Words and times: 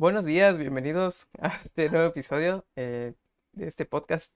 Buenos 0.00 0.24
días, 0.24 0.56
bienvenidos 0.56 1.28
a 1.42 1.48
este 1.62 1.90
nuevo 1.90 2.06
episodio 2.06 2.64
eh, 2.74 3.12
de 3.52 3.68
este 3.68 3.84
podcast. 3.84 4.34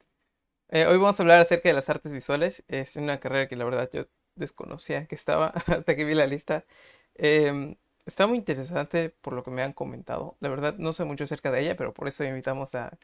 Eh, 0.68 0.84
hoy 0.84 0.98
vamos 0.98 1.18
a 1.18 1.22
hablar 1.22 1.40
acerca 1.40 1.70
de 1.70 1.74
las 1.74 1.88
artes 1.88 2.12
visuales. 2.12 2.62
Es 2.68 2.96
una 2.96 3.18
carrera 3.18 3.48
que 3.48 3.56
la 3.56 3.64
verdad 3.64 3.88
yo 3.90 4.04
desconocía 4.34 5.06
que 5.06 5.14
estaba 5.14 5.46
hasta 5.66 5.96
que 5.96 6.04
vi 6.04 6.12
la 6.12 6.26
lista. 6.26 6.66
Em, 7.14 7.76
está 8.04 8.26
muy 8.26 8.36
interesante 8.36 9.08
por 9.08 9.32
lo 9.32 9.42
que 9.42 9.50
me 9.50 9.62
han 9.62 9.72
comentado. 9.72 10.36
La 10.40 10.50
verdad 10.50 10.74
no 10.76 10.92
sé 10.92 11.04
mucho 11.04 11.24
acerca 11.24 11.50
de 11.50 11.62
ella, 11.62 11.76
pero 11.76 11.94
por 11.94 12.08
eso 12.08 12.24
invitamos 12.24 12.74
a, 12.74 12.98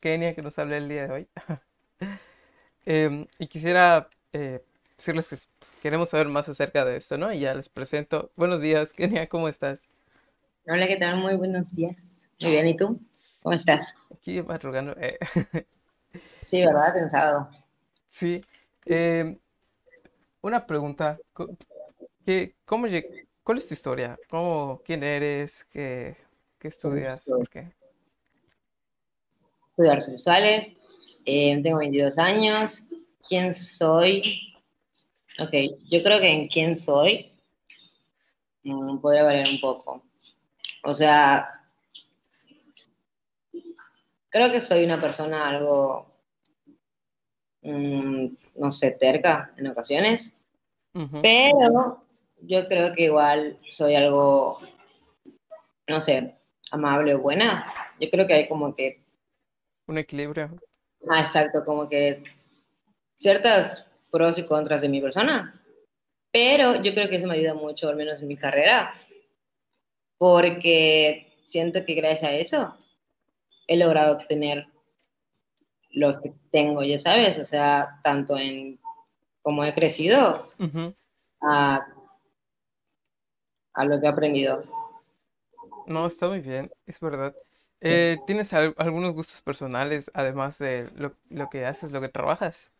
Kenia 0.00 0.34
que 0.34 0.42
nos 0.42 0.58
hable 0.58 0.78
el 0.78 0.88
día 0.88 1.06
de 1.06 1.12
hoy. 1.12 1.28
Em, 2.84 3.26
y 3.38 3.46
quisiera 3.46 4.08
eh, 4.32 4.64
decirles 4.96 5.28
que 5.28 5.36
pues, 5.58 5.72
queremos 5.80 6.08
saber 6.10 6.26
más 6.28 6.48
acerca 6.48 6.84
de 6.84 6.96
esto, 6.96 7.16
¿no? 7.16 7.32
Y 7.32 7.40
ya 7.40 7.54
les 7.54 7.68
presento. 7.68 8.32
Buenos 8.34 8.60
días, 8.60 8.92
Kenia, 8.92 9.28
¿cómo 9.28 9.48
estás? 9.48 9.80
Hola, 10.68 10.88
¿qué 10.88 10.96
tal? 10.96 11.18
Muy 11.18 11.36
buenos 11.36 11.72
días. 11.76 12.28
Muy 12.42 12.50
bien, 12.50 12.66
¿y 12.66 12.76
tú? 12.76 13.00
¿Cómo 13.40 13.54
estás? 13.54 13.94
Aquí 14.12 14.42
madrugando. 14.42 14.96
Eh. 14.98 15.16
Sí, 16.44 16.64
¿verdad? 16.64 16.94
Cansado. 16.94 17.50
Sí. 18.08 18.40
Eh, 18.84 19.38
una 20.40 20.66
pregunta. 20.66 21.18
¿Qué, 22.24 22.56
cómo 22.64 22.86
¿Cuál 23.44 23.58
es 23.58 23.68
tu 23.68 23.74
historia? 23.74 24.18
¿Cómo, 24.28 24.80
¿Quién 24.84 25.02
eres? 25.02 25.64
¿Qué, 25.66 26.16
qué 26.58 26.68
estudias? 26.68 27.20
¿Por 27.20 27.48
qué? 27.48 27.72
Estudio 29.70 29.92
artes 29.92 30.10
visuales. 30.10 30.76
Eh, 31.24 31.60
tengo 31.62 31.78
22 31.78 32.18
años. 32.18 32.82
¿Quién 33.28 33.54
soy? 33.54 34.54
Ok, 35.38 35.52
yo 35.88 36.02
creo 36.02 36.18
que 36.18 36.28
en 36.28 36.48
quién 36.48 36.76
soy 36.76 37.32
mm, 38.64 38.98
podría 38.98 39.22
variar 39.22 39.48
un 39.48 39.60
poco. 39.60 40.05
O 40.86 40.94
sea, 40.94 41.64
creo 44.28 44.52
que 44.52 44.60
soy 44.60 44.84
una 44.84 45.00
persona 45.00 45.48
algo, 45.48 46.06
mm, 47.62 48.26
no 48.54 48.70
sé, 48.70 48.92
terca 48.92 49.52
en 49.56 49.66
ocasiones, 49.66 50.38
pero 51.22 52.04
yo 52.40 52.68
creo 52.68 52.92
que 52.92 53.02
igual 53.02 53.58
soy 53.68 53.96
algo, 53.96 54.60
no 55.88 56.00
sé, 56.00 56.36
amable 56.70 57.16
o 57.16 57.20
buena. 57.20 57.66
Yo 57.98 58.08
creo 58.08 58.28
que 58.28 58.34
hay 58.34 58.48
como 58.48 58.72
que... 58.72 59.02
Un 59.88 59.98
equilibrio. 59.98 60.56
Ah, 61.10 61.18
exacto, 61.18 61.64
como 61.64 61.88
que 61.88 62.22
ciertas 63.16 63.88
pros 64.12 64.38
y 64.38 64.46
contras 64.46 64.82
de 64.82 64.88
mi 64.88 65.00
persona, 65.00 65.60
pero 66.30 66.80
yo 66.80 66.94
creo 66.94 67.08
que 67.08 67.16
eso 67.16 67.26
me 67.26 67.34
ayuda 67.34 67.54
mucho, 67.54 67.88
al 67.88 67.96
menos 67.96 68.22
en 68.22 68.28
mi 68.28 68.36
carrera, 68.36 68.94
porque 70.18 71.38
siento 71.42 71.84
que 71.84 71.94
gracias 71.94 72.30
a 72.30 72.34
eso 72.34 72.76
he 73.66 73.76
logrado 73.76 74.18
tener 74.28 74.66
lo 75.90 76.20
que 76.20 76.32
tengo, 76.50 76.82
ya 76.82 76.98
sabes, 76.98 77.38
o 77.38 77.44
sea, 77.44 78.00
tanto 78.02 78.36
en 78.36 78.78
cómo 79.42 79.64
he 79.64 79.74
crecido 79.74 80.50
a, 81.40 81.86
lo 83.84 84.00
que 84.00 84.06
he 84.06 84.08
aprendido. 84.08 84.62
No, 85.86 86.06
está 86.06 86.28
muy 86.28 86.40
bien, 86.40 86.70
es 86.86 87.00
verdad. 87.00 87.34
Eh, 87.80 88.16
¿Tienes 88.26 88.52
algunos 88.52 89.14
gustos 89.14 89.42
personales, 89.42 90.10
además 90.14 90.58
de 90.58 90.90
lo, 90.96 91.14
lo, 91.30 91.48
que 91.48 91.64
haces, 91.64 91.92
lo 91.92 92.00
que 92.00 92.08
trabajas? 92.08 92.72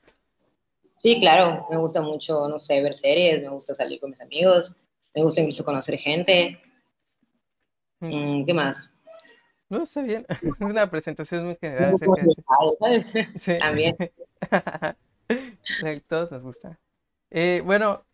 Sí, 0.99 1.21
claro, 1.21 1.67
me 1.71 1.77
gusta 1.79 2.01
mucho, 2.01 2.49
no 2.49 2.59
sé, 2.59 2.83
ver 2.83 2.97
series, 2.97 3.43
me 3.43 3.49
gusta 3.49 3.75
salir 3.75 4.01
con 4.01 4.11
mis 4.11 4.21
amigos, 4.21 4.75
me 5.15 5.23
gusta 5.23 5.41
incluso 5.41 5.65
conocer 5.65 5.99
gente, 5.99 6.61
Mm, 8.01 8.45
¿Qué 8.45 8.55
más? 8.55 8.91
No, 9.69 9.83
está 9.83 10.03
bien. 10.03 10.27
Es 10.43 10.61
una 10.61 10.91
presentación 10.91 11.47
muy 11.47 11.57
general. 11.61 11.97
¿sabes? 12.79 13.13
Sí. 13.37 13.59
También. 13.59 13.97
Todos 16.09 16.31
nos 16.31 16.43
gusta. 16.43 16.79
Eh, 17.31 17.63
bueno, 17.65 18.05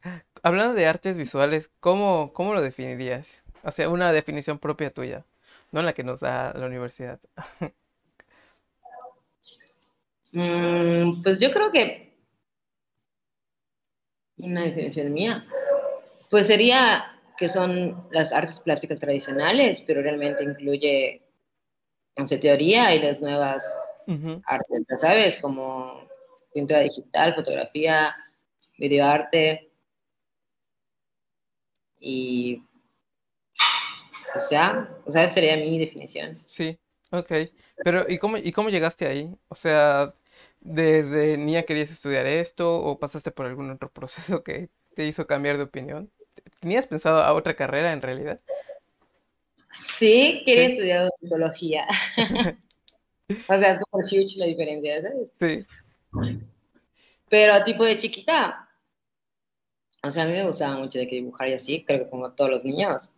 hablando 0.43 0.75
de 0.75 0.87
artes 0.87 1.19
visuales, 1.19 1.71
¿cómo, 1.81 2.33
¿cómo 2.33 2.55
lo 2.55 2.63
definirías? 2.63 3.43
O 3.63 3.71
sea, 3.71 3.91
una 3.91 4.13
definición 4.13 4.59
propia 4.59 4.91
tuya, 4.91 5.25
no 5.71 5.83
la 5.83 5.93
que 5.93 6.03
nos 6.03 6.21
da 6.21 6.55
la 6.55 6.67
universidad. 6.67 7.21
Mm, 10.33 11.23
pues 11.23 11.39
yo 11.39 11.51
creo 11.51 11.71
que 11.71 12.17
una 14.39 14.63
definición 14.63 15.13
mía, 15.13 15.47
pues 16.31 16.47
sería 16.47 17.12
que 17.37 17.49
son 17.49 18.09
las 18.11 18.33
artes 18.33 18.61
plásticas 18.61 18.99
tradicionales, 18.99 19.81
pero 19.83 20.03
realmente 20.03 20.45
incluye, 20.45 21.23
no 22.17 22.27
sé, 22.27 22.39
teoría 22.39 22.95
y 22.95 23.03
las 23.03 23.21
nuevas 23.21 23.65
artes, 24.47 25.01
¿sabes? 25.01 25.37
Como 25.41 26.09
pintura 26.53 26.81
digital, 26.81 27.35
fotografía, 27.35 28.15
videoarte 28.79 29.71
y 31.99 32.63
o 34.35 34.41
sea, 34.41 34.89
o 35.05 35.13
sea, 35.13 35.31
sería 35.31 35.57
mi 35.57 35.79
definición. 35.79 36.43
Sí, 36.47 36.79
ok. 37.11 37.33
Pero, 37.85 38.05
¿y 38.09 38.19
cómo, 38.19 38.37
¿y 38.39 38.53
cómo 38.53 38.71
llegaste 38.71 39.07
ahí? 39.07 39.37
O 39.49 39.55
sea, 39.55 40.15
¿desde 40.61 41.37
niña 41.37 41.63
querías 41.63 41.91
estudiar 41.91 42.27
esto 42.27 42.81
o 42.81 42.99
pasaste 42.99 43.31
por 43.31 43.47
algún 43.47 43.71
otro 43.71 43.91
proceso 43.93 44.43
que 44.43 44.71
te 44.95 45.07
hizo 45.07 45.27
cambiar 45.27 45.57
de 45.57 45.65
opinión? 45.65 46.11
¿Tenías 46.61 46.87
pensado 46.87 47.19
a 47.19 47.33
otra 47.35 47.55
carrera 47.55 47.93
en 47.93 48.03
realidad? 48.03 48.41
Sí, 49.99 50.43
quería 50.45 50.67
estudiar 50.67 51.11
odontología. 51.21 51.87
o 53.49 53.59
sea, 53.59 53.73
es 53.73 53.81
como 53.89 54.05
huge 54.05 54.37
la 54.37 54.47
diferencia, 54.47 55.03
¿sabes? 55.03 55.33
Sí. 55.41 55.67
Pero 57.29 57.65
tipo 57.65 57.85
de 57.85 57.99
chiquita, 57.99 58.69
o 60.03 60.11
sea, 60.11 60.25
a 60.25 60.27
mí 60.27 60.33
me 60.33 60.47
gustaba 60.47 60.77
mucho 60.77 60.99
de 60.99 61.09
que 61.09 61.17
dibujar 61.17 61.49
y 61.49 61.55
así, 61.55 61.85
creo 61.85 62.01
que 62.01 62.11
como 62.11 62.33
todos 62.33 62.51
los 62.51 62.65
niños. 62.65 63.15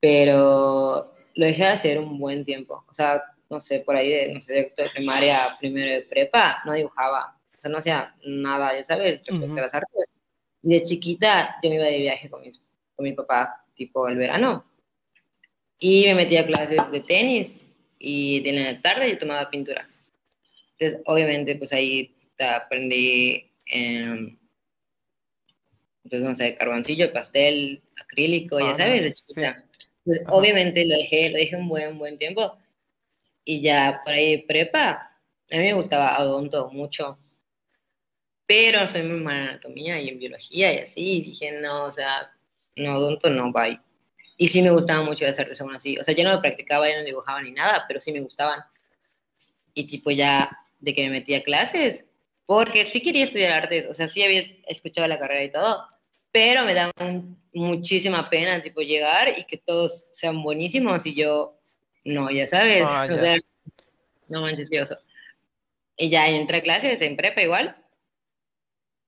Pero 0.00 1.12
lo 1.34 1.46
dejé 1.46 1.64
de 1.64 1.68
hacer 1.68 1.98
un 1.98 2.18
buen 2.18 2.44
tiempo. 2.44 2.84
O 2.88 2.94
sea, 2.94 3.22
no 3.48 3.60
sé, 3.60 3.80
por 3.80 3.96
ahí 3.96 4.10
de, 4.10 4.34
no 4.34 4.40
sé, 4.40 4.72
de 4.76 4.90
primaria, 4.94 5.56
primero 5.58 5.90
de 5.90 6.02
prepa, 6.02 6.62
no 6.64 6.74
dibujaba. 6.74 7.38
O 7.56 7.60
sea, 7.60 7.70
no 7.70 7.78
hacía 7.78 8.14
nada, 8.24 8.76
ya 8.76 8.84
sabes, 8.84 9.22
respecto 9.26 9.58
a 9.58 9.62
las 9.62 9.74
artes 9.74 10.10
de 10.70 10.82
chiquita 10.82 11.56
yo 11.62 11.70
me 11.70 11.76
iba 11.76 11.84
de 11.84 12.00
viaje 12.00 12.28
con, 12.28 12.42
con 12.42 13.04
mi 13.04 13.12
papá, 13.12 13.64
tipo 13.74 14.08
el 14.08 14.16
verano. 14.16 14.64
Y 15.78 16.06
me 16.06 16.14
metía 16.14 16.40
a 16.40 16.46
clases 16.46 16.90
de 16.90 17.00
tenis 17.00 17.56
y 17.98 18.40
de 18.40 18.52
la 18.52 18.82
tarde 18.82 19.10
yo 19.10 19.18
tomaba 19.18 19.50
pintura. 19.50 19.88
Entonces, 20.78 21.00
obviamente, 21.06 21.54
pues 21.56 21.72
ahí 21.72 22.14
aprendí, 22.38 23.50
eh, 23.66 24.36
pues 26.08 26.22
no 26.22 26.34
sé, 26.34 26.54
carboncillo, 26.56 27.12
pastel, 27.12 27.82
acrílico, 28.00 28.58
ya 28.58 28.70
ah, 28.70 28.74
sabes, 28.74 29.04
de 29.04 29.12
chiquita. 29.12 29.64
obviamente 30.28 30.84
lo 30.86 30.96
dejé, 30.96 31.30
lo 31.30 31.38
dejé 31.38 31.56
un 31.56 31.68
buen, 31.68 31.98
buen 31.98 32.18
tiempo. 32.18 32.56
Y 33.44 33.60
ya 33.60 34.00
por 34.04 34.14
ahí 34.14 34.42
prepa, 34.42 34.90
a 35.50 35.56
mí 35.56 35.58
me 35.58 35.74
gustaba 35.74 36.20
odonto 36.20 36.70
mucho 36.70 37.18
pero 38.46 38.86
soy 38.88 39.02
muy 39.02 39.20
mala 39.20 39.42
en 39.42 39.48
anatomía 39.48 40.00
y 40.00 40.08
en 40.08 40.18
biología 40.18 40.72
y 40.72 40.78
así, 40.78 41.18
y 41.18 41.22
dije, 41.22 41.52
no, 41.52 41.84
o 41.84 41.92
sea, 41.92 42.32
no, 42.76 42.96
odonto 42.96 43.28
no, 43.28 43.52
bye. 43.52 43.80
Y 44.36 44.48
sí 44.48 44.62
me 44.62 44.70
gustaba 44.70 45.02
mucho 45.02 45.24
las 45.24 45.38
artes 45.38 45.60
aún 45.60 45.74
así, 45.74 45.98
o 45.98 46.04
sea, 46.04 46.14
yo 46.14 46.24
no 46.24 46.32
lo 46.32 46.40
practicaba, 46.40 46.88
yo 46.90 46.98
no 46.98 47.04
dibujaba 47.04 47.42
ni 47.42 47.50
nada, 47.50 47.84
pero 47.88 48.00
sí 48.00 48.12
me 48.12 48.20
gustaban. 48.20 48.60
Y 49.74 49.86
tipo 49.86 50.10
ya 50.10 50.50
de 50.78 50.94
que 50.94 51.02
me 51.04 51.10
metí 51.10 51.34
a 51.34 51.42
clases, 51.42 52.06
porque 52.44 52.86
sí 52.86 53.02
quería 53.02 53.24
estudiar 53.24 53.52
artes, 53.52 53.86
o 53.88 53.94
sea, 53.94 54.08
sí 54.08 54.22
había 54.22 54.44
escuchado 54.68 55.08
la 55.08 55.18
carrera 55.18 55.42
y 55.42 55.52
todo, 55.52 55.84
pero 56.30 56.64
me 56.64 56.74
daba 56.74 56.92
muchísima 57.54 58.28
pena, 58.28 58.60
tipo, 58.62 58.82
llegar 58.82 59.38
y 59.38 59.44
que 59.44 59.56
todos 59.56 60.08
sean 60.12 60.42
buenísimos 60.42 61.04
y 61.06 61.14
yo, 61.14 61.58
no, 62.04 62.30
ya 62.30 62.46
sabes, 62.46 62.84
ah, 62.86 63.08
o 63.10 63.18
sea, 63.18 63.36
no 64.28 64.42
manches. 64.42 64.70
Y 65.96 66.10
ya 66.10 66.28
entré 66.28 66.58
a 66.58 66.62
clases 66.62 67.00
en 67.00 67.16
prepa 67.16 67.42
igual, 67.42 67.76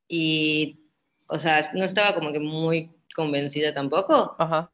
y, 0.08 0.78
o 1.28 1.38
sea, 1.38 1.70
no 1.75 1.84
estaba 1.84 2.14
como 2.14 2.32
que 2.32 2.40
muy 2.40 2.90
convencida 3.14 3.75
tampoco. 3.75 4.34
Ajá. 4.38 4.70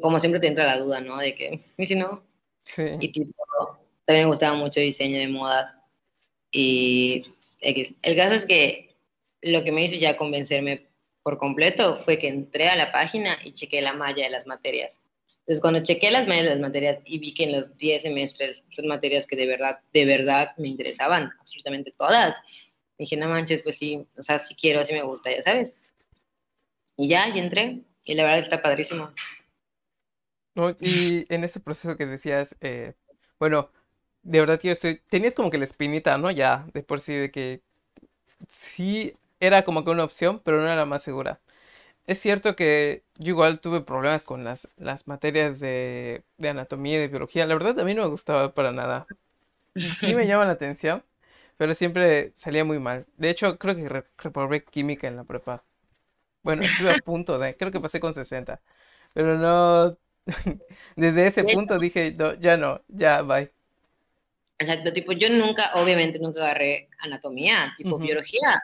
Como 0.00 0.20
siempre 0.20 0.40
te 0.40 0.48
entra 0.48 0.64
la 0.64 0.78
duda, 0.78 1.00
¿no? 1.00 1.18
De 1.18 1.34
que, 1.34 1.60
¿y 1.76 1.86
si 1.86 1.94
no? 1.94 2.22
Sí. 2.64 2.82
Y 3.00 3.08
tipo, 3.12 3.32
también 4.04 4.26
me 4.26 4.30
gustaba 4.30 4.56
mucho 4.56 4.80
el 4.80 4.86
diseño 4.86 5.18
de 5.18 5.28
modas. 5.28 5.76
Y 6.50 7.22
el 7.60 8.16
caso 8.16 8.34
es 8.34 8.44
que 8.44 8.96
lo 9.42 9.64
que 9.64 9.72
me 9.72 9.84
hizo 9.84 9.96
ya 9.96 10.16
convencerme 10.16 10.86
por 11.22 11.38
completo 11.38 12.02
fue 12.04 12.18
que 12.18 12.28
entré 12.28 12.68
a 12.68 12.76
la 12.76 12.92
página 12.92 13.38
y 13.44 13.52
chequé 13.52 13.80
la 13.80 13.92
malla 13.92 14.24
de 14.24 14.30
las 14.30 14.46
materias. 14.46 15.02
Entonces, 15.40 15.60
cuando 15.60 15.82
chequé 15.82 16.10
las 16.10 16.26
mallas 16.26 16.44
de 16.44 16.50
las 16.50 16.60
materias 16.60 17.00
y 17.04 17.18
vi 17.18 17.32
que 17.32 17.44
en 17.44 17.52
los 17.52 17.76
10 17.76 18.02
semestres 18.02 18.64
son 18.70 18.88
materias 18.88 19.28
que 19.28 19.36
de 19.36 19.46
verdad, 19.46 19.78
de 19.92 20.04
verdad 20.04 20.48
me 20.56 20.66
interesaban, 20.68 21.30
absolutamente 21.40 21.94
todas, 21.96 22.36
dije, 22.98 23.16
no 23.16 23.28
manches, 23.28 23.62
pues 23.62 23.76
sí, 23.78 24.06
o 24.18 24.22
sea, 24.22 24.38
sí 24.38 24.54
quiero, 24.54 24.84
sí 24.84 24.92
me 24.94 25.02
gusta, 25.02 25.30
ya 25.30 25.42
sabes. 25.42 25.74
Y 26.98 27.08
ya, 27.08 27.28
y 27.30 27.38
entré, 27.38 27.84
y 28.04 28.14
la 28.14 28.24
verdad 28.24 28.40
está 28.40 28.60
padrísimo. 28.60 29.10
No, 30.54 30.70
y 30.80 31.26
en 31.28 31.44
ese 31.44 31.60
proceso 31.60 31.96
que 31.96 32.06
decías, 32.06 32.56
eh, 32.60 32.94
bueno, 33.38 33.70
de 34.22 34.40
verdad 34.40 34.58
que 34.60 34.68
yo 34.68 34.74
soy, 34.74 35.00
tenías 35.10 35.34
como 35.34 35.50
que 35.50 35.58
la 35.58 35.64
espinita, 35.64 36.16
¿no? 36.18 36.30
Ya, 36.30 36.66
de 36.72 36.82
por 36.82 37.00
sí, 37.00 37.14
de 37.14 37.30
que 37.30 37.62
sí 38.50 39.14
era 39.40 39.64
como 39.64 39.84
que 39.84 39.90
una 39.90 40.04
opción, 40.04 40.40
pero 40.44 40.58
no 40.58 40.64
era 40.66 40.76
la 40.76 40.86
más 40.86 41.02
segura. 41.02 41.40
Es 42.06 42.20
cierto 42.20 42.56
que 42.56 43.04
yo 43.18 43.30
igual 43.30 43.60
tuve 43.60 43.82
problemas 43.82 44.24
con 44.24 44.44
las, 44.44 44.68
las 44.78 45.08
materias 45.08 45.60
de, 45.60 46.24
de 46.38 46.48
anatomía 46.50 46.96
y 46.98 47.00
de 47.00 47.08
biología. 47.08 47.46
La 47.46 47.54
verdad, 47.54 47.80
a 47.80 47.84
mí 47.84 47.94
no 47.94 48.02
me 48.04 48.08
gustaba 48.08 48.54
para 48.54 48.72
nada. 48.72 49.08
Sí 49.92 50.14
me 50.14 50.26
llama 50.28 50.46
la 50.46 50.52
atención, 50.52 51.04
pero 51.56 51.74
siempre 51.74 52.32
salía 52.36 52.64
muy 52.64 52.78
mal. 52.78 53.06
De 53.16 53.30
hecho, 53.30 53.58
creo 53.58 53.76
que 53.76 53.88
re- 53.88 54.06
reprobé 54.18 54.64
química 54.64 55.08
en 55.08 55.16
la 55.16 55.24
prepa. 55.24 55.64
Bueno, 56.42 56.64
estuve 56.64 56.90
a 56.90 57.00
punto 57.02 57.38
de, 57.38 57.56
creo 57.56 57.72
que 57.72 57.80
pasé 57.80 58.00
con 58.00 58.14
60, 58.14 58.62
pero 59.14 59.38
no, 59.38 59.98
desde 60.96 61.26
ese 61.28 61.44
punto 61.44 61.78
dije, 61.78 62.14
no, 62.18 62.34
ya 62.34 62.56
no, 62.56 62.82
ya, 62.88 63.22
bye. 63.22 63.52
exacto, 64.58 64.92
tipo, 64.92 65.12
yo 65.12 65.28
nunca, 65.30 65.72
obviamente 65.74 66.18
nunca 66.18 66.42
agarré 66.44 66.88
anatomía, 67.00 67.72
tipo 67.76 67.98
Ujú, 67.98 68.00
biología, 68.00 68.62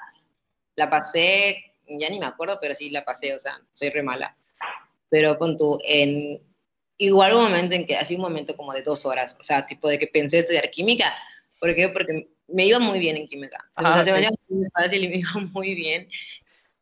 la 0.77 0.91
pasé, 0.91 1.75
ya 1.89 2.11
ni 2.11 2.21
me 2.21 2.27
acuerdo, 2.27 2.59
pero 2.61 2.75
sí 2.75 2.91
la 2.91 3.05
pasé, 3.05 3.35
o 3.35 3.39
sea, 3.39 3.61
soy 3.73 3.91
re 3.91 4.03
mala. 4.03 4.37
Pero 5.11 5.39
pon 5.39 5.57
tú, 5.59 5.81
en 5.85 6.43
igual 6.99 7.35
un 7.35 7.45
momento 7.45 7.77
en 7.77 7.87
que, 7.87 7.97
así 7.97 8.17
un 8.17 8.23
momento 8.23 8.57
como 8.57 8.73
de 8.75 8.83
dos 8.83 9.07
horas, 9.07 9.37
o 9.41 9.45
sea, 9.45 9.67
tipo 9.67 9.89
de 9.89 9.99
que 9.99 10.09
pensé 10.09 10.41
estudiar 10.41 10.71
química, 10.71 11.15
¿por 11.61 11.75
qué? 11.75 11.89
Porque 11.91 12.31
me 12.49 12.67
iba 12.67 12.79
muy 12.79 12.99
bien 12.99 13.17
en 13.17 13.27
química, 13.27 13.59
o 13.77 13.81
Ah, 13.85 13.95
sea, 14.03 14.05
se 14.05 14.13
me 14.13 14.71
fácil 14.75 15.05
y 15.05 15.09
me 15.09 15.17
iba 15.19 15.33
muy 15.53 15.75
bien, 15.75 16.09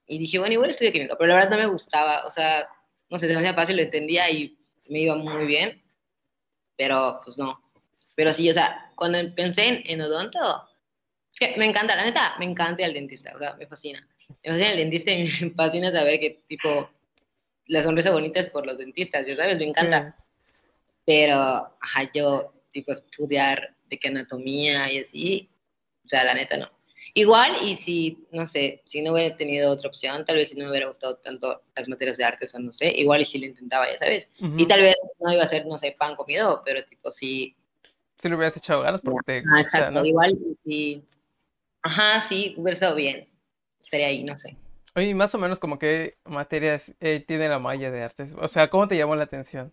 y 0.06 0.18
dije, 0.18 0.38
bueno, 0.38 0.54
igual 0.54 0.70
estudio 0.70 0.92
química, 0.92 1.16
pero 1.16 1.28
la 1.28 1.34
verdad 1.34 1.50
no 1.50 1.58
me 1.58 1.66
gustaba, 1.66 2.24
o 2.26 2.30
sea, 2.30 2.66
no 3.08 3.18
sé, 3.18 3.28
se 3.28 3.34
me 3.34 3.40
hacía 3.40 3.54
fácil, 3.54 3.76
lo 3.76 3.82
entendía 3.82 4.30
y 4.30 4.58
me 4.88 5.00
iba 5.00 5.14
muy 5.16 5.46
bien, 5.46 5.82
pero 6.76 7.20
pues 7.24 7.38
no. 7.38 7.60
Pero 8.16 8.32
sí, 8.32 8.50
o 8.50 8.54
sea, 8.54 8.90
cuando 8.96 9.18
pensé 9.34 9.66
en, 9.68 9.82
en 9.86 10.00
odonto, 10.00 10.68
que 11.38 11.54
me 11.56 11.66
encanta, 11.66 11.96
la 11.96 12.04
neta, 12.04 12.34
me 12.38 12.44
encanta 12.44 12.84
el 12.84 12.92
dentista, 12.94 13.32
o 13.34 13.38
sea, 13.38 13.54
me 13.54 13.66
fascina. 13.66 14.06
Me 14.42 14.50
fascina 14.50 14.70
el 14.72 14.76
dentista 14.78 15.12
y 15.12 15.24
me 15.42 15.50
fascina 15.50 15.92
saber 15.92 16.18
que, 16.20 16.42
tipo, 16.48 16.90
la 17.66 17.82
sonrisa 17.82 18.10
bonita 18.10 18.40
es 18.40 18.50
por 18.50 18.66
los 18.66 18.78
dentistas, 18.78 19.26
ya 19.26 19.36
sabes, 19.36 19.54
me 19.58 19.62
Sí, 19.64 19.68
encanta. 19.70 20.16
Pero, 21.06 21.36
ajá, 21.80 22.10
yo, 22.12 22.52
tipo, 22.72 22.92
estudiar 22.92 23.74
de 23.88 23.98
que 23.98 24.08
anatomía 24.08 24.92
y 24.92 24.98
así, 24.98 25.49
o 25.49 25.49
sea, 26.10 26.24
la 26.24 26.34
neta 26.34 26.56
no. 26.56 26.68
Igual, 27.14 27.56
y 27.62 27.76
si, 27.76 28.24
no 28.30 28.46
sé, 28.46 28.82
si 28.86 29.02
no 29.02 29.12
hubiera 29.12 29.36
tenido 29.36 29.72
otra 29.72 29.88
opción, 29.88 30.24
tal 30.24 30.36
vez 30.36 30.50
si 30.50 30.56
no 30.56 30.64
me 30.64 30.70
hubiera 30.70 30.86
gustado 30.86 31.16
tanto 31.16 31.62
las 31.74 31.88
materias 31.88 32.16
de 32.16 32.24
artes 32.24 32.54
o 32.54 32.58
no 32.60 32.72
sé, 32.72 32.92
igual 32.96 33.22
y 33.22 33.24
si 33.24 33.38
lo 33.38 33.46
intentaba, 33.46 33.90
ya 33.90 33.98
sabes. 33.98 34.28
Y 34.56 34.66
tal 34.66 34.82
vez 34.82 34.94
no 35.18 35.32
iba 35.32 35.42
a 35.42 35.46
ser, 35.46 35.66
no 35.66 35.76
sé, 35.78 35.96
pan 35.98 36.14
comido, 36.14 36.62
pero 36.64 36.84
tipo 36.84 37.10
sí, 37.10 37.56
Sí 38.16 38.28
le 38.28 38.34
hubieras 38.36 38.56
echado 38.56 38.82
ganas 38.82 39.00
porque 39.00 39.18
te 39.24 39.38
Ah, 39.38 39.42
gusta, 39.42 39.78
exacto, 39.78 40.00
¿no? 40.00 40.04
igual 40.04 40.32
y 40.32 40.56
si, 40.62 41.04
ajá, 41.82 42.20
sí, 42.20 42.54
hubiera 42.58 42.74
estado 42.74 42.94
bien, 42.94 43.26
estaría 43.82 44.08
ahí, 44.08 44.22
no 44.22 44.36
sé. 44.36 44.56
Oye, 44.94 45.14
más 45.14 45.34
o 45.34 45.38
menos 45.38 45.58
como 45.58 45.78
qué 45.78 46.18
materias 46.24 46.92
eh, 47.00 47.24
tiene 47.26 47.48
la 47.48 47.58
malla 47.58 47.90
de 47.90 48.02
artes. 48.02 48.34
O 48.38 48.46
sea, 48.48 48.68
¿cómo 48.68 48.88
te 48.88 48.96
llamó 48.96 49.16
la 49.16 49.24
atención? 49.24 49.72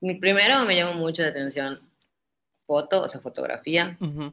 Mi 0.00 0.14
primero 0.14 0.64
me 0.64 0.74
llamó 0.74 0.94
mucho 0.94 1.22
la 1.22 1.28
atención 1.28 1.89
foto, 2.70 3.02
o 3.02 3.08
sea, 3.08 3.20
fotografía. 3.20 3.98
Ujú, 4.00 4.32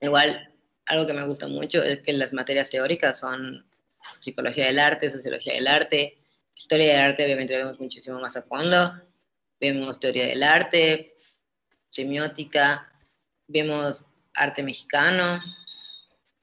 Igual, 0.00 0.54
algo 0.86 1.04
que 1.04 1.14
me 1.14 1.26
gusta 1.26 1.48
mucho 1.48 1.82
es 1.82 2.00
que 2.02 2.12
las 2.12 2.32
materias 2.32 2.70
teóricas 2.70 3.18
son 3.18 3.66
psicología 4.20 4.66
del 4.66 4.78
arte, 4.78 5.10
sociología 5.10 5.54
del 5.54 5.66
arte, 5.66 6.16
historia 6.54 6.92
del 6.92 7.00
arte, 7.00 7.24
obviamente 7.24 7.56
vemos 7.56 7.80
muchísimo 7.80 8.20
más 8.20 8.36
a 8.36 8.42
fondo, 8.42 8.92
vemos 9.60 9.98
teoría 9.98 10.26
del 10.28 10.44
arte, 10.44 11.16
semiótica, 11.90 12.88
vemos 13.48 14.04
arte 14.34 14.62
mexicano. 14.62 15.40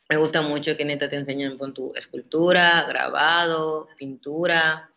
Me 0.10 0.18
gusta 0.18 0.42
mucho 0.42 0.76
que 0.76 0.84
neta 0.84 1.10
te 1.10 1.16
enseñan 1.16 1.58
con 1.58 1.74
tu 1.74 1.96
escultura, 1.96 2.84
grabado, 2.90 3.88
pintura. 3.98 4.92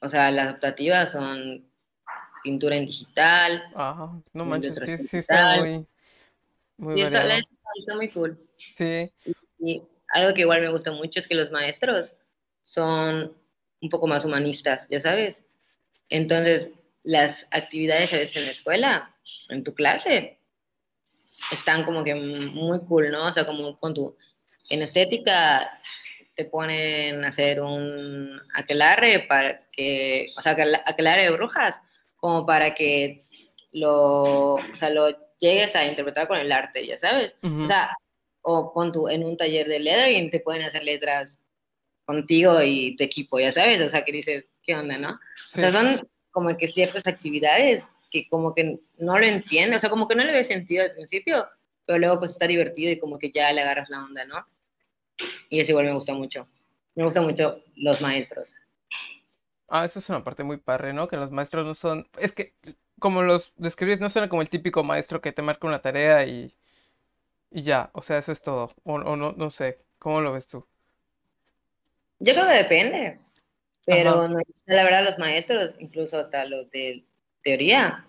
O 0.00 0.08
sea, 0.08 0.30
las 0.30 0.54
optativas 0.54 1.12
son 1.12 1.70
pintura 2.46 2.76
en 2.76 2.86
digital, 2.86 3.64
Ah, 3.74 4.16
no 4.32 4.44
manches, 4.44 4.76
sí, 4.78 4.96
sí 4.98 5.16
está 5.18 5.56
muy, 5.58 5.84
muy 6.76 6.94
Sí, 6.94 7.02
está, 7.02 7.24
la- 7.24 7.38
está 7.78 7.96
muy 7.96 8.08
cool. 8.10 8.38
Sí, 8.76 9.12
Y 9.58 9.82
algo 10.10 10.32
que 10.32 10.42
igual 10.42 10.60
me 10.60 10.70
gusta 10.70 10.92
mucho 10.92 11.18
es 11.18 11.26
que 11.26 11.34
los 11.34 11.50
maestros 11.50 12.14
son 12.62 13.36
un 13.80 13.88
poco 13.90 14.06
más 14.06 14.24
humanistas, 14.24 14.86
ya 14.88 15.00
sabes. 15.00 15.42
Entonces, 16.08 16.70
las 17.02 17.48
actividades 17.50 18.12
a 18.12 18.18
veces 18.18 18.36
en 18.36 18.44
la 18.44 18.50
escuela, 18.52 19.16
en 19.48 19.64
tu 19.64 19.74
clase, 19.74 20.38
están 21.50 21.84
como 21.84 22.04
que 22.04 22.14
muy 22.14 22.78
cool, 22.86 23.10
¿no? 23.10 23.26
O 23.26 23.34
sea, 23.34 23.44
como 23.44 23.76
con 23.80 23.92
tu, 23.92 24.16
en 24.70 24.82
estética 24.82 25.80
te 26.36 26.44
ponen 26.44 27.24
a 27.24 27.28
hacer 27.28 27.60
un 27.60 28.40
aquelarre 28.54 29.20
para 29.28 29.66
que, 29.72 30.26
o 30.38 30.42
sea, 30.42 30.52
aquel- 30.56 30.80
aquelarre 30.84 31.22
de 31.24 31.30
brujas, 31.30 31.80
como 32.26 32.44
para 32.44 32.74
que 32.74 33.24
lo, 33.70 34.54
o 34.54 34.74
sea, 34.74 34.90
lo 34.90 35.06
llegues 35.38 35.76
a 35.76 35.86
interpretar 35.86 36.26
con 36.26 36.36
el 36.38 36.50
arte, 36.50 36.84
ya 36.84 36.98
sabes. 36.98 37.36
O 37.40 37.46
ujú, 37.46 37.66
sea, 37.66 37.96
o 38.42 38.72
pon 38.74 38.90
tú 38.90 39.08
en 39.08 39.22
un 39.24 39.36
taller 39.36 39.68
de 39.68 39.78
lettering, 39.78 40.28
te 40.32 40.40
pueden 40.40 40.62
hacer 40.62 40.82
letras 40.82 41.40
contigo 42.04 42.60
y 42.60 42.96
tu 42.96 43.04
equipo, 43.04 43.38
ya 43.38 43.52
sabes, 43.52 43.80
o 43.80 43.88
sea, 43.88 44.02
que 44.04 44.10
dices, 44.10 44.44
¿qué 44.64 44.74
onda, 44.74 44.98
no? 44.98 45.10
O 45.10 45.18
sea, 45.56 45.70
sí. 45.70 45.76
son 45.76 46.08
como 46.32 46.56
que 46.56 46.66
ciertas 46.66 47.06
actividades 47.06 47.84
que 48.10 48.28
como 48.28 48.52
que 48.52 48.80
no 48.98 49.18
lo 49.20 49.24
entiendes, 49.24 49.76
o 49.76 49.80
sea, 49.82 49.90
como 49.90 50.08
que 50.08 50.16
no 50.16 50.24
le 50.24 50.32
ves 50.32 50.48
sentido 50.48 50.82
al 50.82 50.94
principio, 50.94 51.46
pero 51.84 52.00
luego 52.00 52.18
pues 52.18 52.32
está 52.32 52.48
divertido 52.48 52.90
y 52.90 52.98
como 52.98 53.20
que 53.20 53.30
ya 53.30 53.52
le 53.52 53.60
agarras 53.60 53.88
la 53.88 54.02
onda, 54.02 54.24
¿no? 54.24 54.44
Y 55.48 55.60
eso 55.60 55.70
igual 55.70 55.86
me 55.86 55.94
gusta 55.94 56.12
mucho. 56.12 56.48
Me 56.96 57.04
gustan 57.04 57.24
mucho 57.24 57.62
los 57.76 58.00
maestros. 58.00 58.52
Ah, 59.68 59.84
eso 59.84 59.98
es 59.98 60.08
una 60.10 60.24
parte 60.24 60.44
muy 60.44 60.56
padre, 60.58 60.92
¿no? 60.92 61.08
Que 61.08 61.16
los 61.16 61.30
maestros 61.30 61.66
no 61.66 61.74
son, 61.74 62.08
es 62.18 62.32
que 62.32 62.54
como 62.98 63.22
los 63.22 63.52
describes, 63.56 64.00
no 64.00 64.08
suena 64.10 64.28
como 64.28 64.42
el 64.42 64.50
típico 64.50 64.82
maestro 64.84 65.20
que 65.20 65.32
te 65.32 65.42
marca 65.42 65.66
una 65.66 65.82
tarea 65.82 66.24
y, 66.26 66.54
y 67.50 67.62
ya, 67.62 67.90
o 67.94 68.02
sea, 68.02 68.18
eso 68.18 68.32
es 68.32 68.42
todo. 68.42 68.70
O, 68.84 68.94
o 68.94 69.16
no, 69.16 69.32
no 69.32 69.50
sé, 69.50 69.80
¿cómo 69.98 70.20
lo 70.20 70.32
ves 70.32 70.48
tú? 70.48 70.66
Yo 72.18 72.32
creo 72.34 72.46
que 72.46 72.54
depende, 72.54 73.18
pero 73.84 74.28
no, 74.28 74.38
la 74.66 74.84
verdad 74.84 75.04
los 75.04 75.18
maestros, 75.18 75.74
incluso 75.78 76.18
hasta 76.18 76.44
los 76.46 76.70
de 76.70 77.04
teoría, 77.42 78.06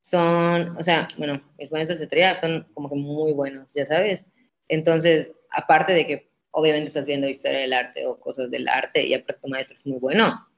son, 0.00 0.76
o 0.78 0.82
sea, 0.82 1.08
bueno, 1.18 1.42
mis 1.58 1.72
maestros 1.72 2.00
de 2.00 2.06
teoría 2.06 2.34
son 2.34 2.66
como 2.74 2.88
que 2.90 2.96
muy 2.96 3.32
buenos, 3.32 3.72
ya 3.74 3.86
sabes. 3.86 4.26
Entonces, 4.68 5.32
aparte 5.50 5.92
de 5.94 6.06
que 6.06 6.30
obviamente 6.52 6.88
estás 6.88 7.06
viendo 7.06 7.28
historia 7.28 7.60
del 7.60 7.72
arte 7.72 8.06
o 8.06 8.18
cosas 8.20 8.50
del 8.50 8.68
arte 8.68 9.06
y 9.06 9.14
aparte 9.14 9.40
tu 9.42 9.48
maestro 9.48 9.78
es 9.78 9.86
muy 9.86 9.98
bueno, 9.98 10.48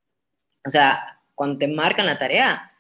o 0.69 0.71
sea, 0.71 1.19
cuando 1.35 1.59
te 1.59 1.67
marcan 1.67 2.05
la 2.05 2.19
tarea, 2.19 2.71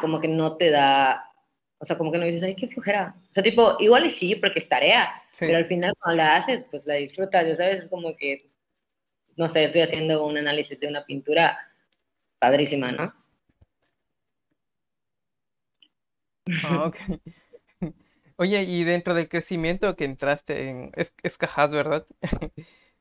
como 0.00 0.20
que 0.20 0.28
no 0.28 0.56
te 0.56 0.70
da, 0.70 1.30
o 1.76 1.84
sea, 1.84 1.98
como 1.98 2.10
que 2.10 2.16
no 2.16 2.24
dices, 2.24 2.42
ay, 2.42 2.56
qué 2.56 2.66
flojera. 2.66 3.14
O 3.30 3.34
sea, 3.34 3.42
tipo, 3.42 3.76
igual 3.78 4.06
y 4.06 4.10
sí, 4.10 4.34
porque 4.36 4.58
es 4.58 4.70
tarea, 4.70 5.22
pero 5.38 5.58
al 5.58 5.66
final 5.66 5.92
cuando 5.98 6.22
la 6.22 6.36
haces, 6.36 6.64
pues 6.70 6.86
la 6.86 6.94
disfrutas, 6.94 7.46
ya 7.46 7.54
sabes, 7.54 7.80
es 7.80 7.88
como 7.90 8.16
que, 8.16 8.50
no 9.36 9.50
sé, 9.50 9.64
estoy 9.64 9.82
haciendo 9.82 10.24
un 10.24 10.38
análisis 10.38 10.80
de 10.80 10.88
una 10.88 11.04
pintura 11.04 11.58
padrísima, 12.38 12.90
¿no? 12.90 13.14
Ah, 16.64 16.86
ok. 16.86 16.96
Oye, 18.36 18.62
y 18.62 18.84
dentro 18.84 19.12
del 19.12 19.28
crecimiento 19.28 19.94
que 19.94 20.06
entraste 20.06 20.70
en, 20.70 20.92
es, 20.94 21.12
es 21.22 21.36
Cajat, 21.36 21.70
¿verdad? 21.70 22.06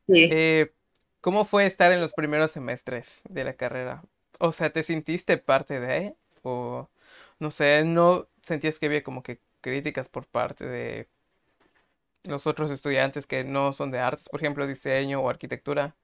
Sí. 0.09 0.29
Eh, 0.31 0.73
¿cómo 1.27 1.43
fue 1.43 1.65
estar 1.65 1.91
en 1.91 1.99
los 1.99 2.13
primeros 2.13 2.51
semestres 2.51 3.21
de 3.27 3.43
la 3.43 3.51
carrera? 3.51 4.01
O 4.39 4.53
sea, 4.53 4.69
¿te 4.69 4.81
sentiste 4.81 5.37
parte 5.37 5.77
de? 5.81 6.15
O 6.41 6.89
no 7.37 7.51
sé, 7.51 7.83
¿no 7.83 8.29
sentías 8.41 8.79
que 8.79 8.85
había 8.85 9.03
como 9.03 9.23
que 9.23 9.41
críticas 9.59 10.07
por 10.07 10.25
parte 10.25 10.65
de 10.65 11.09
los 12.23 12.47
otros 12.47 12.71
estudiantes 12.71 13.27
que 13.27 13.43
no 13.43 13.73
son 13.73 13.91
de 13.91 13.99
artes, 13.99 14.29
por 14.29 14.39
ejemplo, 14.39 14.65
diseño 14.65 15.19
o 15.19 15.29
arquitectura? 15.29 15.97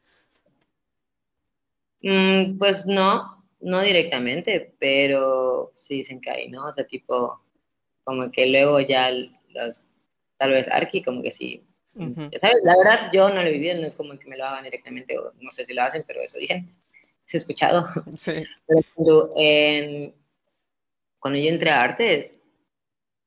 Mm, 2.02 2.58
pues 2.58 2.86
no, 2.86 3.46
no 3.62 3.82
directamente, 3.82 4.76
pero 4.78 5.72
sí 5.76 6.00
dicen 6.00 6.20
que 6.20 6.32
hay, 6.32 6.50
¿no? 6.50 6.68
O 6.68 6.74
sea, 6.74 6.86
tipo, 6.86 7.42
como 8.04 8.30
que 8.30 8.48
luego 8.48 8.82
ya 8.82 9.10
los, 9.10 9.82
tal 10.38 10.52
vez 10.52 10.68
Arki, 10.68 11.02
como 11.02 11.22
que 11.24 11.32
sí, 11.32 11.64
Ujú, 11.96 12.30
ya 12.32 12.40
sabes, 12.40 12.58
la 12.64 12.76
verdad 12.78 13.12
yo 13.14 13.30
no 13.30 13.36
lo 13.36 13.42
he 13.48 13.52
vivido, 13.52 13.80
no 13.80 13.88
es 13.88 13.96
como 13.96 14.18
que 14.18 14.28
me 14.28 14.38
lo 14.38 14.46
hagan 14.46 14.64
directamente, 14.64 15.18
o 15.18 15.32
no 15.40 15.52
sé 15.52 15.66
si 15.66 15.74
lo 15.74 15.84
hacen, 15.84 16.04
pero 16.08 16.22
eso 16.22 16.38
dicen, 16.40 16.74
se 17.26 17.38
ha 17.38 17.40
escuchado. 17.40 17.88
Sí. 18.18 18.44
Pero 18.68 18.82
cuando, 18.96 19.30
en- 19.38 20.14
cuando 21.20 21.40
yo 21.40 21.50
entré 21.50 21.70
a 21.70 21.84
artes, 21.84 22.36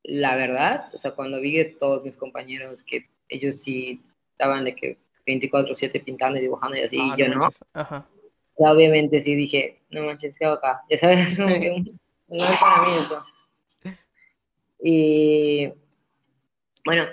la 0.02 0.37
verdad, 0.37 0.90
o 0.94 0.99
sea, 0.99 1.12
cuando 1.12 1.40
vi 1.40 1.61
a 1.61 1.78
todos 1.78 2.04
mis 2.04 2.16
compañeros 2.16 2.82
que 2.82 3.08
ellos 3.28 3.56
sí 3.56 4.02
estaban 4.32 4.64
de 4.64 4.75
que 4.75 4.99
24/7 5.26 6.00
pintando 6.04 6.38
y 6.38 6.42
dibujando 6.42 6.76
y 6.76 6.82
así, 6.82 6.99
Ah, 7.00 7.14
y 7.16 7.20
yo 7.20 7.28
no. 7.28 7.49
Ajá. 7.73 8.06
obviamente 8.54 9.20
sí 9.20 9.35
dije, 9.35 9.80
no 9.90 10.02
manches, 10.02 10.38
¿qué 10.38 10.44
hago 10.44 10.54
acá? 10.56 10.82
Ya 10.90 10.99
sabes, 10.99 11.37
como 11.37 11.49
que 11.61 11.82
no 12.28 12.44
es 12.44 12.61
para 12.61 12.82
mí 12.82 12.88
eso. 12.99 13.25
Y 14.82 15.73
bueno, 16.85 17.06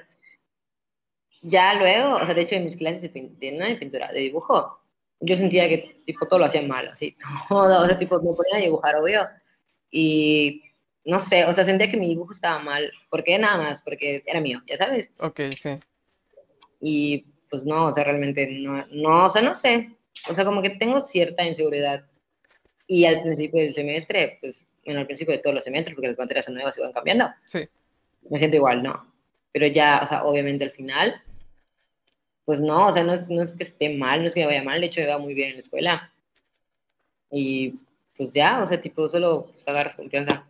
ya 1.43 1.75
luego, 1.75 2.15
o 2.15 2.25
sea, 2.25 2.33
de 2.33 2.41
hecho 2.41 2.55
en 2.55 2.65
mis 2.65 2.75
clases 2.75 3.01
de, 3.01 3.09
pintura, 3.09 3.67
de 3.67 3.75
pintura, 3.75 4.11
de 4.11 4.19
dibujo, 4.19 4.79
yo 5.19 5.37
sentía 5.37 5.69
que 5.69 5.97
tipo 6.05 6.27
todo 6.27 6.39
lo 6.39 6.45
hacía 6.45 6.61
mal, 6.63 6.87
así, 6.87 7.15
todo, 7.49 7.83
o 7.83 7.85
sea, 7.85 7.97
tipo 7.97 8.17
me 8.17 8.33
ponía 8.33 8.55
a 8.55 8.61
dibujar, 8.61 8.95
obvio, 8.95 9.27
y 9.91 10.63
no 11.05 11.19
sé, 11.19 11.45
o 11.45 11.53
sea, 11.53 11.63
sentía 11.63 11.91
que 11.91 11.97
mi 11.97 12.07
dibujo 12.07 12.31
estaba 12.31 12.59
mal, 12.59 12.91
¿por 13.09 13.23
qué 13.23 13.37
nada 13.37 13.57
más? 13.57 13.81
Porque 13.81 14.23
era 14.25 14.39
mío, 14.39 14.61
ya 14.65 14.77
sabes. 14.77 15.11
Ok, 15.19 15.41
sí. 15.61 15.79
Y 16.79 17.25
pues 17.49 17.65
no, 17.65 17.87
o 17.87 17.93
sea, 17.93 18.03
realmente 18.03 18.47
no, 18.47 18.85
no, 18.87 19.25
o 19.25 19.29
sea, 19.29 19.41
no 19.41 19.53
sé, 19.53 19.95
o 20.29 20.35
sea, 20.35 20.45
como 20.45 20.61
que 20.61 20.71
tengo 20.71 20.99
cierta 20.99 21.43
inseguridad. 21.43 22.05
Y 22.87 23.05
al 23.05 23.21
principio 23.21 23.61
del 23.61 23.73
semestre, 23.73 24.37
pues, 24.41 24.67
bueno, 24.85 25.01
al 25.01 25.05
principio 25.05 25.33
de 25.33 25.41
todos 25.41 25.55
los 25.55 25.63
semestres, 25.63 25.95
porque 25.95 26.09
las 26.09 26.17
materias 26.17 26.45
son 26.45 26.55
nuevas 26.55 26.77
y 26.77 26.81
van 26.81 26.91
cambiando. 26.91 27.29
Sí. 27.45 27.67
Me 28.29 28.37
siento 28.37 28.57
igual, 28.57 28.83
¿no? 28.83 29.11
Pero 29.51 29.67
ya, 29.67 30.01
o 30.03 30.07
sea, 30.07 30.25
obviamente 30.25 30.65
al 30.65 30.71
final, 30.71 31.21
pues 32.45 32.59
no, 32.59 32.87
o 32.87 32.93
sea, 32.93 33.03
no 33.03 33.13
es, 33.13 33.27
no 33.29 33.41
es 33.41 33.53
que 33.53 33.63
esté 33.63 33.95
mal, 33.95 34.21
no 34.21 34.27
es 34.27 34.33
que 34.33 34.41
me 34.41 34.47
vaya 34.47 34.63
mal, 34.63 34.81
de 34.81 34.87
hecho 34.87 35.01
me 35.01 35.07
va 35.07 35.17
muy 35.17 35.33
bien 35.33 35.49
en 35.49 35.55
la 35.55 35.61
escuela. 35.61 36.13
Y 37.31 37.79
pues 38.17 38.31
ya, 38.31 38.61
o 38.61 38.67
sea, 38.67 38.79
tipo, 38.81 39.09
solo 39.09 39.51
pues, 39.53 39.67
agarras 39.67 39.95
confianza. 39.95 40.45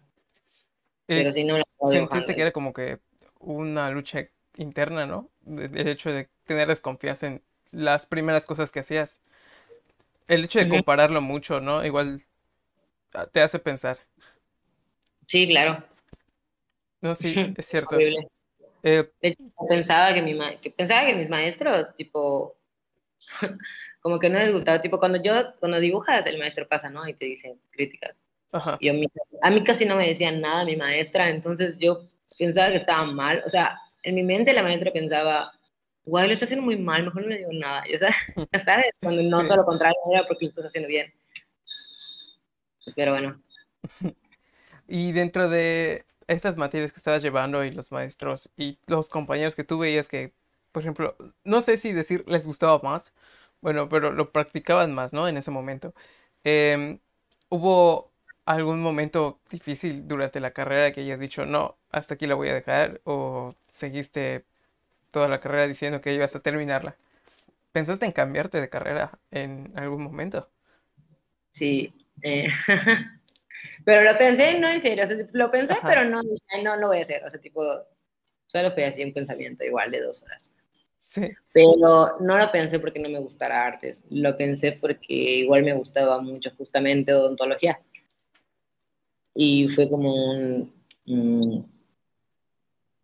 Eh, 1.07 1.17
Pero 1.21 1.33
si 1.33 1.43
no 1.43 1.57
Sentiste 1.89 2.35
que 2.35 2.41
era 2.41 2.51
como 2.51 2.71
que 2.73 3.00
una 3.39 3.89
lucha 3.91 4.29
interna, 4.55 5.05
¿no? 5.05 5.29
El 5.45 5.88
hecho 5.88 6.12
de 6.12 6.29
tener 6.45 6.67
desconfianza 6.67 7.27
en 7.27 7.41
las 7.71 8.05
primeras 8.05 8.45
cosas 8.45 8.71
que 8.71 8.79
hacías. 8.79 9.19
El 10.27 10.45
hecho 10.45 10.59
de 10.59 10.69
compararlo 10.69 11.21
mucho, 11.21 11.59
¿no? 11.59 11.85
Igual 11.85 12.21
ah, 13.13 13.27
te 13.27 13.41
hace 13.41 13.59
pensar. 13.59 13.97
Sí, 15.27 15.47
claro. 15.47 15.83
No, 17.01 17.15
sí, 17.15 17.33
es 17.57 17.65
cierto. 17.65 17.97
Eh, 18.84 19.10
pensaba 19.70 20.13
que, 20.13 20.22
mi 20.22 20.38
que 20.62 20.72
pensaba 20.72 21.06
que 21.06 21.16
mis 21.16 21.30
maestros, 21.30 21.96
tipo, 21.96 22.58
como 24.02 24.20
que 24.20 24.30
no 24.30 24.40
les 24.40 24.54
gustaba, 24.54 24.82
tipo, 24.82 25.00
cuando 25.00 25.22
yo, 25.22 25.56
cuando 25.60 25.80
dibujas, 25.80 26.25
el 26.25 26.38
maestro 26.38 26.68
pasa, 26.68 26.90
¿no? 26.90 27.08
Y 27.08 27.13
te 27.13 27.25
dice 27.25 27.56
críticas. 27.72 28.16
Ajá. 28.52 28.78
Y 28.80 28.90
a 28.90 28.94
mí 29.50 29.63
casi 29.63 29.86
no 29.86 29.96
me 29.96 30.08
decían 30.08 30.42
nada 30.42 30.66
mi 30.66 30.75
maestra, 30.75 31.30
entonces 31.30 31.75
yo 31.80 32.10
pensaba 32.38 32.70
que 32.70 32.78
estaba 32.78 33.06
mal, 33.06 33.42
o 33.46 33.50
sea, 33.50 33.80
en 34.04 34.16
mi 34.16 34.24
mente 34.24 34.54
la 34.54 34.63
maestra 34.63 34.92
pensaba, 34.92 35.52
guay, 36.06 36.28
lo 36.28 36.34
estás 36.34 36.48
haciendo 36.48 36.66
muy 36.66 36.78
mal, 36.78 37.04
mejor 37.04 37.24
no 37.24 37.30
le 37.30 37.38
digo 37.38 37.54
nada, 37.54 37.84
ya 37.88 38.00
sabes, 38.63 38.94
cuando 39.02 39.24
no 39.24 39.46
todo 39.46 39.58
lo 39.58 39.66
contrario 39.66 39.96
era 40.12 40.25
porque 40.28 40.46
lo 40.46 40.50
estás 40.50 40.66
haciendo 40.66 40.90
bien. 40.90 41.12
Pero 42.96 43.13
bueno. 43.13 43.42
Y 44.88 45.13
dentro 45.13 45.48
de 45.48 46.06
estas 46.27 46.58
materias 46.58 46.92
que 46.94 47.00
estabas 47.00 47.22
llevando 47.24 47.63
y 47.63 47.72
los 47.72 47.92
maestros 47.92 48.50
y 48.58 48.80
los 48.88 49.10
compañeros 49.10 49.56
que 49.56 49.63
tú 49.63 49.80
veías 49.80 50.08
que, 50.08 50.34
por 50.72 50.82
ejemplo, 50.84 51.15
no 51.44 51.62
sé 51.62 51.77
si 51.77 51.94
decir 51.94 52.24
les 52.27 52.46
gustaba 52.48 52.80
más, 52.84 53.13
bueno, 53.62 53.89
pero 53.89 54.12
lo 54.12 54.32
practicaban 54.32 54.94
más, 54.94 55.13
¿no? 55.13 55.27
En 55.27 55.38
ese 55.38 55.51
momento. 55.51 55.94
Em, 56.44 57.00
¿Hubo 57.50 58.12
algún 58.46 58.82
momento 58.82 59.39
difícil 59.50 60.08
durante 60.08 60.39
la 60.39 60.51
carrera 60.51 60.92
que 60.92 61.01
hayas 61.01 61.20
dicho, 61.20 61.46
no, 61.46 61.77
hasta 61.92 62.15
aquí 62.15 62.27
la 62.27 62.36
voy 62.36 62.50
a 62.50 62.53
dejar? 62.56 63.01
¿O 63.06 63.56
seguiste 63.68 64.46
toda 65.12 65.27
la 65.30 65.39
carrera 65.39 65.68
diciendo 65.68 66.01
que 66.01 66.13
ibas 66.15 66.36
a 66.36 66.42
terminarla? 66.42 66.98
¿Pensaste 67.74 68.06
en 68.06 68.13
cambiarte 68.13 68.62
de 68.62 68.70
carrera 68.70 69.20
en 69.32 69.74
algún 69.75 70.03
momento? 70.03 70.50
Sí. 71.51 71.94
Eh, 72.22 72.48
pero 73.86 74.04
lo 74.04 74.18
pensé, 74.18 74.60
no 74.60 74.70
en 74.70 74.82
serio, 74.82 75.04
o 75.04 75.08
sea, 75.08 75.18
lo 75.32 75.52
pensé, 75.52 75.75
pero 75.82 76.06
no, 76.06 76.22
no, 76.63 76.78
no 76.78 76.88
voy 76.88 77.00
a 77.00 77.02
hacer, 77.02 77.24
o 77.24 77.30
sea, 77.30 77.40
tipo, 77.40 77.63
solo 78.48 78.72
fue 78.72 78.86
así 78.86 79.04
un 79.04 79.13
pensamiento 79.13 79.63
igual 79.63 79.92
de 79.92 80.02
dos 80.02 80.22
horas. 80.24 80.54
Sí. 81.00 81.30
Pero 81.54 82.18
no 82.20 82.38
lo 82.38 82.52
pensé 82.52 82.80
porque 82.80 83.00
no 83.00 83.10
me 83.10 83.20
gustara 83.20 83.66
artes, 83.66 84.04
lo 84.10 84.36
pensé 84.36 84.74
porque 84.74 85.13
igual 85.13 85.63
me 85.63 85.74
gustaba 85.74 86.20
mucho 86.22 86.52
justamente 86.58 87.13
odontología 87.13 87.80
y 89.36 89.68
fue 89.70 89.90
como 89.90 90.32
un... 90.32 91.72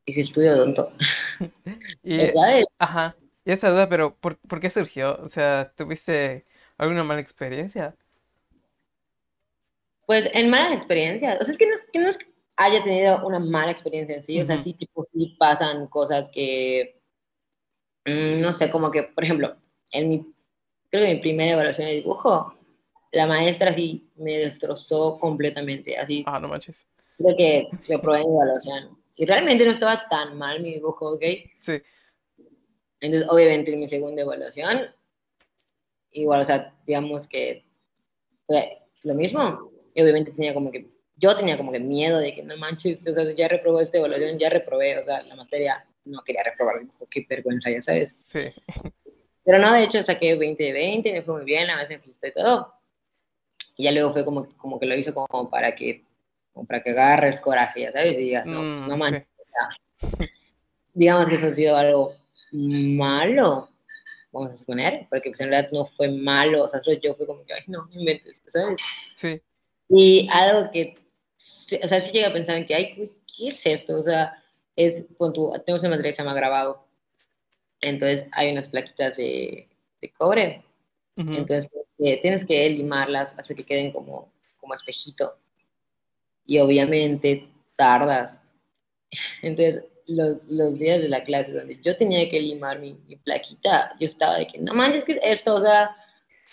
y 0.06 0.14
si 0.14 0.22
estudio 0.22 0.54
odonto. 0.54 0.92
y, 2.04 2.20
Ajá. 2.78 3.16
Y 3.46 3.52
esa 3.52 3.70
duda, 3.70 3.90
pero 3.90 4.16
¿por, 4.16 4.38
¿por, 4.38 4.60
qué 4.60 4.70
surgió? 4.70 5.18
O 5.24 5.30
sea, 5.30 5.74
¿tuviste 5.76 6.46
alguna 6.78 7.04
mala 7.04 7.22
experiencia? 7.22 7.96
Pues 10.10 10.28
en 10.34 10.50
malas 10.50 10.76
experiencias. 10.76 11.40
O 11.40 11.46
sea, 11.46 11.52
es 11.52 11.58
que 11.60 11.68
no, 11.68 11.76
que 11.94 12.00
no 12.00 12.10
es 12.10 12.18
que 12.18 12.26
haya 12.58 12.84
tenido 12.84 13.24
una 13.28 13.38
mala 13.38 13.70
experiencia 13.70 14.16
en 14.16 14.24
sí. 14.24 14.42
O 14.42 14.46
sea, 14.48 14.64
sí, 14.64 14.74
tipo, 14.74 15.06
sí 15.14 15.36
pasan 15.38 15.86
cosas 15.86 16.32
que. 16.34 17.00
Mm, 18.06 18.42
no 18.42 18.52
sé, 18.56 18.72
como 18.72 18.90
que, 18.90 19.04
por 19.04 19.24
ejemplo, 19.24 19.56
en 19.92 20.10
mi. 20.10 20.26
Creo 20.90 21.06
que 21.06 21.14
mi 21.14 21.20
primera 21.20 21.52
evaluación 21.52 21.86
de 21.86 21.94
dibujo, 21.94 22.58
la 23.12 23.28
maestra 23.28 23.72
sí 23.76 24.10
me 24.16 24.40
destrozó 24.40 25.20
completamente, 25.20 25.96
así. 25.96 26.24
Ah, 26.26 26.40
no 26.40 26.48
manches. 26.48 26.88
Creo 27.20 27.38
que 27.38 27.70
yo 27.88 28.02
probé 28.02 28.26
mi 28.26 28.34
evaluación. 28.34 28.98
Y 29.14 29.28
realmente 29.28 29.64
no 29.64 29.70
estaba 29.70 30.10
tan 30.10 30.40
mal 30.40 30.60
mi 30.60 30.74
dibujo, 30.74 31.12
¿ok? 31.12 31.24
Sí. 31.60 31.84
Entonces, 33.00 33.30
obviamente, 33.30 33.72
en 33.72 33.80
mi 33.80 33.88
segunda 33.88 34.24
evaluación, 34.24 34.88
igual, 36.10 36.42
o 36.42 36.46
sea, 36.48 36.76
digamos 36.88 37.28
que 37.28 37.64
fue 38.48 38.82
lo 39.04 39.14
mismo. 39.14 39.70
Y 40.00 40.02
obviamente 40.02 40.32
tenía 40.32 40.54
como 40.54 40.72
que, 40.72 40.88
yo 41.18 41.36
tenía 41.36 41.58
como 41.58 41.74
que 41.74 41.80
miedo 41.80 42.20
de 42.20 42.34
que 42.34 42.42
no 42.42 42.56
manches, 42.56 43.06
o 43.06 43.14
sea, 43.14 43.34
ya 43.34 43.50
reprobé 43.50 43.84
esta 43.84 43.98
evaluación, 43.98 44.40
ya 44.40 44.50
reprobé, 44.50 44.98
o 44.98 45.04
sea, 45.04 45.22
la 45.24 45.36
materia 45.36 45.86
no 46.06 46.24
quería 46.24 46.42
reprobar, 46.44 46.78
qué 47.10 47.26
vergüenza, 47.30 47.70
ya 47.70 47.82
sabes. 47.82 48.14
Sí. 48.24 48.54
Pero 49.44 49.60
no, 49.60 49.74
de 49.74 49.84
hecho, 49.84 50.02
saqué 50.02 50.36
20 50.36 50.64
de 50.64 50.72
20, 50.72 51.12
me 51.12 51.22
fue 51.22 51.36
muy 51.36 51.46
bien, 51.46 51.70
a 51.70 51.78
veces 51.78 52.00
me 52.06 52.30
y 52.30 52.34
todo. 52.34 52.74
Y 53.76 53.84
ya 53.84 53.92
luego 53.92 54.14
fue 54.14 54.24
como, 54.24 54.48
como 54.58 54.80
que 54.80 54.86
lo 54.86 54.96
hizo 54.96 55.14
como 55.14 55.50
para 55.50 55.76
que, 55.76 56.06
como 56.54 56.66
para 56.66 56.82
que 56.82 56.92
agarres 56.92 57.42
coraje, 57.42 57.82
ya 57.82 57.92
sabes, 57.92 58.14
y 58.14 58.18
digas, 58.18 58.46
no, 58.46 58.62
mm, 58.62 58.88
no 58.88 58.96
manches. 58.96 59.26
digamos 60.94 61.28
que 61.28 61.36
eso 61.36 61.48
ha 61.48 61.52
sido 61.52 61.76
algo 61.76 62.14
malo, 62.54 63.70
vamos 64.32 64.52
a 64.52 64.56
suponer, 64.56 65.08
porque 65.10 65.30
pues 65.30 65.42
en 65.42 65.50
realidad 65.50 65.72
no 65.74 65.88
fue 65.98 66.10
malo, 66.10 66.64
o 66.64 66.68
sea, 66.70 66.80
solo 66.80 66.98
yo 67.02 67.16
fue 67.16 67.28
como 67.28 67.44
que, 67.44 67.54
ay, 67.54 67.64
no, 67.68 67.90
inventes, 67.92 68.42
¿sabes? 68.48 68.82
Sí. 69.14 69.42
Y 69.90 70.28
algo 70.32 70.72
que, 70.72 70.98
o 71.84 71.88
sea, 71.88 72.02
sí 72.02 72.12
llega 72.12 72.28
a 72.30 72.34
pensar 72.34 72.56
en 72.58 72.66
que, 72.66 72.76
ay, 72.76 73.12
¿qué 73.26 73.48
es 73.48 73.66
esto? 73.66 73.98
O 73.98 74.04
sea, 74.04 74.44
es, 74.76 75.04
con 75.18 75.34
tu, 75.34 75.52
tenemos 75.66 75.84
una 75.84 75.92
materia 75.92 76.12
que 76.12 76.16
se 76.16 76.24
llama 76.24 76.36
grabado, 76.36 76.88
entonces 77.82 78.26
hay 78.32 78.52
unas 78.52 78.68
plaquitas 78.68 79.18
de, 79.18 79.68
de 80.02 80.12
cobre, 80.12 80.64
entonces 81.16 81.70
tienes 81.98 82.46
que 82.46 82.70
limarlas 82.70 83.36
hasta 83.38 83.54
que 83.54 83.66
queden 83.66 83.92
como, 83.92 84.32
como 84.58 84.74
espejito. 84.74 85.38
Y 86.46 86.60
obviamente 86.60 87.50
tardas. 87.76 88.40
Entonces, 89.42 89.84
los, 90.08 90.44
los, 90.46 90.80
días 90.80 91.02
de 91.02 91.10
la 91.10 91.24
clase 91.24 91.52
donde 91.52 91.80
yo 91.82 91.96
tenía 91.98 92.30
que 92.30 92.42
limar 92.42 92.80
mi, 92.80 92.94
plaquita, 93.24 93.96
yo 94.00 94.06
estaba 94.06 94.38
de 94.38 94.48
que, 94.48 94.58
no 94.58 94.74
manches, 94.74 95.06
que 95.06 95.20
esto, 95.24 95.56
o 95.56 95.62
sea, 95.62 95.96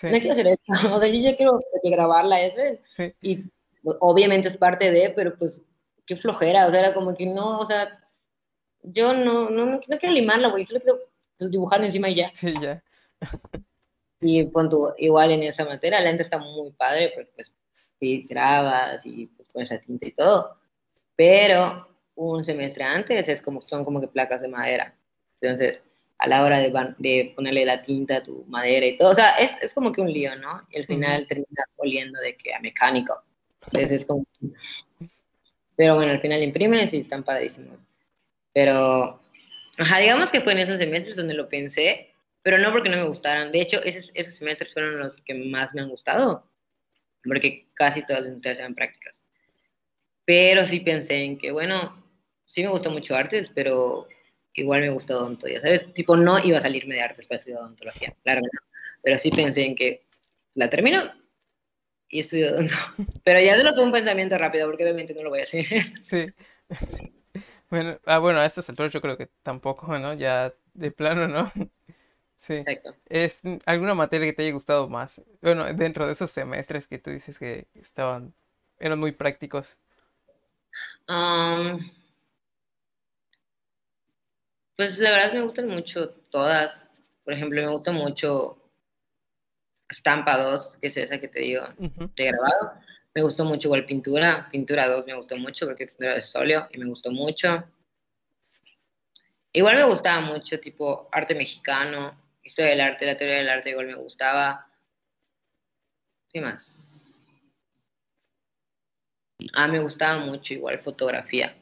no 0.03 0.11
quiero 0.11 0.31
hacer 0.31 0.47
esto, 0.47 0.65
o 0.93 0.99
sea, 0.99 1.09
yo 1.09 1.19
ya 1.19 1.35
quiero 1.35 1.59
grabarla 1.83 2.41
ese. 2.41 2.81
Y 3.21 3.43
pues, 3.83 3.97
obviamente 3.99 4.49
es 4.49 4.57
parte 4.57 4.91
de, 4.91 5.11
pero 5.11 5.37
pues, 5.37 5.63
qué 6.05 6.15
flojera, 6.15 6.65
o 6.67 6.71
sea, 6.71 6.79
era 6.79 6.93
como 6.93 7.13
que 7.13 7.25
no, 7.25 7.59
o 7.59 7.65
sea, 7.65 8.03
yo 8.83 9.13
no, 9.13 9.49
no, 9.49 9.65
no, 9.65 9.79
quiero 9.79 10.11
limarla, 10.11 10.49
güey, 10.49 10.65
solo 10.65 10.81
quiero 10.81 10.99
pues, 11.37 11.51
dibujar 11.51 11.83
encima 11.83 12.09
y 12.09 12.15
ya. 12.15 12.31
Sí, 12.31 12.53
ya. 12.61 12.83
Y 14.19 14.45
pon 14.45 14.67
igual 14.97 15.29
en 15.29 15.43
esa 15.43 15.63
materia, 15.63 15.99
la 15.99 16.07
gente 16.07 16.23
está 16.23 16.39
muy 16.39 16.71
padre, 16.71 17.11
porque 17.13 17.31
pues 17.35 17.55
sí, 17.99 18.25
grabas 18.27 19.05
y 19.05 19.27
pues 19.27 19.47
pones 19.49 19.69
la 19.69 19.79
tinta 19.79 20.07
y 20.07 20.11
todo, 20.11 20.57
pero 21.15 21.87
un 22.15 22.43
semestre 22.43 22.83
antes 22.83 23.29
es 23.29 23.43
como, 23.43 23.61
son 23.61 23.85
como 23.85 24.01
que 24.01 24.07
placas 24.07 24.41
de 24.41 24.47
madera. 24.47 24.95
Entonces, 25.39 25.81
a 26.19 26.27
la 26.27 26.43
hora 26.43 26.59
de, 26.59 26.71
de 26.97 27.33
ponerle 27.35 27.65
la 27.65 27.83
tinta 27.83 28.17
a 28.17 28.23
tu 28.23 28.43
madera 28.45 28.85
y 28.85 28.97
todo, 28.97 29.11
o 29.11 29.15
sea, 29.15 29.35
es, 29.35 29.55
es 29.61 29.73
como 29.73 29.91
que 29.91 30.01
un 30.01 30.11
lío, 30.11 30.35
¿no? 30.37 30.67
Y 30.71 30.79
al 30.79 30.85
final 30.85 31.27
termina 31.27 31.63
oliendo 31.75 32.19
de 32.19 32.35
que 32.35 32.53
a 32.53 32.59
mecánico. 32.59 33.21
Entonces 33.65 33.91
es 33.91 34.05
como... 34.05 34.25
Pero 35.75 35.95
bueno, 35.95 36.11
al 36.11 36.21
final 36.21 36.41
imprimes 36.41 36.93
y 36.93 37.01
están 37.01 37.23
padrísimos. 37.23 37.77
Pero, 38.51 39.21
ajá, 39.77 39.99
digamos 39.99 40.31
que 40.31 40.41
fue 40.41 40.53
en 40.53 40.59
esos 40.59 40.79
semestres 40.79 41.15
donde 41.15 41.35
lo 41.35 41.49
pensé, 41.49 42.11
pero 42.41 42.57
no 42.57 42.71
porque 42.71 42.89
no 42.89 42.97
me 42.97 43.07
gustaran. 43.07 43.51
De 43.51 43.61
hecho, 43.61 43.83
esos, 43.83 44.09
esos 44.15 44.35
semestres 44.35 44.73
fueron 44.73 44.97
los 44.97 45.21
que 45.21 45.35
más 45.35 45.73
me 45.75 45.81
han 45.81 45.89
gustado, 45.89 46.49
porque 47.23 47.67
casi 47.75 48.03
todas 48.03 48.23
las 48.23 48.31
unidades 48.31 48.57
eran 48.57 48.73
prácticas. 48.73 49.19
Pero 50.25 50.65
sí 50.65 50.79
pensé 50.79 51.17
en 51.17 51.37
que, 51.37 51.51
bueno, 51.51 52.03
sí 52.47 52.63
me 52.63 52.69
gustó 52.69 52.89
mucho 52.89 53.15
artes, 53.15 53.51
pero 53.53 54.07
igual 54.57 54.81
me 54.81 54.89
gustó 54.89 55.19
odontología, 55.19 55.61
¿sabes? 55.61 55.93
Tipo, 55.93 56.17
no 56.17 56.39
iba 56.43 56.57
a 56.57 56.61
salirme 56.61 56.95
de 56.95 57.01
artes 57.01 57.27
para 57.27 57.37
estudiar 57.37 57.61
odontología, 57.61 58.13
claro, 58.23 58.41
no. 58.41 58.59
Pero 59.01 59.17
sí 59.17 59.29
pensé 59.31 59.63
en 59.63 59.75
que 59.75 60.05
la 60.55 60.69
termino 60.69 61.11
y 62.09 62.19
estudio 62.19 62.53
odonto. 62.53 62.73
Pero 63.23 63.39
ya 63.39 63.57
solo 63.57 63.73
fue 63.73 63.83
un 63.83 63.91
pensamiento 63.91 64.37
rápido, 64.37 64.67
porque 64.67 64.83
obviamente 64.83 65.13
no 65.13 65.23
lo 65.23 65.29
voy 65.29 65.41
a 65.41 65.43
hacer. 65.43 65.65
Sí. 66.03 66.27
Bueno, 67.69 67.99
ah, 68.05 68.19
bueno, 68.19 68.39
a 68.39 68.45
estas 68.45 68.69
alturas 68.69 68.93
yo 68.93 69.01
creo 69.01 69.17
que 69.17 69.29
tampoco, 69.43 69.99
¿no? 69.99 70.13
Ya 70.13 70.53
de 70.73 70.89
plano, 70.89 71.27
¿no? 71.27 71.51
Sí. 72.37 72.53
Exacto. 72.53 72.95
Es, 73.09 73.41
¿alguna 73.65 73.93
materia 73.93 74.25
que 74.25 74.31
te 74.31 74.43
haya 74.43 74.53
gustado 74.53 74.87
más? 74.87 75.21
Bueno, 75.41 75.65
dentro 75.73 76.07
de 76.07 76.13
esos 76.13 76.31
semestres 76.31 76.87
que 76.87 76.97
tú 76.97 77.09
dices 77.09 77.37
que 77.37 77.67
estaban, 77.73 78.33
eran 78.79 78.99
muy 78.99 79.11
prácticos. 79.11 79.77
Um, 81.09 81.91
pues 84.77 84.99
la 84.99 85.11
verdad 85.11 85.33
me 85.33 85.41
gustan 85.41 85.67
mucho 85.67 86.11
todas. 86.31 86.85
Por 87.25 87.33
ejemplo, 87.33 87.61
me 87.61 87.67
gusta 87.67 87.91
mucho 87.91 88.57
Estampa 89.89 90.37
2, 90.37 90.77
que 90.79 90.87
es 90.87 90.97
esa 90.97 91.19
que 91.19 91.27
te 91.27 91.39
digo, 91.39 91.67
Ujú. 91.77 92.09
de 92.15 92.25
grabado. 92.25 92.73
Me 93.15 93.23
gustó 93.23 93.43
mucho 93.43 93.67
igual 93.67 93.85
pintura. 93.85 94.47
Pintura 94.51 94.87
2 94.87 95.05
me 95.07 95.15
gustó 95.15 95.35
mucho 95.37 95.65
porque 95.65 95.87
pintura 95.87 96.13
de 96.13 96.21
sóleo 96.21 96.67
y 96.71 96.77
me 96.77 96.85
gustó 96.85 97.11
mucho. 97.11 97.63
Igual 99.51 99.77
me 99.77 99.85
gustaba 99.85 100.21
mucho, 100.21 100.59
tipo, 100.59 101.09
arte 101.11 101.33
mexicano, 101.33 102.15
historia 102.43 102.71
del 102.71 102.81
arte, 102.81 103.05
la 103.07 103.17
teoría 103.17 103.37
del 103.37 103.49
arte 103.49 103.71
igual 103.71 103.87
me 103.87 103.95
gustaba. 103.95 104.67
¿Qué 106.29 106.39
más? 106.41 107.23
Ah, 109.53 109.67
me 109.67 109.79
gustaba 109.79 110.19
mucho 110.19 110.53
igual 110.53 110.79
fotografía. 110.79 111.55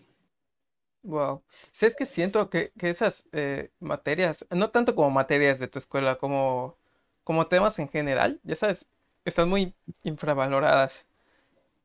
Wow. 1.05 1.43
Sí, 1.71 1.85
es 1.85 1.95
que 1.95 2.05
siento 2.07 2.49
que, 2.49 2.71
que 2.79 2.89
esas 2.89 3.25
eh, 3.31 3.71
materias, 3.79 4.45
no 4.51 4.71
tanto 4.71 4.95
como 4.95 5.11
materias 5.11 5.59
de 5.59 5.67
tu 5.67 5.77
escuela, 5.79 6.17
como, 6.17 6.77
como 7.23 7.47
temas 7.47 7.77
en 7.79 7.89
general, 7.89 8.39
ya 8.43 8.55
sabes, 8.55 8.87
están 9.23 9.49
muy 9.49 9.75
infravaloradas. 10.03 11.05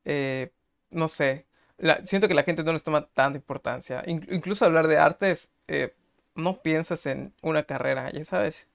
Eh, 0.05 0.51
no 0.91 1.07
sé, 1.09 1.47
la- 1.77 2.03
siento 2.05 2.27
que 2.29 2.35
la 2.35 2.43
gente 2.43 2.63
no 2.63 2.73
les 2.73 2.83
toma 2.83 3.07
tanta 3.13 3.37
importancia. 3.39 4.03
In- 4.07 4.27
incluso 4.31 4.65
hablar 4.65 4.87
de 4.87 4.97
artes, 4.99 5.53
eh, 5.67 5.95
no 6.35 6.61
piensas 6.63 7.05
en 7.07 7.33
una 7.43 7.63
carrera, 7.65 8.11
ya 8.11 8.25
sabes. 8.25 8.67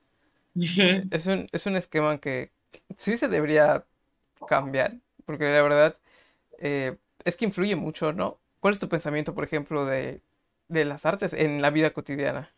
Es 1.10 1.26
un, 1.26 1.48
es 1.52 1.66
un 1.66 1.76
esquema 1.76 2.18
que 2.20 2.52
sí 2.96 3.16
se 3.16 3.28
debería 3.28 3.86
cambiar, 4.46 5.00
porque 5.26 5.44
la 5.44 5.62
verdad 5.62 5.98
es 7.24 7.36
que 7.36 7.44
influye 7.44 7.76
mucho, 7.76 8.12
¿no? 8.12 8.40
¿Cuál 8.60 8.74
es 8.74 8.80
tu 8.80 8.88
pensamiento, 8.88 9.34
por 9.34 9.44
ejemplo, 9.44 9.84
de, 9.86 10.22
de 10.68 10.84
las 10.84 11.06
artes 11.06 11.32
en 11.32 11.62
la 11.62 11.70
vida 11.70 11.90
cotidiana? 11.90 12.52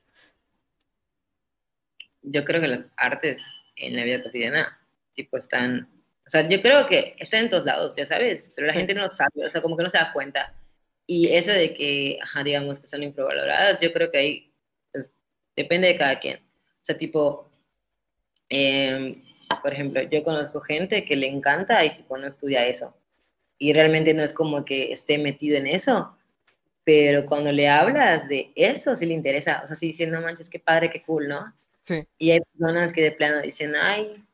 Yo 2.22 2.44
creo 2.44 2.60
que 2.60 2.68
las 2.68 2.84
artes 2.96 3.38
en 3.76 3.96
la 3.96 4.04
vida 4.04 4.22
cotidiana, 4.22 4.78
tipo, 5.14 5.36
están, 5.36 5.88
o 6.26 6.30
sea, 6.30 6.46
yo 6.48 6.60
creo 6.60 6.86
que 6.86 7.16
están 7.18 7.44
en 7.44 7.50
todos 7.50 7.64
lados, 7.64 7.94
ya 7.96 8.06
sabes, 8.06 8.46
pero 8.54 8.66
la 8.66 8.72
gente 8.72 8.94
no 8.94 9.02
lo 9.02 9.10
sabe, 9.10 9.46
o 9.46 9.50
sea, 9.50 9.62
como 9.62 9.76
que 9.76 9.82
no 9.82 9.90
se 9.90 9.98
da 9.98 10.12
cuenta. 10.12 10.54
Y 11.06 11.28
eso 11.28 11.52
de 11.52 11.74
que, 11.74 12.18
ajá, 12.22 12.42
digamos 12.42 12.80
que 12.80 12.86
son 12.86 13.02
infravaloradas, 13.02 13.80
yo 13.80 13.92
creo 13.92 14.10
que 14.10 14.18
ahí, 14.18 14.52
pues, 14.92 15.10
depende 15.56 15.88
de 15.88 15.96
cada 15.96 16.20
quien. 16.20 16.38
O 16.38 16.82
sea, 16.82 16.98
tipo, 16.98 17.50
eh, 18.50 19.22
por 19.62 19.72
ejemplo, 19.72 20.02
yo 20.02 20.22
conozco 20.22 20.60
gente 20.60 21.04
que 21.04 21.16
le 21.16 21.28
encanta 21.28 21.84
y 21.84 21.92
tipo 21.92 22.16
no 22.18 22.26
estudia 22.26 22.66
eso. 22.66 22.96
Y 23.58 23.72
realmente 23.72 24.14
no 24.14 24.22
es 24.22 24.32
como 24.32 24.64
que 24.64 24.92
esté 24.92 25.18
metido 25.18 25.56
en 25.56 25.66
eso, 25.66 26.17
pero 26.88 27.26
cuando 27.26 27.52
le 27.52 27.68
hablas 27.68 28.26
de 28.28 28.50
eso, 28.56 28.96
sí 28.96 29.04
le 29.04 29.12
interesa. 29.12 29.60
O 29.62 29.66
sea, 29.66 29.76
sí 29.76 29.88
dicen, 29.88 30.10
no 30.10 30.22
manches, 30.22 30.48
qué 30.48 30.58
padre, 30.58 30.88
qué 30.88 31.02
cool, 31.02 31.28
¿no? 31.28 31.54
Sí. 31.82 32.02
Y 32.16 32.30
hay 32.30 32.40
personas 32.40 32.94
que 32.94 33.02
de 33.02 33.12
plano 33.12 33.42
dicen, 33.42 33.76
ay, 33.76 34.24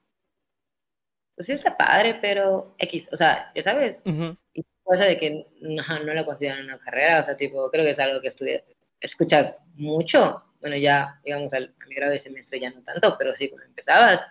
pues 1.35 1.49
sí 1.49 1.53
está 1.55 1.77
padre, 1.77 2.17
pero 2.23 2.77
X, 2.79 3.09
o 3.11 3.17
sea, 3.17 3.51
ya 3.57 3.63
sabes. 3.65 4.01
Ujú. 4.05 4.37
Y 4.53 4.65
cosa 4.85 5.05
de 5.05 5.19
que 5.19 5.49
no, 5.63 5.83
no 6.05 6.15
lo 6.15 6.25
consideran 6.25 6.63
una 6.63 6.79
carrera, 6.79 7.19
o 7.19 7.23
sea, 7.25 7.37
tipo, 7.37 7.69
creo 7.73 7.85
que 7.85 7.91
es 7.91 7.99
algo 7.99 8.21
que 8.21 8.29
estudias, 8.29 8.63
escuchas 9.01 9.57
mucho. 9.75 10.41
Bueno, 10.61 10.77
ya, 10.77 11.21
digamos, 11.25 11.53
al, 11.55 11.75
a 11.83 11.87
mi 11.89 11.97
grado 11.97 12.13
de 12.13 12.21
semestre 12.21 12.61
ya 12.61 12.71
no 12.71 12.85
tanto, 12.85 13.17
pero 13.19 13.35
sí, 13.35 13.49
cuando 13.49 13.67
empezabas, 13.67 14.25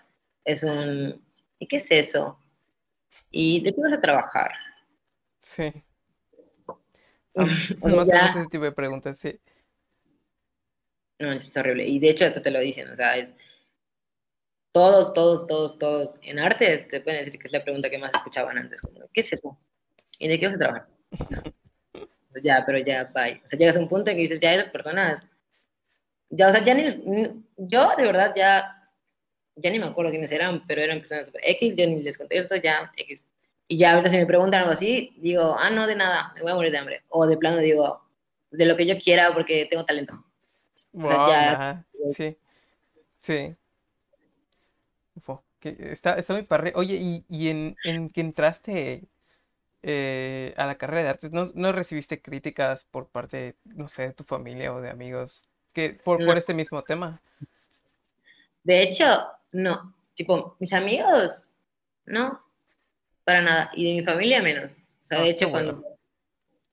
es 0.46 0.64
un, 0.64 1.22
¿y 1.60 1.68
qué 1.68 1.76
es 1.76 1.92
eso? 1.92 2.40
¿Y 3.32 3.62
de 3.66 3.74
qué 3.76 3.82
vas 3.82 3.92
a 3.92 4.00
trabajar? 4.00 4.54
Sí. 5.42 5.74
Am- 7.36 7.48
O 7.82 7.90
sea, 7.90 8.00
más 8.00 8.12
o 8.12 8.16
menos 8.16 8.36
ya, 8.36 8.40
ese 8.40 8.48
tipo 8.50 8.64
de 8.64 8.72
preguntas, 8.72 9.18
sí. 9.18 9.40
no, 11.20 11.32
es 11.32 11.56
horrible. 11.58 11.86
Y 11.88 12.00
de 12.00 12.10
hecho, 12.10 12.26
esto 12.26 12.42
te 12.42 12.52
lo 12.52 12.60
dicen, 12.60 12.90
o 12.90 12.96
sea, 12.96 13.18
es 13.18 13.34
todos, 14.74 15.14
todos, 15.14 15.48
todos, 15.48 15.78
todos 15.80 16.16
en 16.22 16.40
arte 16.40 16.80
te 16.90 17.02
pueden 17.02 17.24
decir 17.24 17.40
que 17.40 17.48
es 17.48 17.54
la 17.54 17.64
pregunta 17.64 17.90
que 17.90 17.98
más 18.00 18.14
escuchaban 18.14 18.58
antes, 18.58 18.82
como, 18.82 19.00
¿qué 19.14 19.22
es 19.22 19.34
eso? 19.34 19.58
¿Y 20.20 20.28
de 20.30 20.40
qué 20.40 20.48
vas 20.48 20.56
a 20.56 20.60
trabajar? 20.60 20.88
Ya, 22.44 22.64
pero 22.66 22.80
ya, 22.80 23.04
bye. 23.14 23.42
O 23.46 23.48
sea, 23.48 23.58
llegas 23.60 23.78
a 23.78 23.80
un 23.80 23.88
punto 23.88 24.10
en 24.10 24.18
que 24.18 24.22
dices, 24.24 24.40
ya 24.40 24.54
esas 24.54 24.70
personas, 24.70 25.22
ya, 26.30 26.50
o 26.50 26.52
sea, 26.52 26.64
ya 26.66 26.74
ni- 26.74 27.44
yo 27.58 27.92
de 27.98 28.04
verdad 28.04 28.34
ya, 28.36 28.76
ya 29.56 29.72
ni 29.72 29.80
me 29.80 29.86
acuerdo 29.88 30.12
quiénes 30.12 30.32
eran, 30.32 30.66
pero 30.68 30.82
eran 30.82 31.00
personas 31.00 31.28
super 31.28 31.42
X, 31.46 31.76
yo 31.78 31.88
ni 31.88 32.04
les 32.04 32.18
contesto, 32.18 32.56
ya, 32.58 32.92
X. 32.98 33.28
Y 33.68 33.78
ya 33.78 33.94
ahorita 33.94 34.10
si 34.10 34.18
me 34.18 34.26
preguntan 34.26 34.62
algo 34.62 34.74
así, 34.74 35.16
digo, 35.18 35.56
ah, 35.58 35.70
no, 35.70 35.88
de 35.88 35.96
nada, 35.96 36.34
me 36.36 36.42
voy 36.42 36.52
a 36.52 36.56
morir 36.56 36.72
de 36.72 36.78
hambre. 36.78 37.04
O 37.10 37.26
de 37.26 37.38
plano 37.38 37.58
digo, 37.58 38.04
de 38.52 38.66
lo 38.66 38.76
que 38.76 38.86
yo 38.86 38.98
quiera 38.98 39.34
porque 39.34 39.68
tengo 39.70 39.86
talento. 39.86 40.14
O 40.94 41.08
sea, 41.08 41.18
Wow, 41.18 41.28
ya, 41.28 41.52
ajá. 41.54 41.86
Sí, 42.16 42.38
sí. 43.18 43.56
Que 45.60 45.78
está, 45.94 46.16
está 46.16 46.34
muy 46.34 46.44
padre. 46.44 46.74
Oye, 46.76 46.98
y, 47.00 47.24
y 47.30 47.48
en, 47.48 47.78
en 47.86 48.10
que 48.10 48.20
entraste 48.20 49.08
eh, 49.82 50.54
a 50.58 50.66
la 50.66 50.78
carrera 50.78 51.04
de 51.04 51.10
artes, 51.10 51.32
¿no, 51.32 51.46
no 51.56 51.72
recibiste 51.72 52.22
críticas 52.22 52.84
por 52.84 53.08
parte, 53.08 53.56
no 53.64 53.88
sé, 53.88 54.08
de 54.08 54.14
tu 54.14 54.26
familia 54.26 54.74
o 54.74 54.82
de 54.82 54.90
amigos 54.90 55.46
que 55.72 55.92
por, 55.92 56.20
no. 56.20 56.26
por 56.26 56.38
este 56.38 56.54
mismo 56.54 56.84
tema? 56.84 57.22
De 58.64 58.84
hecho, 58.84 59.06
no. 59.54 59.96
Tipo, 60.16 60.58
mis 60.60 60.74
amigos, 60.74 61.50
no, 62.08 62.44
para 63.24 63.42
nada. 63.42 63.72
Y 63.76 63.86
de 63.88 64.00
mi 64.02 64.06
familia 64.06 64.42
menos. 64.42 64.72
O 64.72 65.08
sea, 65.08 65.20
Ah, 65.20 65.22
de 65.22 65.28
qué 65.28 65.32
hecho, 65.32 65.50
bueno. 65.50 65.72
cuando, 65.82 65.98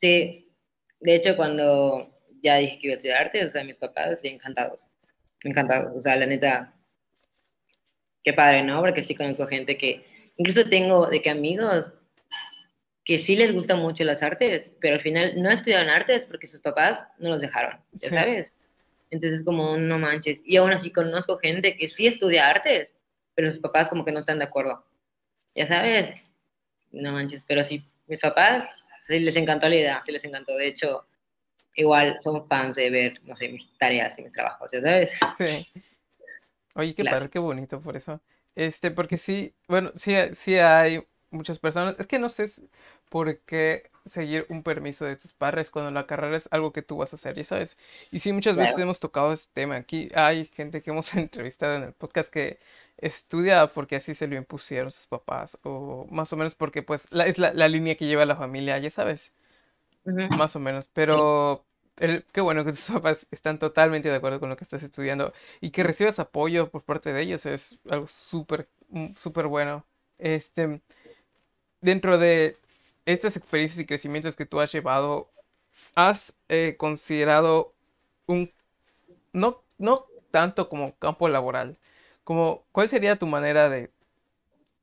sí, 0.01 0.53
de 1.01 1.15
hecho, 1.15 1.37
cuando 1.37 2.11
ya 2.43 2.57
dije 2.57 2.79
que 2.79 2.87
iba 2.87 2.95
a 2.95 2.97
estudiar 2.97 3.23
arte, 3.23 3.45
o 3.45 3.49
sea, 3.49 3.65
mis 3.65 3.77
papás, 3.77 4.21
sí, 4.21 4.29
encantados. 4.29 4.89
Encantados. 5.43 5.93
O 5.97 6.01
sea, 6.01 6.17
la 6.17 6.27
neta, 6.27 6.75
qué 8.25 8.33
padre, 8.33 8.63
¿no? 8.63 8.81
Porque 8.81 9.03
sí 9.03 9.15
conozco 9.15 9.47
gente 9.47 9.77
que, 9.79 10.05
incluso 10.37 10.65
tengo 10.69 11.07
de 11.07 11.23
que 11.23 11.31
amigos 11.31 11.93
que 13.05 13.19
sí 13.19 13.35
les 13.35 13.53
gustan 13.53 13.79
mucho 13.81 14.05
las 14.05 14.23
artes, 14.23 14.73
pero 14.81 14.95
al 14.95 15.01
final 15.01 15.33
no 15.43 15.51
estudiaron 15.51 15.89
artes 15.89 16.25
porque 16.25 16.47
sus 16.47 16.61
papás 16.61 17.01
no 17.19 17.31
los 17.31 17.41
dejaron, 17.41 17.81
ya 17.93 18.09
Sí. 18.09 18.15
sabes. 18.15 18.53
Entonces, 19.11 19.43
como, 19.43 19.77
no 19.77 19.99
manches. 19.99 20.41
Y 20.45 20.57
aún 20.57 20.71
así 20.71 20.93
conozco 20.93 21.37
gente 21.39 21.77
que 21.77 21.89
sí 21.89 22.07
estudia 22.07 22.49
artes, 22.49 22.95
pero 23.35 23.51
sus 23.51 23.59
papás 23.59 23.89
como 23.89 24.05
que 24.05 24.13
no 24.13 24.21
están 24.21 24.39
de 24.39 24.45
acuerdo. 24.45 24.85
Ya 25.57 25.67
sabes, 25.67 26.13
no 26.93 27.13
manches. 27.13 27.45
Pero 27.47 27.65
sí, 27.65 27.85
mis 28.07 28.21
papás 28.21 28.65
sí 29.07 29.19
les 29.19 29.37
encantó 29.37 29.69
la 29.69 29.77
idea, 29.77 30.03
sí 30.05 30.13
les 30.13 30.25
encantó. 30.25 30.57
De 30.57 30.69
hecho, 30.69 31.07
igual 31.75 32.17
somos 32.21 32.49
fans 32.49 32.77
de 32.77 32.91
ver, 32.91 33.19
no 33.25 33.37
sé, 33.37 33.49
mis 33.49 33.67
tareas 33.79 34.19
y 34.19 34.23
mis 34.23 34.33
trabajos, 34.33 34.71
ya 34.73 34.81
sabes. 34.81 35.13
Sí. 35.39 35.67
Oye, 36.75 36.95
qué 36.95 37.05
padre, 37.05 37.29
qué 37.31 37.39
bonito 37.39 37.81
por 37.81 37.97
eso. 37.97 38.21
Este, 38.55 38.91
porque 38.91 39.19
sí, 39.19 39.55
bueno, 39.69 39.93
sí, 39.95 40.15
sí 40.33 40.57
hay 40.57 41.03
muchas 41.31 41.59
personas. 41.59 41.97
Es 41.99 42.07
que 42.07 42.19
no 42.19 42.29
sé 42.29 42.49
por 43.11 43.41
qué 43.43 43.91
seguir 44.07 44.47
un 44.51 44.65
permiso 44.65 45.07
de 45.07 45.17
tus 45.17 45.35
padres 45.35 45.71
cuando 45.71 45.93
la 45.93 46.07
carrera 46.09 46.37
es 46.39 46.49
algo 46.53 46.73
que 46.73 46.83
tú 46.83 46.99
vas 46.99 47.13
a 47.15 47.17
hacer, 47.17 47.37
ya 47.37 47.45
sabes. 47.45 47.79
Y 48.13 48.21
sí, 48.21 48.33
muchas 48.33 48.57
veces 48.57 48.79
Claro. 48.79 48.79
hemos 48.79 49.01
tocado 49.01 49.33
este 49.33 49.53
tema. 49.55 49.77
Aquí 49.77 50.11
hay 50.17 50.47
gente 50.47 50.83
que 50.83 50.91
hemos 50.91 51.15
entrevistado 51.17 51.77
en 51.77 51.85
el 51.85 51.95
podcast 51.95 52.33
que 52.33 52.59
estudia 52.99 53.69
porque 53.73 53.97
así 53.97 54.15
se 54.15 54.29
lo 54.29 54.37
impusieron 54.37 54.91
sus 54.93 55.09
papás, 55.09 55.59
o 55.65 56.07
más 56.11 56.33
o 56.33 56.39
menos 56.39 56.55
porque 56.57 56.83
pues 56.83 57.09
la, 57.13 57.27
es 57.27 57.39
la, 57.39 57.55
la 57.55 57.69
línea 57.69 57.97
que 57.97 58.07
lleva 58.07 58.27
la 58.27 58.37
familia, 58.37 58.79
ya 58.79 58.91
sabes. 58.91 59.35
Más 60.29 60.55
o 60.57 60.61
menos, 60.61 60.89
pero 60.89 61.67
el, 61.97 62.25
qué 62.33 62.41
bueno 62.41 62.65
que 62.65 62.71
tus 62.73 62.85
papás 62.91 63.27
están 63.31 63.59
totalmente 63.59 64.09
de 64.09 64.17
acuerdo 64.17 64.41
con 64.41 64.49
lo 64.51 64.57
que 64.57 64.65
estás 64.65 64.83
estudiando 64.83 65.33
y 65.61 65.71
que 65.71 65.83
recibas 65.83 66.19
apoyo 66.19 66.71
por 66.71 66.85
parte 66.85 67.13
de 67.13 67.23
ellos 67.23 67.47
es 67.47 67.81
algo 67.91 68.07
súper, 68.07 68.69
mm, 68.91 69.15
súper 69.17 69.47
bueno. 69.49 69.87
Este, 70.19 70.83
dentro 71.81 72.19
de 72.19 72.57
estas 73.13 73.37
experiencias 73.37 73.81
y 73.81 73.87
crecimientos 73.87 74.37
que 74.37 74.47
tú 74.47 74.61
has 74.61 74.73
llevado, 74.73 75.31
¿has 75.95 76.35
eh, 76.49 76.77
considerado 76.77 77.75
un, 78.27 78.53
no, 79.33 79.63
no 79.79 80.07
tanto 80.31 80.69
como 80.69 80.97
campo 80.99 81.29
laboral, 81.29 81.79
como 82.25 82.65
cuál 82.73 82.89
sería 82.89 83.17
tu 83.17 83.27
manera 83.27 83.69
de, 83.69 83.91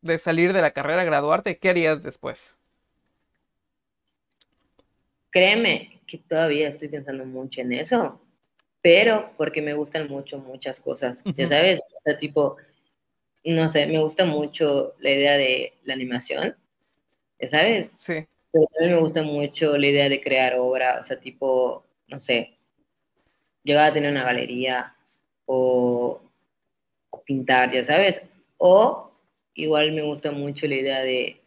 de 0.01 0.17
salir 0.17 0.53
de 0.53 0.61
la 0.61 0.71
carrera, 0.71 1.03
graduarte? 1.03 1.57
¿Qué 1.57 1.69
harías 1.69 2.03
después? 2.03 2.57
Créeme 5.29 6.01
que 6.07 6.17
todavía 6.17 6.69
estoy 6.69 6.87
pensando 6.87 7.25
mucho 7.25 7.61
en 7.61 7.73
eso, 7.73 8.19
pero 8.81 9.31
porque 9.37 9.61
me 9.61 9.73
gustan 9.73 10.07
mucho 10.07 10.39
muchas 10.39 10.79
cosas, 10.79 11.23
ya 11.35 11.47
sabes, 11.47 11.79
o 11.79 12.01
sea, 12.03 12.17
tipo, 12.17 12.57
no 13.43 13.69
sé, 13.69 13.85
me 13.85 13.99
gusta 13.99 14.25
mucho 14.25 14.95
la 14.99 15.11
idea 15.11 15.37
de 15.37 15.73
la 15.83 15.93
animación, 15.93 16.47
¿ya 16.49 16.57
sabes? 17.47 17.91
Sí. 17.97 18.25
Pero 18.51 18.65
también 18.73 18.95
me 18.95 19.01
gusta 19.01 19.21
mucho 19.21 19.77
la 19.77 19.87
idea 19.87 20.09
de 20.09 20.21
crear 20.21 20.55
obra, 20.55 20.99
o 20.99 21.03
sea, 21.03 21.19
tipo, 21.19 21.85
no 22.07 22.19
sé, 22.19 22.57
llegar 23.63 23.91
a 23.91 23.93
tener 23.93 24.11
una 24.11 24.23
galería 24.23 24.95
o, 25.45 26.21
o 27.09 27.21
pintar, 27.23 27.71
ya 27.71 27.83
sabes. 27.83 28.21
O 28.57 29.11
igual 29.53 29.91
me 29.91 30.01
gusta 30.03 30.31
mucho 30.31 30.65
la 30.67 30.75
idea 30.75 30.99
de, 31.01 31.41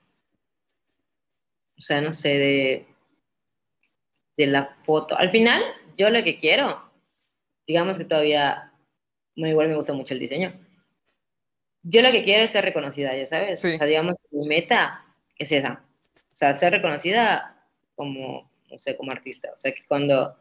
o 1.78 1.82
sea, 1.82 2.00
no 2.00 2.12
sé, 2.12 2.28
de, 2.28 2.86
de 4.36 4.46
la 4.46 4.76
foto. 4.84 5.16
Al 5.18 5.30
final, 5.30 5.62
yo 5.96 6.10
lo 6.10 6.22
que 6.22 6.38
quiero, 6.38 6.82
digamos 7.66 7.98
que 7.98 8.04
todavía, 8.04 8.72
igual 9.34 9.68
me 9.68 9.76
gusta 9.76 9.94
mucho 9.94 10.14
el 10.14 10.20
diseño. 10.20 10.52
Yo 11.82 12.02
lo 12.02 12.12
que 12.12 12.22
quiero 12.22 12.44
es 12.44 12.50
ser 12.50 12.64
reconocida, 12.64 13.16
ya 13.16 13.24
sabes. 13.24 13.62
Sí. 13.62 13.74
O 13.74 13.78
sea, 13.78 13.86
digamos 13.86 14.16
mi 14.30 14.46
meta 14.46 15.06
es 15.40 15.50
esa. 15.50 15.82
O 16.14 16.36
sea, 16.36 16.54
ser 16.54 16.72
reconocida 16.72 17.66
como, 17.96 18.50
no 18.70 18.78
sé, 18.78 18.96
como 18.96 19.10
artista. 19.10 19.50
O 19.56 19.58
sea, 19.58 19.72
que 19.72 19.84
cuando, 19.88 20.36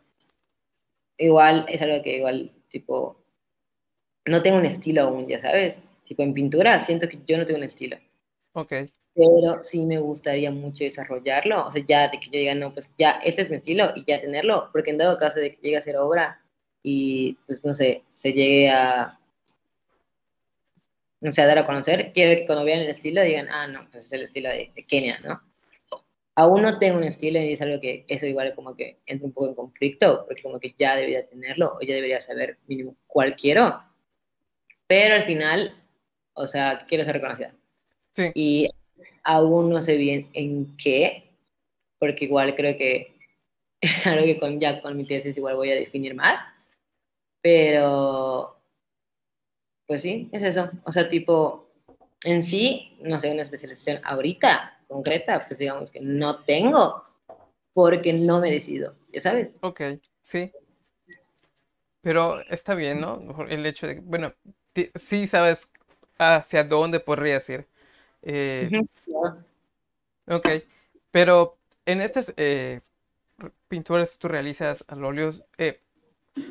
igual, 1.18 1.66
es 1.70 1.82
algo 1.82 2.04
que 2.04 2.18
igual, 2.18 2.52
tipo, 2.68 3.18
no 4.26 4.44
tengo 4.44 4.58
un 4.58 4.66
estilo 4.66 5.04
aún, 5.04 5.28
ya 5.28 5.40
sabes. 5.40 5.82
Tipo, 6.06 6.24
en 6.24 6.34
pintura 6.34 6.80
siento 6.80 7.08
que 7.08 7.20
yo 7.26 7.38
no 7.38 7.46
tengo 7.46 7.60
un 7.60 7.66
estilo. 7.66 7.98
Ok. 8.54 8.74
Pero 9.16 9.64
sí 9.64 9.86
me 9.86 10.00
gustaría 10.00 10.52
mucho 10.52 10.84
desarrollarlo. 10.84 11.68
O 11.68 11.72
sea, 11.72 11.84
ya 11.88 12.08
de 12.10 12.20
que 12.20 12.28
yo 12.28 12.40
diga, 12.40 12.56
no, 12.56 12.74
pues 12.74 12.92
ya, 12.98 13.20
este 13.24 13.44
es 13.44 13.50
mi 13.50 13.58
estilo 13.58 13.92
y 13.96 14.04
ya 14.06 14.22
tenerlo. 14.22 14.70
Porque 14.72 14.92
en 14.92 14.98
dado 14.98 15.18
caso 15.18 15.40
de 15.40 15.56
que 15.56 15.62
llegue 15.62 15.78
a 15.78 15.82
ser 15.82 15.98
obra 15.98 16.42
y, 16.84 17.38
pues, 17.48 17.66
no 17.66 17.74
sé, 17.74 18.04
se 18.14 18.34
llegue 18.34 18.70
a, 18.70 19.19
no 21.22 21.32
sé, 21.32 21.46
dar 21.46 21.58
a 21.58 21.66
conocer, 21.66 22.12
quiero 22.14 22.40
que 22.40 22.46
cuando 22.46 22.66
vean 22.66 22.82
el 22.82 22.90
estilo 22.90 23.22
digan, 23.22 23.48
ah, 23.50 23.68
no, 23.68 23.90
pues 23.92 24.06
es 24.06 24.14
el 24.14 24.24
estilo 24.24 24.50
de, 24.50 24.72
de 24.74 24.86
Kenia, 24.86 25.20
¿no? 25.20 25.42
Aún 26.36 26.62
no 26.62 26.80
tengo 26.80 26.98
un 26.98 27.04
estilo 27.04 27.38
y 27.40 27.52
es 27.52 27.62
algo 27.62 27.82
que 27.82 28.06
eso 28.08 28.26
igual 28.26 28.56
como 28.56 28.74
que 28.74 29.00
entra 29.06 29.28
un 29.28 29.34
poco 29.34 29.50
en 29.50 29.56
conflicto, 29.56 30.24
porque 30.26 30.42
como 30.42 30.58
que 30.58 30.74
ya 30.78 30.96
debería 30.96 31.28
tenerlo 31.28 31.76
o 31.76 31.82
ya 31.82 31.94
debería 31.96 32.22
saber 32.22 32.58
mínimo 32.66 32.96
cuál 33.08 33.36
quiero. 33.36 33.84
Pero 34.88 35.16
al 35.16 35.26
final, 35.26 35.74
o 36.34 36.48
sea, 36.48 36.86
quiero 36.88 37.04
ser 37.04 37.16
reconocida. 37.16 37.54
Sí. 38.12 38.32
Y 38.36 38.70
aún 39.24 39.70
no 39.70 39.82
sé 39.82 39.98
bien 39.98 40.30
en 40.32 40.78
qué, 40.78 41.30
porque 42.00 42.24
igual 42.24 42.56
creo 42.56 42.78
que 42.78 43.14
es 43.82 44.08
algo 44.08 44.24
que 44.24 44.40
con, 44.40 44.62
ya 44.62 44.82
con 44.82 44.96
mi 44.96 45.06
tesis 45.06 45.36
igual 45.36 45.58
voy 45.58 45.72
a 45.72 45.76
definir 45.76 46.16
más. 46.16 46.40
Pero, 47.42 48.59
pues 49.90 50.04
sí, 50.04 50.30
es 50.32 50.44
eso. 50.44 50.70
O 50.84 50.92
sea, 50.92 51.10
tipo, 51.10 51.68
en 52.24 52.44
sí, 52.44 52.96
no 53.02 53.20
sé, 53.20 53.32
una 53.32 53.42
especialización 53.42 54.00
ahorita, 54.04 54.84
concreta, 54.88 55.48
pues 55.48 55.60
digamos 55.60 55.90
que 55.90 56.00
no 56.00 56.44
tengo, 56.44 57.04
porque 57.74 58.14
no 58.14 58.40
me 58.40 58.52
decido, 58.52 58.96
ya 59.12 59.20
sabes. 59.20 59.50
Ok, 59.62 59.82
sí. 60.22 60.52
Pero 62.02 62.40
está 62.52 62.76
bien, 62.76 63.02
¿no? 63.02 63.20
El 63.50 63.66
hecho 63.66 63.88
de 63.88 63.96
que, 63.96 64.02
bueno, 64.02 64.32
sí 64.94 65.26
sabes 65.26 65.72
hacia 66.20 66.64
dónde 66.64 67.00
podrías 67.00 67.50
ir. 67.50 67.68
Eh, 68.22 68.70
ok. 70.28 70.48
Pero 71.10 71.58
en 71.88 72.02
estas 72.02 72.32
eh, 72.38 72.82
pinturas 73.68 74.20
tú 74.20 74.28
realizas 74.28 74.86
al 74.88 75.04
óleo, 75.04 75.32
eh, 75.58 75.82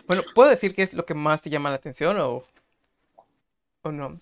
bueno, 0.09 0.25
¿puedo 0.35 0.51
decir 0.51 0.75
qué 0.75 0.83
es 0.83 0.93
lo 0.93 1.07
que 1.07 1.15
más 1.15 1.41
te 1.41 1.51
llama 1.51 1.71
la 1.71 1.77
atención 1.77 2.19
o, 2.19 2.43
o 3.89 3.93
no? 3.93 4.21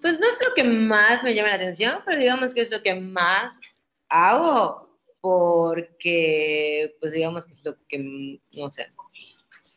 Pues 0.00 0.18
no 0.18 0.26
es 0.28 0.38
lo 0.46 0.54
que 0.54 0.64
más 0.64 1.22
me 1.22 1.34
llama 1.34 1.50
la 1.50 1.56
atención, 1.56 2.00
pero 2.04 2.18
digamos 2.18 2.52
que 2.52 2.62
es 2.62 2.70
lo 2.70 2.82
que 2.82 2.94
más 2.94 3.60
hago, 4.08 4.88
porque, 5.20 6.96
pues 7.00 7.12
digamos 7.12 7.46
que 7.46 7.52
es 7.52 7.64
lo 7.64 7.76
que, 7.88 8.40
no 8.52 8.70
sé, 8.70 8.88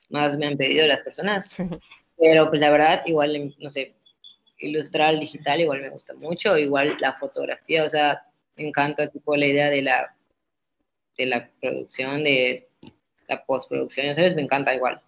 más 0.09 0.37
me 0.37 0.47
han 0.47 0.57
pedido 0.57 0.87
las 0.87 1.01
personas. 1.01 1.51
Sí. 1.51 1.63
Pero 2.17 2.49
pues 2.49 2.59
la 2.59 2.71
verdad, 2.71 3.03
igual, 3.05 3.55
no 3.59 3.69
sé, 3.69 3.95
ilustrar 4.57 5.09
al 5.09 5.19
digital 5.19 5.61
igual 5.61 5.81
me 5.81 5.89
gusta 5.89 6.13
mucho, 6.13 6.57
igual 6.57 6.97
la 6.99 7.13
fotografía, 7.13 7.85
o 7.85 7.89
sea, 7.89 8.23
me 8.57 8.67
encanta 8.67 9.09
tipo 9.09 9.35
la 9.35 9.45
idea 9.45 9.69
de 9.69 9.81
la, 9.81 10.15
de 11.17 11.25
la 11.25 11.49
producción, 11.61 12.23
de 12.23 12.67
la 13.27 13.45
postproducción, 13.45 14.13
¿sabes? 14.15 14.35
Me 14.35 14.41
encanta 14.41 14.73
igual. 14.75 15.01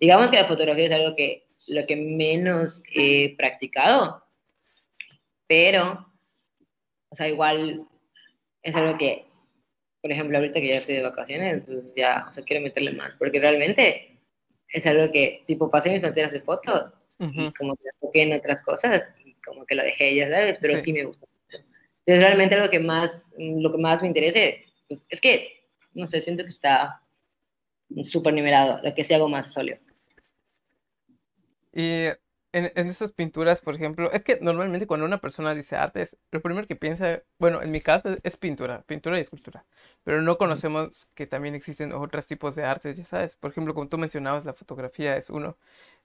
Digamos 0.00 0.30
que 0.30 0.36
la 0.36 0.48
fotografía 0.48 0.86
es 0.86 0.92
algo 0.92 1.14
que 1.14 1.46
lo 1.68 1.86
que 1.86 1.96
menos 1.96 2.82
he 2.94 3.36
practicado, 3.36 4.24
pero, 5.46 6.06
o 7.10 7.14
sea, 7.16 7.28
igual 7.28 7.86
es 8.62 8.74
algo 8.74 8.98
que, 8.98 9.26
por 10.02 10.12
ejemplo, 10.12 10.38
ahorita 10.38 10.60
que 10.60 10.68
ya 10.68 10.76
estoy 10.78 10.96
de 10.96 11.02
vacaciones, 11.02 11.62
pues 11.66 11.94
ya, 11.94 12.26
o 12.28 12.32
sea, 12.32 12.44
quiero 12.44 12.62
meterle 12.62 12.92
más, 12.92 13.14
porque 13.18 13.40
realmente 13.40 14.18
es 14.68 14.86
algo 14.86 15.10
que, 15.12 15.42
tipo, 15.46 15.70
pasé 15.70 15.90
mis 15.90 16.00
fronteras 16.00 16.32
de 16.32 16.40
fotos 16.40 16.92
y 17.18 17.24
Ujú, 17.24 17.54
como 17.58 17.74
que 17.76 17.82
me 17.84 17.90
enfoqué 17.94 18.22
en 18.22 18.32
otras 18.34 18.62
cosas 18.62 19.08
y 19.24 19.34
como 19.34 19.64
que 19.66 19.74
lo 19.74 19.82
dejé, 19.82 20.14
ya 20.14 20.28
sabes, 20.30 20.58
pero 20.60 20.76
Sí. 20.76 20.82
sí, 20.82 20.92
me 20.92 21.04
gusta. 21.04 21.26
Entonces, 22.06 22.24
realmente 22.24 22.56
lo 22.58 22.70
que 22.70 22.78
más, 22.80 23.32
lo 23.38 23.72
que 23.72 23.78
más 23.78 24.00
me 24.02 24.08
interese, 24.08 24.64
pues, 24.88 25.04
es 25.08 25.20
que, 25.20 25.64
no 25.94 26.06
sé, 26.06 26.22
siento 26.22 26.42
que 26.44 26.50
está 26.50 27.02
súper 28.04 28.34
nivelado, 28.34 28.80
lo 28.82 28.94
que 28.94 29.04
sí 29.04 29.14
hago 29.14 29.28
más 29.28 29.52
sólido. 29.52 29.78
Y 31.72 32.06
en, 32.52 32.72
en 32.74 32.86
esas 32.88 33.12
pinturas, 33.12 33.60
por 33.60 33.74
ejemplo, 33.74 34.10
es 34.12 34.22
que 34.22 34.38
normalmente 34.40 34.86
cuando 34.86 35.06
una 35.06 35.20
persona 35.20 35.54
dice 35.54 35.76
artes, 35.76 36.16
lo 36.32 36.40
primero 36.42 36.66
que 36.66 36.76
piensa, 36.76 37.22
bueno, 37.38 37.62
en 37.62 37.70
mi 37.70 37.80
caso 37.80 38.08
es, 38.10 38.18
es 38.22 38.36
pintura, 38.36 38.82
pintura 38.86 39.18
y 39.18 39.20
escultura, 39.22 39.66
pero 40.04 40.22
no 40.22 40.38
conocemos 40.38 41.06
que 41.14 41.26
también 41.26 41.54
existen 41.54 41.92
otros 41.92 42.26
tipos 42.26 42.54
de 42.54 42.64
artes, 42.64 42.96
ya 42.96 43.04
sabes. 43.04 43.36
Por 43.36 43.50
ejemplo, 43.50 43.74
como 43.74 43.88
tú 43.88 43.98
mencionabas, 43.98 44.44
la 44.46 44.54
fotografía 44.54 45.16
es 45.16 45.30
uno. 45.30 45.58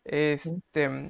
Este, 0.05 1.09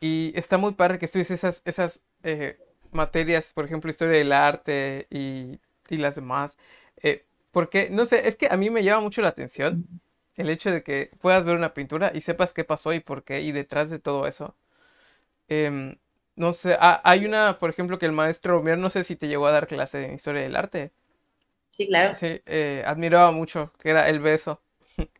y 0.00 0.32
está 0.36 0.58
muy 0.58 0.74
padre 0.74 0.98
que 0.98 1.06
estudies 1.06 1.30
esas, 1.30 1.62
esas 1.64 2.02
eh, 2.24 2.58
materias, 2.92 3.52
por 3.54 3.64
ejemplo, 3.64 3.90
historia 3.90 4.18
del 4.18 4.32
arte 4.32 5.06
y, 5.10 5.60
y 5.88 5.96
las 5.98 6.14
demás. 6.16 6.56
eh, 7.02 7.26
porque, 7.52 7.90
no 7.90 8.04
sé, 8.06 8.28
es 8.28 8.36
que 8.36 8.48
a 8.50 8.56
mí 8.56 8.70
me 8.70 8.82
llama 8.82 9.02
mucho 9.02 9.22
la 9.22 9.28
atención 9.28 9.78
el 10.36 10.50
hecho 10.50 10.70
de 10.72 10.82
que 10.82 11.10
puedas 11.20 11.44
ver 11.44 11.56
una 11.56 11.74
pintura 11.74 12.12
y 12.14 12.20
sepas 12.22 12.52
qué 12.52 12.64
pasó 12.64 12.92
y 12.94 13.00
por 13.00 13.24
qué 13.24 13.40
y 13.42 13.52
detrás 13.52 13.90
de 13.90 13.98
todo 13.98 14.26
eso. 14.26 14.56
Em, 15.48 15.96
no 16.36 16.52
sé, 16.52 16.76
ha- 16.80 17.00
hay 17.04 17.26
una, 17.26 17.58
por 17.58 17.70
ejemplo, 17.70 17.98
que 17.98 18.06
el 18.06 18.12
maestro 18.12 18.62
Mier, 18.62 18.78
no 18.78 18.90
sé 18.90 19.04
si 19.04 19.16
te 19.16 19.28
llegó 19.28 19.46
a 19.48 19.52
dar 19.52 19.66
clase 19.68 19.98
de 19.98 20.14
historia 20.14 20.42
del 20.42 20.56
arte. 20.56 20.92
Sí, 21.70 21.86
claro, 21.88 22.14
Sí, 22.14 22.42
eh, 22.46 22.82
admiraba 22.86 23.30
mucho, 23.32 23.72
que 23.78 23.90
era 23.90 24.08
El 24.08 24.20
Beso. 24.20 24.62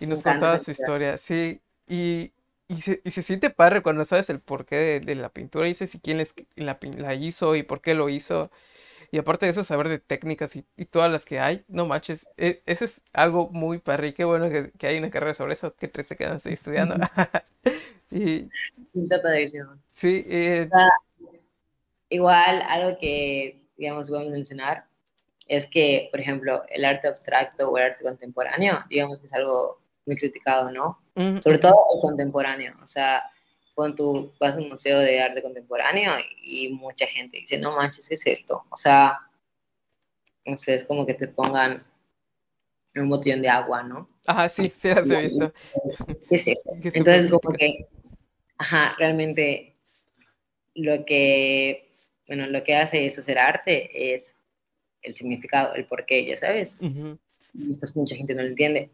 Y 0.00 0.06
nos 0.06 0.22
contaba 0.22 0.58
su 0.58 0.70
historia, 0.72 1.18
sí. 1.18 1.62
Y, 1.88 2.32
y, 2.68 2.80
se, 2.82 3.00
y 3.04 3.10
se 3.12 3.22
siente 3.22 3.50
padre 3.50 3.82
cuando 3.82 4.04
sabes 4.04 4.30
el 4.30 4.40
porqué 4.40 4.76
de, 4.76 5.00
de 5.00 5.14
la 5.16 5.30
pintura 5.30 5.66
y 5.66 5.70
dices 5.70 5.90
si 5.90 6.00
quién 6.00 6.18
les- 6.18 6.34
la, 6.56 6.78
la 6.98 7.14
hizo 7.14 7.56
y 7.56 7.62
por 7.62 7.80
qué 7.82 7.94
lo 7.94 8.08
hizo. 8.10 8.50
Y 9.10 9.18
aparte 9.18 9.46
de 9.46 9.52
eso, 9.52 9.64
saber 9.64 9.88
de 9.88 9.98
técnicas 9.98 10.56
y, 10.56 10.66
y 10.76 10.86
todas 10.86 11.10
las 11.10 11.24
que 11.24 11.40
hay, 11.40 11.64
no 11.68 11.86
manches, 11.86 12.28
e- 12.36 12.62
eso 12.66 12.84
es 12.84 13.04
algo 13.12 13.48
muy 13.50 13.78
padre 13.78 14.08
y 14.08 14.12
qué 14.12 14.24
bueno 14.24 14.48
que, 14.50 14.72
que 14.72 14.86
hay 14.86 14.98
una 14.98 15.10
carrera 15.10 15.34
sobre 15.34 15.54
eso, 15.54 15.74
qué 15.76 15.88
triste 15.88 16.16
que 16.16 16.26
no 16.26 16.34
estoy 16.34 16.54
estudiando. 16.54 16.96
Y 18.10 18.48
Está 18.94 19.20
padrísimo. 19.20 19.76
sí, 19.90 20.24
eh, 20.26 20.68
Ah, 20.72 20.88
Igual, 22.08 22.62
algo 22.68 22.98
que, 23.00 23.60
digamos, 23.76 24.10
vamos 24.10 24.28
a 24.28 24.30
mencionar 24.30 24.86
es 25.48 25.66
que, 25.66 26.08
por 26.10 26.20
ejemplo, 26.20 26.64
el 26.68 26.84
arte 26.84 27.08
abstracto 27.08 27.70
o 27.70 27.78
el 27.78 27.84
arte 27.84 28.04
contemporáneo, 28.04 28.84
digamos 28.88 29.20
que 29.20 29.26
es 29.26 29.32
algo 29.34 29.80
muy 30.06 30.16
criticado, 30.16 30.70
¿no? 30.70 31.00
Sobre 31.40 31.58
todo 31.58 31.74
el 31.94 32.00
contemporáneo. 32.00 32.74
O 32.82 32.86
sea, 32.86 33.22
cuando 33.76 33.94
tú 33.94 34.32
vas 34.40 34.56
a 34.56 34.58
un 34.58 34.70
museo 34.70 34.98
de 35.00 35.20
arte 35.20 35.42
contemporáneo 35.42 36.12
y 36.42 36.70
mucha 36.70 37.06
gente 37.06 37.36
dice, 37.36 37.58
no 37.58 37.76
manches, 37.76 38.08
¿qué 38.08 38.14
es 38.14 38.26
esto? 38.26 38.64
O 38.70 38.76
sea, 38.76 39.20
no 40.46 40.56
sé, 40.56 40.74
es 40.74 40.84
como 40.84 41.04
que 41.04 41.12
te 41.12 41.28
pongan 41.28 41.84
un 42.94 43.08
botellón 43.10 43.42
de 43.42 43.50
agua, 43.50 43.82
¿no? 43.82 44.08
Ajá, 44.26 44.48
sí, 44.48 44.72
sí 44.74 44.88
las 44.88 45.10
he 45.10 45.22
visto. 45.24 45.52
¿Qué 46.28 46.36
es 46.36 46.48
eso? 46.48 46.70
Súper 46.74 46.96
Entonces, 46.96 47.30
como 47.30 47.54
que, 47.54 47.86
ajá, 48.56 48.96
realmente 48.98 49.74
lo 50.74 51.04
que, 51.04 51.90
bueno, 52.26 52.46
lo 52.46 52.64
que 52.64 52.76
hace 52.76 53.04
eso 53.04 53.22
ser 53.22 53.38
arte 53.38 54.14
es 54.14 54.34
el 55.02 55.12
significado, 55.12 55.74
el 55.74 55.84
porqué, 55.84 56.24
ya 56.24 56.36
sabes. 56.36 56.72
Ujú, 56.80 57.18
Y 57.52 57.74
pues 57.74 57.94
mucha 57.94 58.16
gente 58.16 58.34
no 58.34 58.40
lo 58.40 58.48
entiende. 58.48 58.88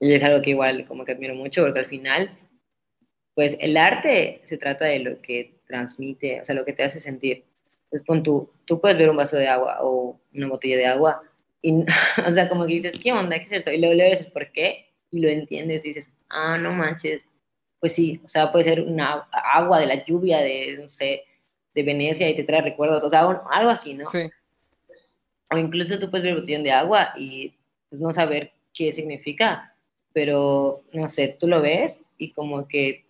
Y 0.00 0.12
es 0.12 0.24
algo 0.24 0.42
que 0.42 0.50
igual 0.50 0.88
como 0.88 1.04
que 1.04 1.12
admiro 1.12 1.36
mucho 1.36 1.62
porque 1.62 1.78
al 1.78 1.86
final, 1.86 2.36
pues 3.34 3.56
el 3.60 3.76
arte 3.76 4.40
se 4.44 4.58
trata 4.58 4.84
de 4.86 4.98
lo 5.00 5.20
que 5.22 5.54
transmite, 5.66 6.40
o 6.40 6.44
sea, 6.44 6.54
lo 6.54 6.64
que 6.64 6.72
te 6.72 6.82
hace 6.84 6.98
sentir. 7.00 7.44
Pues 7.88 8.02
pon 8.02 8.22
tú, 8.22 8.50
tú 8.64 8.80
puedes 8.80 8.98
ver 8.98 9.10
un 9.10 9.16
vaso 9.16 9.36
de 9.36 9.48
agua 9.48 9.78
o 9.82 10.20
una 10.34 10.48
botella 10.48 10.76
de 10.76 10.86
agua 10.86 11.22
y, 11.62 11.72
o 12.26 12.34
sea, 12.34 12.48
como 12.48 12.66
que 12.66 12.74
dices, 12.74 12.98
¿qué 13.02 13.12
onda? 13.12 13.38
¿Qué 13.38 13.44
es 13.44 13.52
esto? 13.52 13.70
Y 13.72 13.78
luego 13.78 13.94
le 13.94 14.04
ves 14.04 14.24
por 14.26 14.50
qué 14.52 14.86
y 15.10 15.20
lo 15.20 15.28
entiendes 15.28 15.84
y 15.84 15.88
dices, 15.88 16.10
ah, 16.28 16.56
no 16.58 16.72
manches. 16.72 17.26
Pues 17.80 17.94
sí, 17.94 18.20
o 18.24 18.28
sea, 18.28 18.52
puede 18.52 18.64
ser 18.64 18.82
una 18.82 19.26
agua 19.32 19.80
de 19.80 19.86
la 19.86 20.04
lluvia, 20.04 20.40
de, 20.40 20.76
no 20.78 20.86
sé, 20.88 21.24
de 21.74 21.82
Venecia 21.82 22.28
y 22.28 22.36
te 22.36 22.44
trae 22.44 22.60
recuerdos, 22.62 23.02
o 23.04 23.10
sea, 23.10 23.26
un- 23.26 23.38
algo 23.50 23.70
así, 23.70 23.94
¿no? 23.94 24.04
Sí, 24.06 24.28
O 25.52 25.56
incluso 25.58 25.98
tú 25.98 26.10
puedes 26.10 26.24
ver 26.24 26.34
el 26.34 26.40
botellón 26.40 26.62
de 26.62 26.72
agua 26.72 27.12
y 27.16 27.54
pues 27.88 28.00
no 28.02 28.12
saber 28.12 28.52
qué 28.74 28.92
significa, 28.92 29.74
pero 30.12 30.82
no 30.92 31.08
sé, 31.08 31.36
tú 31.40 31.48
lo 31.48 31.60
ves 31.60 32.02
y 32.18 32.32
como 32.32 32.68
que, 32.68 33.06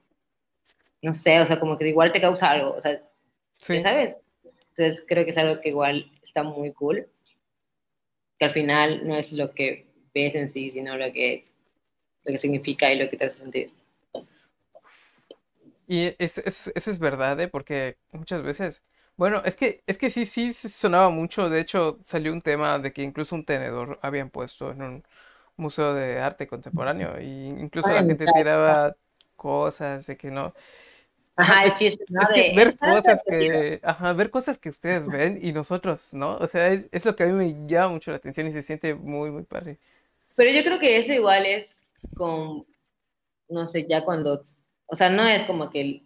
no 1.03 1.15
sé, 1.15 1.41
o 1.41 1.47
sea, 1.47 1.61
como 1.61 1.79
que 1.79 1.89
igual 1.89 2.13
te 2.13 2.21
causa 2.21 2.51
algo, 2.51 2.75
o 2.75 2.81
sea, 2.81 3.03
sí. 3.61 3.85
sabes. 3.85 4.17
Entonces 4.71 5.05
creo 5.09 5.25
que 5.25 5.31
es 5.31 5.39
algo 5.39 5.61
que 5.63 5.71
igual 5.71 6.11
está 6.25 6.43
muy 6.45 6.73
cool, 6.73 7.09
que 8.41 8.45
al 8.47 8.53
final 8.53 9.07
no 9.07 9.15
es 9.15 9.31
lo 9.33 9.53
que 9.55 9.87
ves 10.15 10.35
en 10.35 10.51
sí, 10.51 10.69
sino 10.71 10.97
lo 10.97 11.13
que, 11.13 11.47
lo 12.25 12.33
que 12.33 12.39
significa 12.39 12.93
y 12.93 12.99
lo 12.99 13.11
que 13.11 13.17
te 13.19 13.27
hace 13.27 13.41
sentir. 13.41 13.73
Y 15.87 16.15
es- 16.19 16.39
es- 16.39 16.73
eso 16.75 16.91
es 16.91 16.99
verdad, 16.99 17.39
¿eh? 17.41 17.49
Porque 17.49 17.99
muchas 18.13 18.43
veces, 18.43 18.83
bueno, 19.17 19.43
es 19.45 19.57
que, 19.57 19.83
es 19.87 19.99
que 19.99 20.11
sí, 20.11 20.25
sí, 20.27 20.53
sonaba 20.53 21.11
mucho. 21.11 21.49
De 21.51 21.61
hecho, 21.61 21.99
salió 22.03 22.33
un 22.33 22.43
tema 22.43 22.79
de 22.79 22.93
que 22.93 23.03
incluso 23.03 23.35
un 23.35 23.45
tenedor 23.45 23.99
habían 24.03 24.31
puesto 24.31 24.71
en 24.71 24.83
un 24.83 25.05
museo 25.57 25.95
de 25.95 26.21
arte 26.21 26.47
contemporáneo. 26.47 27.21
Y 27.21 27.49
incluso 27.49 27.93
la 27.95 28.05
gente 28.05 28.29
tiraba 28.29 28.97
cosas 29.37 30.07
de 30.07 30.17
que 30.17 30.31
no. 30.31 30.55
Ajá, 31.41 31.65
el 31.65 31.73
chiste, 31.73 32.05
¿no? 32.09 32.21
es 32.23 32.29
que 32.29 32.53
ver 32.57 32.77
cosas 32.77 33.23
que, 33.27 33.81
ajá, 33.83 34.13
ver 34.13 34.31
cosas 34.31 34.59
que 34.59 34.69
ustedes 34.69 35.09
ven 35.09 35.39
y 35.43 35.53
nosotros, 35.53 36.13
¿no? 36.15 36.37
O 36.37 36.47
sea, 36.47 36.69
es, 36.69 36.87
es 36.93 37.05
lo 37.05 37.17
que 37.17 37.25
a 37.25 37.27
mí 37.27 37.33
me 37.33 37.67
llama 37.69 37.95
mucho 37.95 38.11
la 38.11 38.19
atención 38.19 38.47
y 38.47 38.53
se 38.53 38.63
siente 38.63 38.95
muy, 38.95 39.31
muy 39.31 39.43
padre. 39.43 39.79
Pero 40.37 40.51
yo 40.51 40.63
creo 40.63 40.79
que 40.79 40.97
eso 40.97 41.13
igual 41.13 41.47
es 41.47 41.87
con, 42.15 42.67
no 43.49 43.67
sé, 43.67 43.87
ya 43.89 44.05
cuando, 44.05 44.47
o 44.87 44.97
sea, 44.97 45.11
no 45.11 45.27
es 45.27 45.43
como 45.45 45.71
que, 45.71 45.81
el- 45.81 46.03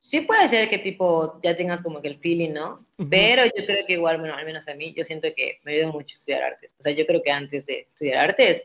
sí 0.00 0.22
puede 0.22 0.48
ser 0.48 0.68
que 0.68 0.78
tipo 0.78 1.40
ya 1.42 1.56
tengas 1.56 1.82
como 1.82 2.00
que 2.02 2.08
el 2.08 2.18
feeling, 2.18 2.52
¿no? 2.52 2.84
Pero 3.10 3.44
yo 3.44 3.66
creo 3.66 3.84
que 3.86 3.94
igual, 3.94 4.18
bueno, 4.18 4.34
al 4.36 4.46
menos 4.46 4.68
a 4.68 4.74
mí, 4.74 4.94
yo 4.96 5.04
siento 5.04 5.28
que 5.36 5.58
me 5.64 5.74
ayudó 5.74 5.92
mucho 5.92 6.14
estudiar 6.14 6.42
artes. 6.44 6.74
O 6.78 6.82
sea, 6.82 6.92
yo 6.92 7.04
creo 7.06 7.22
que 7.22 7.30
antes 7.30 7.66
de 7.66 7.86
estudiar 7.90 8.18
artes, 8.18 8.64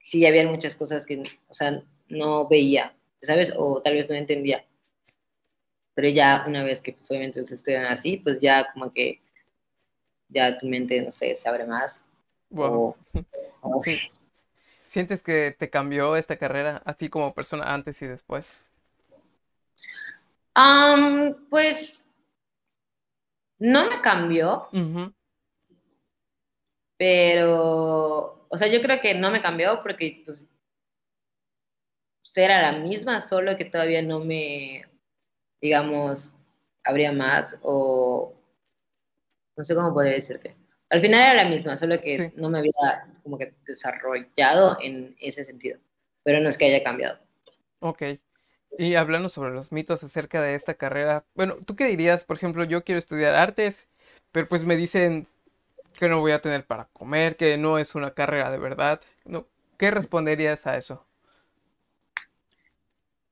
sí 0.00 0.24
había 0.26 0.46
muchas 0.48 0.74
cosas 0.74 1.04
que, 1.06 1.22
o 1.48 1.54
sea, 1.54 1.82
no 2.08 2.48
veía, 2.48 2.94
¿sabes? 3.22 3.52
O 3.56 3.80
tal 3.82 3.94
vez 3.94 4.08
no 4.08 4.16
entendía. 4.16 4.64
Pero 5.96 6.08
ya 6.10 6.44
una 6.46 6.62
vez 6.62 6.80
que 6.82 6.92
pues, 6.92 7.10
obviamente 7.10 7.44
se 7.44 7.56
estudian 7.56 7.86
así, 7.86 8.18
pues 8.18 8.38
ya 8.40 8.70
como 8.72 8.92
que 8.92 9.20
ya 10.28 10.58
tu 10.58 10.66
mente, 10.66 11.00
no 11.02 11.10
sé, 11.10 11.34
se 11.34 11.48
abre 11.48 11.66
más. 11.66 12.00
Wow. 12.50 12.72
O, 12.72 12.96
o- 13.62 13.82
Sí. 13.82 13.98
¿Sientes 14.86 15.22
que 15.22 15.56
te 15.58 15.70
cambió 15.70 16.16
esta 16.16 16.36
carrera 16.36 16.82
a 16.84 16.94
ti 16.94 17.08
como 17.08 17.34
persona 17.34 17.74
antes 17.74 18.00
y 18.02 18.06
después? 18.06 18.62
Pues 21.50 22.02
no 23.58 23.88
me 23.90 24.00
cambió, 24.00 24.68
pero, 26.96 28.46
o 28.48 28.58
sea, 28.58 28.68
yo 28.68 28.80
creo 28.80 29.00
que 29.00 29.14
no 29.14 29.30
me 29.30 29.42
cambió 29.42 29.82
porque 29.82 30.22
pues 30.24 30.46
era 32.36 32.60
la 32.60 32.78
misma, 32.78 33.20
solo 33.20 33.56
que 33.56 33.64
todavía 33.64 34.02
no 34.02 34.20
me, 34.20 34.84
digamos, 35.60 36.32
habría 36.84 37.12
más 37.12 37.58
o 37.62 38.34
no 39.56 39.64
sé 39.64 39.74
cómo 39.74 39.92
podría 39.92 40.12
decirte. 40.12 40.56
Al 40.90 41.00
final 41.00 41.20
era 41.20 41.34
la 41.34 41.48
misma, 41.48 41.76
solo 41.76 42.00
que 42.00 42.16
Sí. 42.18 42.32
no 42.36 42.48
me 42.48 42.58
había 42.58 42.72
como 43.22 43.38
que 43.38 43.54
desarrollado 43.66 44.78
en 44.80 45.16
ese 45.20 45.44
sentido, 45.44 45.78
pero 46.22 46.40
no 46.40 46.48
es 46.48 46.56
que 46.58 46.66
haya 46.66 46.84
cambiado. 46.84 47.18
Ok. 47.80 48.02
Y 48.78 48.94
hablando 48.94 49.28
sobre 49.28 49.52
los 49.52 49.72
mitos 49.72 50.04
acerca 50.04 50.40
de 50.42 50.54
esta 50.54 50.74
carrera, 50.74 51.24
bueno, 51.34 51.56
¿tú 51.64 51.74
qué 51.76 51.86
dirías? 51.86 52.24
Por 52.24 52.36
ejemplo, 52.36 52.64
yo 52.64 52.84
quiero 52.84 52.98
estudiar 52.98 53.34
artes, 53.34 53.88
pero 54.32 54.48
pues 54.48 54.64
me 54.64 54.76
dicen 54.76 55.26
que 55.98 56.08
no 56.08 56.20
voy 56.20 56.32
a 56.32 56.40
tener 56.40 56.66
para 56.66 56.86
comer, 56.92 57.36
que 57.36 57.58
no 57.58 57.78
es 57.78 57.94
una 57.94 58.14
carrera 58.14 58.50
de 58.50 58.58
verdad. 58.58 59.00
No, 59.24 59.46
¿qué 59.78 59.90
responderías 59.90 60.66
a 60.66 60.76
eso? 60.76 61.06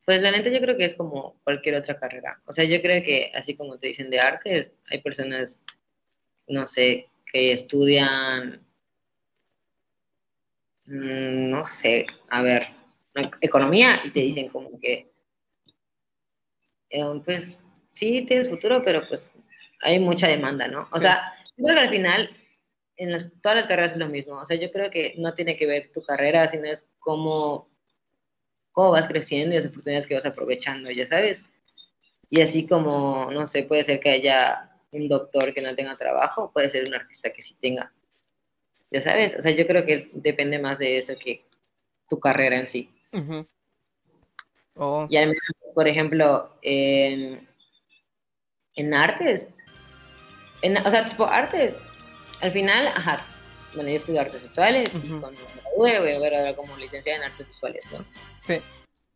Pues 0.04 0.20
la 0.20 0.30
neta 0.32 0.50
yo 0.50 0.60
creo 0.60 0.76
que 0.76 0.84
es 0.84 0.94
como 0.94 1.40
cualquier 1.44 1.76
otra 1.76 1.98
carrera. 1.98 2.40
O 2.44 2.52
sea, 2.52 2.64
yo 2.64 2.80
creo 2.82 3.02
que 3.02 3.32
así 3.34 3.56
como 3.56 3.78
te 3.78 3.86
dicen 3.88 4.10
de 4.10 4.20
artes, 4.20 4.72
hay 4.90 5.00
personas, 5.00 5.58
no 6.46 6.66
sé, 6.66 7.08
que 7.32 7.52
estudian, 7.52 8.60
mm, 10.86 11.50
no 11.50 11.64
sé, 11.64 12.06
a 12.28 12.42
ver, 12.42 12.66
economía 13.40 14.00
y 14.04 14.10
te 14.10 14.20
dicen 14.20 14.48
como 14.48 14.68
que, 14.78 15.10
eh, 16.90 17.20
pues 17.24 17.56
sí, 17.92 18.22
tienes 18.26 18.50
futuro, 18.50 18.82
pero 18.84 19.06
pues 19.08 19.30
hay 19.80 19.98
mucha 19.98 20.28
demanda, 20.28 20.68
¿no? 20.68 20.88
O 20.92 20.96
Sí. 20.96 21.02
sea, 21.02 21.32
yo 21.56 21.64
creo 21.64 21.76
que 21.76 21.82
al 21.82 21.90
final 21.90 22.30
en 22.96 23.10
las- 23.12 23.32
todas 23.40 23.56
las 23.56 23.66
carreras 23.66 23.92
es 23.92 23.98
lo 23.98 24.08
mismo. 24.08 24.34
O 24.36 24.46
sea, 24.46 24.56
yo 24.56 24.70
creo 24.70 24.90
que 24.90 25.14
no 25.18 25.34
tiene 25.34 25.56
que 25.56 25.66
ver 25.66 25.90
tu 25.92 26.02
carrera, 26.02 26.46
sino 26.46 26.64
es 26.66 26.88
cómo, 27.00 27.68
cómo 28.74 28.90
vas 28.90 29.06
creciendo 29.08 29.54
y 29.54 29.58
las 29.58 29.66
oportunidades 29.66 30.06
que 30.06 30.14
vas 30.14 30.26
aprovechando, 30.26 30.90
ya 30.90 31.06
sabes. 31.06 31.44
Y 32.28 32.42
así 32.42 32.66
como, 32.66 33.30
no 33.30 33.46
sé, 33.46 33.62
puede 33.62 33.84
ser 33.84 34.00
que 34.00 34.10
haya 34.10 34.70
un 34.90 35.08
doctor 35.08 35.54
que 35.54 35.62
no 35.62 35.74
tenga 35.74 35.96
trabajo, 35.96 36.50
puede 36.52 36.68
ser 36.68 36.86
un 36.86 36.94
artista 36.94 37.30
que 37.32 37.40
sí 37.40 37.54
tenga, 37.54 37.92
ya 38.90 39.00
sabes. 39.00 39.36
O 39.38 39.42
sea, 39.42 39.52
yo 39.52 39.66
creo 39.66 39.86
que 39.86 39.94
es- 39.94 40.08
depende 40.12 40.58
más 40.58 40.78
de 40.78 40.98
eso 40.98 41.14
que 41.18 41.44
tu 42.08 42.18
carrera 42.20 42.56
en 42.56 42.66
sí. 42.68 42.90
Ujú. 43.12 43.46
Oh, 44.76 45.06
Y 45.08 45.16
al 45.16 45.26
menos, 45.26 45.40
por 45.72 45.86
ejemplo, 45.86 46.50
en, 46.62 47.48
en 48.74 48.94
artes, 48.94 49.48
en, 50.62 50.76
o 50.84 50.90
sea, 50.90 51.04
tipo 51.04 51.24
artes, 51.26 51.84
al 52.40 52.50
final, 52.52 52.88
ajá, 52.88 53.33
bueno, 53.74 53.90
yo 53.90 53.96
estudio 53.96 54.20
artes 54.20 54.42
visuales 54.42 54.90
y 54.94 54.98
ujú, 54.98 55.20
cuando 55.20 55.40
me 55.40 55.76
voy 55.76 55.90
a 55.90 56.18
ver 56.18 56.34
ahora 56.34 56.56
como 56.56 56.76
licenciada 56.76 57.18
en 57.18 57.30
artes 57.30 57.48
visuales, 57.48 57.84
¿no? 57.92 58.04
Sí. 58.42 58.60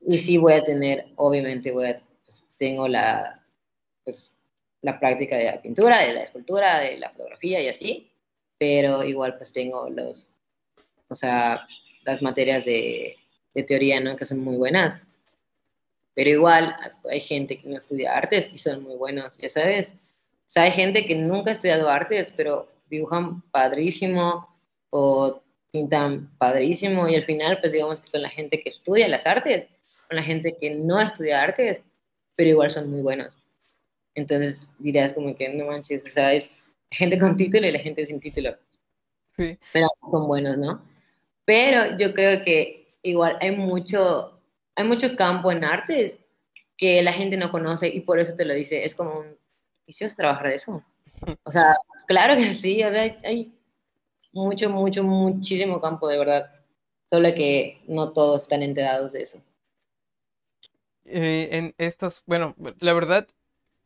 Y 0.06 0.18
sí 0.18 0.36
voy 0.38 0.54
a 0.54 0.64
tener, 0.64 1.06
obviamente 1.16 1.72
voy 1.72 1.86
a, 1.86 2.00
pues, 2.24 2.44
tengo 2.58 2.88
la, 2.88 3.44
pues, 4.04 4.30
la 4.82 4.98
práctica 4.98 5.36
de 5.36 5.44
la 5.44 5.60
pintura, 5.60 6.00
de 6.00 6.12
la 6.12 6.22
escultura, 6.22 6.78
de 6.78 6.98
la 6.98 7.10
fotografía 7.10 7.60
y 7.60 7.68
así, 7.68 8.10
pero 8.58 9.04
igual 9.04 9.36
pues 9.36 9.52
tengo 9.52 9.88
los, 9.88 10.28
o 11.08 11.16
sea, 11.16 11.66
las 12.04 12.22
materias 12.22 12.64
de, 12.64 13.16
de 13.54 13.62
teoría, 13.62 14.00
¿no? 14.00 14.16
Que 14.16 14.24
son 14.24 14.40
muy 14.40 14.56
buenas. 14.56 14.98
Pero 16.14 16.30
igual 16.30 16.74
hay 17.08 17.20
gente 17.20 17.58
que 17.58 17.68
no 17.68 17.78
estudia 17.78 18.16
artes 18.16 18.50
y 18.52 18.58
son 18.58 18.82
muy 18.82 18.96
buenos, 18.96 19.36
ya 19.38 19.48
sabes. 19.48 19.92
O 19.92 20.50
sea, 20.50 20.64
hay 20.64 20.72
gente 20.72 21.06
que 21.06 21.14
nunca 21.14 21.50
ha 21.50 21.54
estudiado 21.54 21.88
artes, 21.88 22.32
pero 22.36 22.68
dibujan 22.88 23.42
padrísimo 23.50 24.47
o 24.90 25.42
pintan 25.70 26.30
padrísimo 26.38 27.08
y 27.08 27.14
al 27.14 27.24
final, 27.24 27.58
pues 27.60 27.72
digamos 27.72 28.00
que 28.00 28.08
son 28.08 28.22
la 28.22 28.30
gente 28.30 28.60
que 28.62 28.68
estudia 28.68 29.08
las 29.08 29.26
artes, 29.26 29.68
con 30.08 30.16
la 30.16 30.22
gente 30.22 30.56
que 30.58 30.74
no 30.74 31.00
estudia 31.00 31.42
artes, 31.42 31.82
pero 32.34 32.50
igual 32.50 32.70
son 32.70 32.90
muy 32.90 33.02
buenos. 33.02 33.36
Entonces 34.14 34.66
dirías 34.78 35.12
como 35.12 35.36
que 35.36 35.48
no 35.50 35.66
manches, 35.66 36.04
o 36.04 36.10
sea, 36.10 36.32
es 36.32 36.56
gente 36.90 37.18
con 37.18 37.36
título 37.36 37.66
y 37.66 37.72
la 37.72 37.78
gente 37.78 38.06
sin 38.06 38.20
título, 38.20 38.56
Sí. 39.36 39.56
pero 39.72 39.88
son 40.10 40.26
buenos, 40.26 40.58
¿no? 40.58 40.82
Pero 41.44 41.96
yo 41.96 42.12
creo 42.12 42.42
que 42.42 42.96
igual 43.02 43.38
hay 43.40 43.52
mucho, 43.52 44.40
hay 44.74 44.84
mucho 44.84 45.14
campo 45.14 45.52
en 45.52 45.64
artes 45.64 46.16
que 46.76 47.02
la 47.02 47.12
gente 47.12 47.36
no 47.36 47.50
conoce 47.50 47.88
y 47.88 48.00
por 48.00 48.18
eso 48.18 48.34
te 48.34 48.44
lo 48.44 48.54
dice, 48.54 48.84
es 48.84 48.94
como 48.94 49.20
un, 49.20 49.36
¿y 49.86 49.92
si 49.92 50.04
vas 50.04 50.14
a 50.14 50.16
trabajar 50.16 50.48
de 50.48 50.54
eso? 50.54 50.82
O 51.42 51.50
sea, 51.50 51.74
claro 52.06 52.36
que 52.36 52.54
sí, 52.54 52.82
o 52.84 52.90
sea, 52.90 53.16
hay 53.24 53.52
mucho, 54.32 54.70
mucho, 54.70 55.02
muchísimo 55.04 55.80
campo 55.80 56.08
de 56.08 56.18
verdad, 56.18 56.50
solo 57.10 57.28
que 57.34 57.82
no 57.88 58.12
todos 58.12 58.42
están 58.42 58.62
enterados 58.62 59.12
de 59.12 59.22
eso. 59.22 59.38
Eh, 61.04 61.48
en 61.52 61.74
estos, 61.78 62.22
bueno, 62.26 62.54
la 62.80 62.92
verdad 62.92 63.26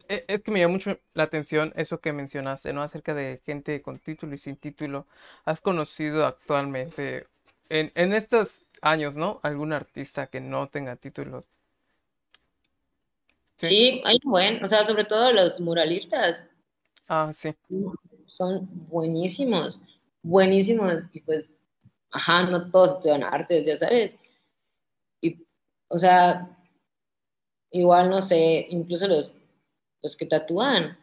e- 0.08 0.24
es 0.28 0.42
que 0.42 0.50
me 0.52 0.60
llama 0.60 0.72
mucho 0.74 0.98
la 1.14 1.24
atención 1.24 1.72
eso 1.76 2.00
que 2.00 2.12
mencionaste, 2.14 2.72
¿no? 2.74 2.82
Acerca 2.82 3.14
de 3.14 3.42
gente 3.46 3.82
con 3.82 3.98
título 4.00 4.34
y 4.34 4.38
sin 4.38 4.56
título. 4.56 5.06
¿Has 5.46 5.60
conocido 5.62 6.26
actualmente, 6.26 7.28
en, 7.70 7.92
en 7.96 8.12
estos 8.14 8.66
años, 8.82 9.16
¿no? 9.18 9.40
¿Algún 9.44 9.72
artista 9.74 10.28
que 10.28 10.40
no 10.40 10.68
tenga 10.70 10.96
títulos? 10.96 11.50
Sí. 13.58 13.68
Sí, 13.68 14.02
hay 14.04 14.18
un 14.24 14.30
buen, 14.30 14.62
o 14.64 14.68
sea, 14.68 14.86
sobre 14.86 15.04
todo 15.04 15.32
los 15.32 15.58
muralistas 15.58 16.44
Ah, 17.08 17.32
sí. 17.32 17.54
son 18.26 18.68
buenísimos, 18.88 19.82
buenísimos, 20.22 20.94
y 21.12 21.20
pues, 21.20 21.50
ajá, 22.10 22.44
no 22.44 22.70
todos 22.70 22.92
estudian 22.92 23.22
artes, 23.22 23.66
ya 23.66 23.76
sabes, 23.76 24.14
y, 25.20 25.44
o 25.88 25.98
sea, 25.98 26.56
igual, 27.70 28.10
no 28.10 28.22
sé, 28.22 28.66
incluso 28.70 29.08
los, 29.08 29.34
los 30.02 30.16
que 30.16 30.26
tatúan, 30.26 30.98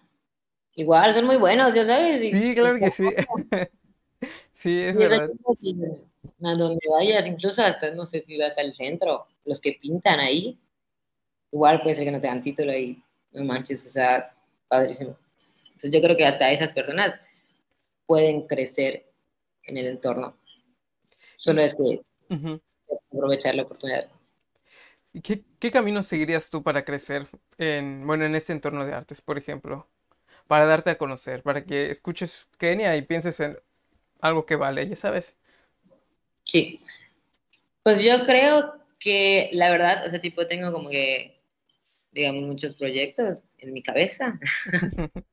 igual, 0.73 1.13
son 1.13 1.25
muy 1.25 1.37
buenos, 1.37 1.73
ya 1.73 1.83
sabes, 1.83 2.23
y, 2.23 2.31
Sí, 2.31 2.51
y 2.51 2.55
claro 2.55 2.79
que 2.79 2.91
sí. 2.91 3.09
Sí, 4.53 4.77
es 4.81 4.95
verdad. 4.97 5.29
a 6.43 6.53
donde 6.53 6.81
vayas, 6.91 7.25
incluso 7.25 7.63
hasta, 7.63 7.93
no 7.95 8.05
sé 8.05 8.21
si 8.25 8.37
vas 8.37 8.57
al 8.57 8.73
centro, 8.75 9.25
los 9.45 9.61
que 9.61 9.79
pintan 9.81 10.19
ahí, 10.19 10.59
igual 11.51 11.81
puede 11.81 11.95
ser 11.95 12.03
que 12.05 12.11
no 12.11 12.19
tengan 12.19 12.41
título 12.41 12.75
y 12.75 13.01
no 13.31 13.45
manches, 13.45 13.85
o 13.85 13.89
sea, 13.89 14.35
padrísimo. 14.67 15.15
Entonces 15.65 15.91
yo 15.91 16.01
creo 16.01 16.17
que 16.17 16.25
hasta 16.25 16.51
esas 16.51 16.73
personas 16.73 17.15
pueden 18.05 18.47
crecer 18.47 19.08
en 19.69 19.77
el 19.77 19.87
entorno. 19.87 20.35
Solo 21.37 21.61
es 21.61 21.75
que 21.75 22.01
Ujú. 22.29 22.61
aprovechar 23.11 23.55
la 23.55 23.63
oportunidad. 23.63 24.09
¿Y 25.13 25.21
qué, 25.21 25.43
qué 25.59 25.71
camino 25.71 26.03
seguirías 26.03 26.49
tú 26.49 26.63
para 26.63 26.85
crecer 26.85 27.27
en, 27.57 28.05
bueno, 28.05 28.25
en 28.25 28.35
este 28.35 28.53
entorno 28.53 28.85
de 28.85 28.93
artes, 28.93 29.21
por 29.21 29.37
ejemplo? 29.37 29.87
Para 30.47 30.65
darte 30.65 30.91
a 30.91 30.97
conocer, 30.97 31.43
para 31.43 31.65
que 31.65 31.89
escuches 31.91 32.49
Kenia 32.57 32.95
y 32.97 33.03
pienses 33.03 33.39
en 33.39 33.59
algo 34.21 34.45
que 34.45 34.55
vale, 34.55 34.87
ya 34.87 34.95
sabes. 34.95 35.37
Sí. 36.45 36.79
Pues 37.83 38.01
yo 38.03 38.25
creo 38.25 38.73
que 38.99 39.49
la 39.53 39.71
verdad, 39.71 40.05
o 40.05 40.09
sea, 40.09 40.19
tipo, 40.19 40.47
tengo 40.47 40.71
como 40.71 40.89
que, 40.89 41.41
digamos, 42.11 42.43
muchos 42.43 42.75
proyectos 42.75 43.43
en 43.59 43.73
mi 43.73 43.83
cabeza 43.83 44.39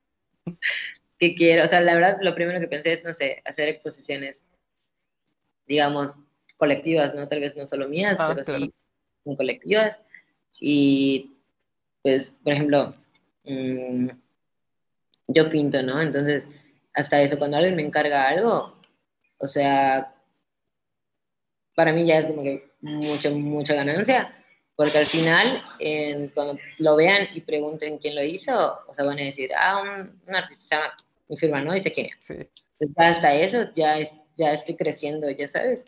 que 1.19 1.35
quiero, 1.35 1.65
o 1.65 1.69
sea, 1.69 1.81
la 1.81 1.95
verdad, 1.95 2.19
lo 2.21 2.35
primero 2.35 2.61
que 2.61 2.69
pensé 2.69 2.95
es, 2.95 3.05
no 3.05 3.15
sé, 3.15 3.43
hacer 3.45 3.69
exposiciones, 3.69 4.45
digamos, 5.67 6.15
colectivas, 6.57 7.15
¿no? 7.15 7.29
Tal 7.29 7.41
vez 7.41 7.57
no 7.57 7.67
solo 7.69 7.89
mías, 7.89 8.17
Ah, 8.19 8.33
pero 8.35 8.45
claro. 8.45 8.67
sí 8.67 8.75
colectivas. 9.35 9.99
Y, 10.61 11.33
pues, 12.03 12.31
por 12.45 12.53
ejemplo, 12.53 12.95
mm, 13.45 14.09
yo 15.29 15.51
pinto, 15.51 15.83
¿no? 15.83 16.01
Entonces, 16.01 16.47
hasta 16.95 17.21
eso, 17.23 17.39
cuando 17.39 17.57
alguien 17.57 17.77
me 17.77 17.83
encarga 17.83 18.29
algo, 18.29 18.81
o 19.39 19.47
sea, 19.47 20.15
para 21.75 21.93
mí 21.93 22.07
ya 22.07 22.19
es 22.19 22.27
como 22.27 22.43
que 22.43 22.71
mucha, 22.81 23.31
mucha 23.31 23.75
ganancia, 23.75 24.33
porque 24.77 24.99
al 24.99 25.07
final, 25.07 25.63
cuando 26.35 26.59
lo 26.79 26.97
vean 26.97 27.29
y 27.35 27.41
pregunten 27.41 27.99
quién 27.99 28.15
lo 28.15 28.23
hizo, 28.23 28.79
o 28.87 28.95
sea, 28.95 29.05
van 29.05 29.19
a 29.19 29.23
decir, 29.23 29.51
ah, 29.59 29.83
un, 29.83 30.21
un 30.27 30.35
artista 30.35 30.63
se 30.65 30.75
llama, 30.77 30.97
mi 31.29 31.37
firma, 31.37 31.63
¿no? 31.63 31.73
Dice 31.75 31.93
quién. 31.93 32.09
Sí, 32.19 32.51
Pues 32.79 32.91
ya 32.97 33.09
hasta 33.11 33.35
eso, 33.35 33.59
ya, 33.77 33.99
es, 34.01 34.15
ya 34.37 34.53
estoy 34.55 34.77
creciendo, 34.77 35.31
ya 35.31 35.49
sabes. 35.49 35.87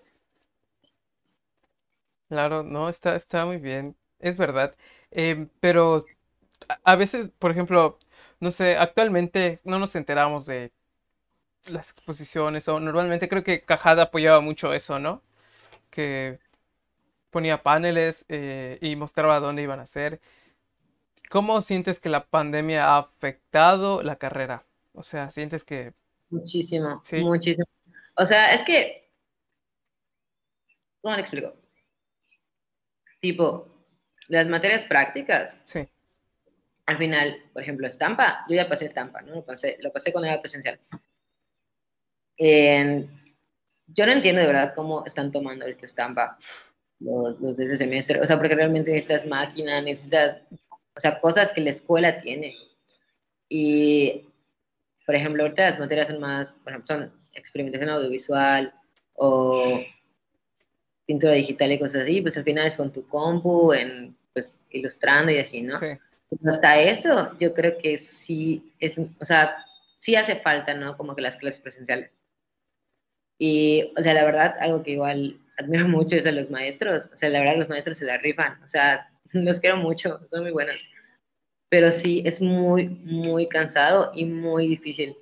claro, 2.29 2.63
no, 2.63 2.89
está, 2.89 3.17
está 3.17 3.45
muy 3.47 3.59
bien, 3.59 3.97
es 4.19 4.37
verdad. 4.37 4.77
Em, 5.11 5.49
pero 5.61 6.05
a, 6.69 6.81
a 6.93 6.97
veces, 6.97 7.31
por 7.39 7.51
ejemplo, 7.53 7.99
no 8.41 8.53
sé, 8.53 8.77
actualmente 8.77 9.61
no 9.65 9.79
nos 9.79 9.97
enteramos 9.97 10.47
de 10.47 10.73
las 11.69 11.91
exposiciones 11.91 12.69
o 12.69 12.81
normalmente 12.81 13.29
creo 13.31 13.45
que 13.45 13.65
Cajada 13.65 14.05
apoyaba 14.05 14.41
mucho 14.41 14.75
eso, 14.75 14.99
¿no? 15.01 15.23
Que 15.91 16.41
ponía 17.31 17.63
paneles 17.65 18.27
eh, 18.31 18.79
y 18.83 18.97
mostraba 18.97 19.41
dónde 19.41 19.63
iban 19.65 19.81
a 19.81 19.87
ser. 19.87 20.21
¿Cómo 21.31 21.63
sientes 21.63 22.01
que 22.01 22.11
la 22.11 22.27
pandemia 22.29 22.89
ha 22.89 22.99
afectado 22.99 24.03
la 24.03 24.17
carrera? 24.17 24.67
O 24.99 25.03
sea, 25.05 25.31
sientes 25.31 25.63
que 25.63 25.93
Muchísimo, 26.31 27.01
sí, 27.05 27.17
muchísimo. 27.21 27.65
O 28.17 28.27
sea, 28.27 28.53
es 28.53 28.65
que, 28.65 29.09
¿cómo 31.01 31.15
le 31.15 31.21
explico? 31.23 31.55
Tipo, 33.21 33.69
las 34.27 34.49
materias 34.49 34.83
prácticas, 34.85 35.57
sí, 35.65 35.89
al 36.87 36.99
final, 36.99 37.43
por 37.53 37.63
ejemplo, 37.63 37.87
estampa, 37.87 38.45
yo 38.49 38.57
ya 38.57 38.69
pasé 38.69 38.87
estampa, 38.87 39.23
¿no? 39.23 39.37
Lo 39.37 39.45
pasé, 39.45 39.77
lo 39.81 39.93
pasé 39.93 40.11
cuando 40.11 40.29
era 40.29 40.41
presencial. 40.41 40.81
En- 42.37 43.09
yo 43.87 44.05
no 44.05 44.13
entiendo 44.13 44.41
de 44.41 44.47
verdad 44.49 44.73
cómo 44.75 45.05
están 45.07 45.31
tomando 45.31 45.65
ahorita 45.65 45.87
estampa 45.87 46.39
los, 46.99 47.41
los 47.41 47.57
de 47.57 47.65
ese 47.65 47.77
semestre. 47.77 48.21
O 48.21 48.27
sea, 48.27 48.37
porque 48.37 48.55
realmente 48.55 48.91
necesitas 48.91 49.27
máquina, 49.27 49.81
necesitas, 49.81 50.43
o 50.97 51.01
sea, 51.01 51.21
cosas 51.21 51.53
que 51.53 51.61
la 51.61 51.71
escuela 51.71 52.19
tiene. 52.19 52.57
Y, 53.49 54.28
por 55.09 55.15
ejemplo, 55.15 55.43
ahorita 55.43 55.71
las 55.71 55.79
materias 55.79 56.09
son 56.09 56.21
más, 56.21 56.51
por 56.63 56.71
ejemplo, 56.71 56.95
son 56.95 57.13
experimentación 57.33 57.89
audiovisual 57.89 58.75
o 59.15 59.81
pintura 61.07 61.33
digital 61.33 61.73
y 61.73 61.79
cosas 61.79 62.03
así, 62.03 62.21
pues 62.21 62.37
al 62.37 62.45
final 62.45 62.67
es 62.67 62.77
con 62.77 62.93
tu 62.93 63.09
compu, 63.09 63.73
en, 63.73 64.15
pues 64.35 64.61
ilustrando 64.69 65.33
y 65.33 65.39
así, 65.39 65.63
¿no? 65.63 65.77
sí, 65.77 65.87
Pero 66.29 66.51
hasta 66.51 66.79
eso, 66.79 67.35
yo 67.39 67.55
creo 67.55 67.79
que 67.79 67.97
sí 67.97 68.75
es, 68.81 68.99
o 68.99 69.25
sea, 69.25 69.65
sí 69.97 70.15
hace 70.15 70.41
falta, 70.41 70.75
¿no? 70.75 70.99
Como 70.99 71.17
que 71.17 71.23
las 71.23 71.39
clases 71.39 71.63
presenciales. 71.63 72.13
Y, 73.39 73.91
o 73.97 74.03
sea, 74.03 74.13
la 74.13 74.27
verdad, 74.27 74.57
algo 74.61 74.83
que 74.83 74.91
igual 74.91 75.41
admiro 75.57 75.89
mucho 75.89 76.17
es 76.17 76.27
a 76.27 76.33
los 76.33 76.51
maestros. 76.51 77.09
O 77.15 77.17
sea, 77.17 77.31
la 77.31 77.39
verdad, 77.39 77.57
los 77.57 77.71
maestros 77.71 77.97
se 77.97 78.05
la 78.05 78.19
rifan. 78.19 78.63
O 78.63 78.69
sea, 78.69 79.11
los 79.33 79.59
quiero 79.59 79.79
mucho, 79.79 80.21
son 80.29 80.43
muy 80.43 80.51
buenos. 80.51 80.87
Pero 81.69 81.93
sí, 81.93 82.23
es 82.25 82.41
muy, 82.41 82.89
muy 82.89 83.49
cansado 83.49 84.11
y 84.15 84.25
muy 84.25 84.69
difícil. 84.69 85.17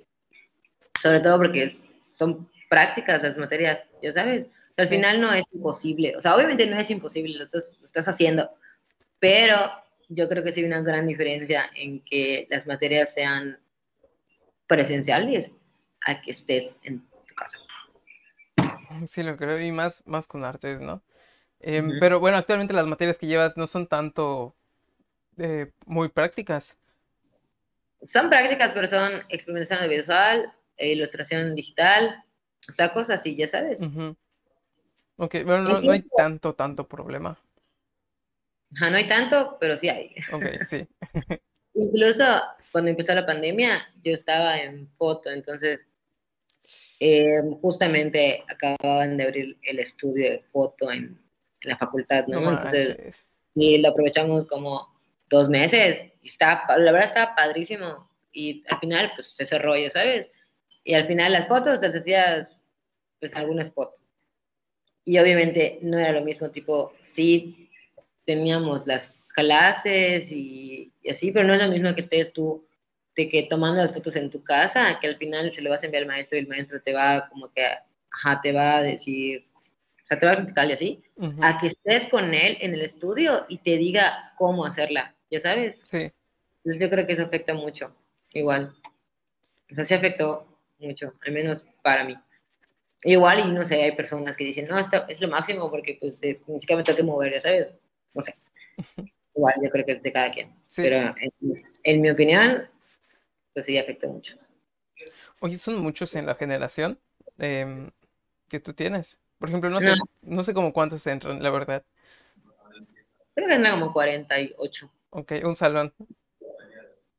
Sobre 1.01 1.19
todo 1.19 1.37
porque 1.37 1.77
son 2.17 2.49
prácticas 2.69 3.21
las 3.21 3.37
materias, 3.37 3.79
ya 4.01 4.13
sabes. 4.13 4.45
O 4.45 4.75
sea, 4.75 4.83
al 4.83 4.89
final 4.89 5.21
no 5.21 5.33
es 5.33 5.45
imposible. 5.53 6.15
O 6.15 6.21
sea, 6.21 6.35
obviamente 6.35 6.65
no 6.67 6.77
es 6.77 6.89
imposible, 6.89 7.37
lo 7.37 7.43
estás, 7.43 7.75
lo 7.79 7.85
estás 7.85 8.07
haciendo. 8.07 8.49
Pero 9.19 9.71
yo 10.09 10.29
creo 10.29 10.43
que 10.43 10.51
sí 10.51 10.61
hay 10.61 10.67
una 10.67 10.81
gran 10.81 11.07
diferencia 11.07 11.69
en 11.75 12.01
que 12.01 12.47
las 12.49 12.65
materias 12.65 13.13
sean 13.13 13.59
presenciales 14.67 15.51
a 16.05 16.21
que 16.21 16.31
estés 16.31 16.73
en 16.83 17.01
tu 17.27 17.35
casa. 17.35 17.57
Sí, 19.05 19.23
lo 19.23 19.35
creo, 19.35 19.59
y 19.59 19.71
más, 19.71 20.03
más 20.05 20.27
con 20.27 20.43
artes, 20.43 20.79
¿no? 20.79 21.03
Em, 21.59 21.99
pero 21.99 22.19
bueno, 22.19 22.37
actualmente 22.37 22.73
las 22.73 22.87
materias 22.87 23.17
que 23.17 23.27
llevas 23.27 23.57
no 23.57 23.67
son 23.67 23.87
tanto 23.87 24.55
eh, 25.37 25.71
muy 25.85 26.09
prácticas. 26.09 26.77
Son 28.05 28.29
prácticas, 28.29 28.71
pero 28.73 28.87
son 28.87 29.11
experimentación 29.29 29.83
audiovisual, 29.83 30.53
e 30.77 30.89
ilustración 30.89 31.55
digital, 31.55 32.23
o 32.69 32.71
sea, 32.71 32.93
cosas 32.93 33.19
así, 33.19 33.35
ya 33.35 33.47
sabes. 33.47 33.81
Ujú. 33.81 34.15
Ok, 35.17 35.35
bueno, 35.45 35.63
no, 35.63 35.81
no 35.81 35.91
hay 35.91 36.03
tanto, 36.15 36.53
tanto 36.53 36.87
problema. 36.87 37.39
ajá, 38.75 38.89
no 38.91 38.97
hay 38.97 39.07
tanto, 39.09 39.57
pero 39.59 39.77
sí 39.77 39.89
hay. 39.89 40.15
Ok, 40.31 40.43
sí, 40.67 40.87
Incluso 41.73 42.23
cuando 42.71 42.91
empezó 42.91 43.13
la 43.13 43.25
pandemia, 43.25 43.87
yo 44.03 44.13
estaba 44.13 44.57
en 44.57 44.87
foto, 44.97 45.29
entonces 45.29 45.85
eh, 46.99 47.41
justamente 47.61 48.43
acababan 48.47 49.17
de 49.17 49.23
abrir 49.23 49.57
el 49.63 49.79
estudio 49.79 50.31
de 50.31 50.39
foto 50.51 50.91
en, 50.91 51.19
en 51.61 51.69
la 51.69 51.77
facultad, 51.77 52.25
no 52.27 52.41
¿no? 52.41 52.51
Entonces, 52.51 53.25
y 53.55 53.79
lo 53.79 53.89
aprovechamos 53.89 54.45
como 54.45 54.96
dos 55.29 55.49
meses, 55.49 56.11
y 56.21 56.27
está, 56.27 56.65
la 56.77 56.91
verdad 56.91 57.09
estaba 57.09 57.35
padrísimo, 57.35 58.09
y 58.31 58.63
al 58.69 58.79
final, 58.79 59.11
pues, 59.15 59.35
se 59.35 59.45
cerró, 59.45 59.75
ya 59.75 59.89
sabes, 59.89 60.31
y 60.83 60.93
al 60.93 61.07
final 61.07 61.33
las 61.33 61.47
fotos 61.47 61.81
las 61.81 61.95
hacías, 61.95 62.59
pues, 63.19 63.35
algún 63.35 63.59
spot, 63.61 63.93
y 65.05 65.17
obviamente 65.19 65.79
no 65.81 65.97
era 65.97 66.11
lo 66.11 66.21
mismo, 66.25 66.51
tipo, 66.51 66.93
sí 67.01 67.69
teníamos 68.25 68.85
las 68.85 69.17
clases 69.29 70.31
y, 70.31 70.93
y 71.01 71.09
así, 71.09 71.31
pero 71.31 71.47
no 71.47 71.53
es 71.53 71.61
lo 71.61 71.69
mismo 71.71 71.95
que 71.95 72.01
estés 72.01 72.33
tú 72.33 72.67
de 73.15 73.29
que 73.29 73.43
tomando 73.43 73.81
las 73.81 73.93
fotos 73.93 74.15
en 74.15 74.29
tu 74.29 74.43
casa, 74.43 74.99
que 74.99 75.07
al 75.07 75.17
final 75.17 75.53
se 75.53 75.61
lo 75.61 75.69
vas 75.69 75.81
a 75.81 75.85
enviar 75.85 76.03
al 76.03 76.07
maestro 76.07 76.37
y 76.37 76.41
el 76.41 76.47
maestro 76.47 76.81
te 76.81 76.93
va 76.93 77.27
como 77.29 77.51
que, 77.51 77.65
ajá, 78.11 78.41
te 78.41 78.51
va 78.51 78.77
a 78.77 78.81
decir, 78.83 79.47
o 80.03 80.07
sea, 80.07 80.19
te 80.19 80.25
va 80.25 80.33
a 80.33 80.37
criticar 80.37 80.69
y 80.69 80.73
así, 80.73 81.03
Ujú, 81.15 81.41
a 81.41 81.57
que 81.57 81.67
estés 81.67 82.07
con 82.07 82.33
él 82.33 82.57
en 82.61 82.73
el 82.73 82.81
estudio 82.81 83.45
y 83.49 83.59
te 83.59 83.77
diga 83.77 84.33
cómo 84.37 84.65
hacerla, 84.65 85.15
ya 85.29 85.39
sabes. 85.39 85.77
Sí, 85.83 86.11
Entonces 86.63 86.81
yo 86.81 86.89
creo 86.89 87.05
que 87.07 87.13
eso 87.13 87.23
afecta 87.23 87.53
mucho, 87.53 87.95
igual. 88.33 88.75
O 89.71 89.75
sea, 89.75 89.85
sí 89.85 89.93
afectó 89.93 90.47
mucho, 90.79 91.13
al 91.25 91.31
menos 91.33 91.63
para 91.83 92.03
mí. 92.03 92.15
Igual, 93.03 93.47
y 93.47 93.51
no 93.51 93.65
sé, 93.65 93.83
hay 93.83 93.95
personas 93.95 94.35
que 94.35 94.43
dicen, 94.45 94.67
no, 94.67 94.77
esto 94.79 95.07
es 95.07 95.21
lo 95.21 95.27
máximo 95.27 95.69
porque 95.69 95.97
pues 95.99 96.19
de, 96.19 96.41
ni 96.47 96.59
siquiera 96.59 96.79
me 96.79 96.83
tengo 96.83 96.97
que 96.97 97.03
mover, 97.03 97.33
ya 97.33 97.39
sabes. 97.39 97.73
No 98.13 98.21
sé, 98.21 98.35
igual 99.35 99.53
yo 99.63 99.69
creo 99.69 99.85
que 99.85 99.91
es 99.93 100.03
de 100.03 100.11
cada 100.11 100.31
quien. 100.31 100.53
sí. 100.67 100.81
Pero 100.81 100.97
en, 100.97 101.63
en 101.83 102.01
mi 102.01 102.09
opinión, 102.09 102.67
pues 103.53 103.65
sí 103.65 103.77
afectó 103.77 104.07
mucho. 104.07 104.35
Oye, 105.39 105.57
son 105.57 105.77
muchos 105.79 106.15
en 106.15 106.25
la 106.25 106.35
generación 106.35 106.99
em, 107.37 107.91
que 108.47 108.59
tú 108.59 108.73
tienes. 108.73 109.19
Por 109.37 109.49
ejemplo, 109.49 109.69
no 109.69 109.79
sé, 109.79 109.93
no 110.21 110.43
sé 110.43 110.53
como 110.53 110.73
cuántos 110.73 111.05
entran, 111.05 111.41
la 111.43 111.51
verdad. 111.51 111.85
creo 113.35 113.47
que 113.47 113.53
anda 113.53 113.71
como 113.71 113.93
48. 113.93 114.91
Ok, 115.17 115.33
un 115.43 115.55
salón. 115.55 115.93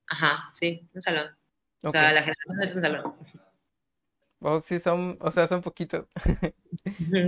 Ajá, 0.07 0.51
sí, 0.55 0.89
un 0.95 1.03
salón. 1.03 1.27
O 1.29 1.89
Ok. 1.89 1.93
sea, 1.93 2.13
la 2.13 2.23
generación 2.23 2.63
es 2.63 2.75
un 2.75 2.83
salón. 2.83 3.15
Oh, 4.41 4.61
sí, 4.61 4.79
son, 4.79 5.19
o 5.21 5.31
sea, 5.31 5.49
son 5.49 5.63
poquitos. 5.63 6.07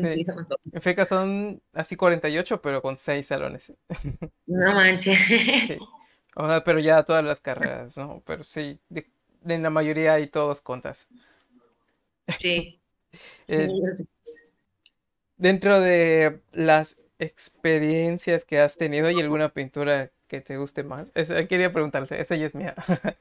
Sí, 0.02 0.24
Sí. 0.24 0.26
En 0.72 0.80
FECA 0.82 1.04
son 1.06 1.62
así 1.72 1.96
48, 1.96 2.62
pero 2.62 2.82
con 2.82 2.96
6 2.96 3.26
salones. 3.26 3.72
No 4.46 4.74
manches. 4.74 5.18
Sí. 5.66 5.78
O 6.36 6.46
sea, 6.48 6.64
pero 6.64 6.78
ya 6.80 7.04
todas 7.04 7.24
las 7.24 7.40
carreras, 7.40 7.96
¿no? 7.96 8.22
Pero 8.26 8.42
sí, 8.44 8.80
de, 8.88 9.10
de 9.42 9.58
la 9.58 9.70
mayoría 9.70 10.14
hay 10.14 10.28
todos 10.28 10.60
contas. 10.60 11.08
Sí. 12.38 12.80
Eh, 13.48 13.68
dentro 15.36 15.80
de 15.80 16.40
las 16.52 16.96
experiencias 17.18 18.44
que 18.44 18.60
has 18.60 18.76
tenido, 18.76 19.08
¿hay 19.08 19.20
alguna 19.20 19.52
pintura 19.52 20.12
que 20.30 20.40
te 20.42 20.56
guste 20.58 20.84
más? 20.84 21.10
Esa- 21.14 21.46
quería 21.48 21.72
preguntarle, 21.74 22.20
esa 22.20 22.36
ya 22.36 22.46
es 22.46 22.54
mía. 22.56 22.74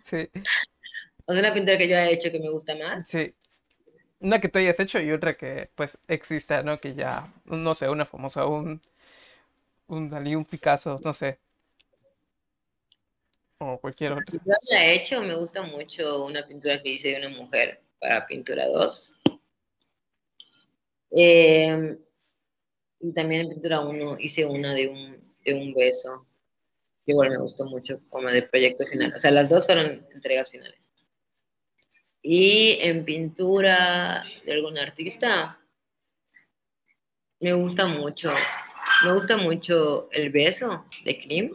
Sí, 0.00 0.28
O 1.26 1.32
sea, 1.32 1.40
una 1.40 1.54
pintura 1.54 1.78
que 1.78 1.88
yo 1.88 1.96
he 1.96 2.12
hecho 2.12 2.30
que 2.30 2.38
me 2.40 2.50
gusta 2.50 2.74
más. 2.74 3.06
sí. 3.06 3.34
Una 4.20 4.40
que 4.40 4.48
tú 4.48 4.58
hayas 4.60 4.80
hecho 4.80 5.00
y 5.00 5.12
otra 5.12 5.36
que 5.36 5.70
pues 5.76 5.98
exista, 6.08 6.62
¿no? 6.64 6.78
Que 6.78 6.94
ya, 6.94 7.32
no 7.46 7.74
sé, 7.74 7.88
una 7.90 8.06
famosa, 8.06 8.46
un, 8.46 8.80
un 9.88 10.08
Dalí, 10.08 10.34
un 10.34 10.46
Picasso, 10.46 10.96
no 11.04 11.12
sé, 11.12 11.38
o 13.58 13.78
cualquier 13.78 14.12
otra. 14.12 14.36
Yo 14.44 14.52
la 14.70 14.84
he 14.86 14.94
hecho, 14.96 15.22
me 15.22 15.34
gusta 15.34 15.62
mucho 15.62 16.24
una 16.26 16.46
pintura 16.46 16.80
que 16.82 16.90
hice 16.90 17.08
de 17.10 17.26
una 17.26 17.36
mujer 17.36 17.80
para 18.00 18.26
Pintura 18.26 18.66
2. 18.66 19.12
Eh, 21.10 21.98
y 23.00 23.12
también 23.12 23.42
en 23.42 23.48
Pintura 23.50 23.80
1 23.80 24.16
hice 24.18 24.46
una 24.46 24.74
de 24.74 24.88
un, 24.88 25.19
de 25.44 25.54
un 25.54 25.72
beso, 25.74 26.26
que 27.04 27.12
igual 27.12 27.30
me 27.30 27.38
gustó 27.38 27.64
mucho, 27.64 28.00
como 28.08 28.28
de 28.28 28.42
proyecto 28.42 28.86
final. 28.86 29.14
O 29.14 29.20
sea, 29.20 29.30
las 29.30 29.48
dos 29.48 29.66
fueron 29.66 30.06
entregas 30.12 30.50
finales. 30.50 30.90
Y 32.22 32.78
en 32.80 33.04
pintura 33.04 34.24
de 34.44 34.52
algún 34.52 34.76
artista, 34.78 35.58
me 37.40 37.54
gusta 37.54 37.86
mucho, 37.86 38.34
me 39.04 39.12
gusta 39.14 39.36
mucho 39.38 40.10
El 40.12 40.30
beso 40.30 40.84
de 41.04 41.18
Klim. 41.18 41.54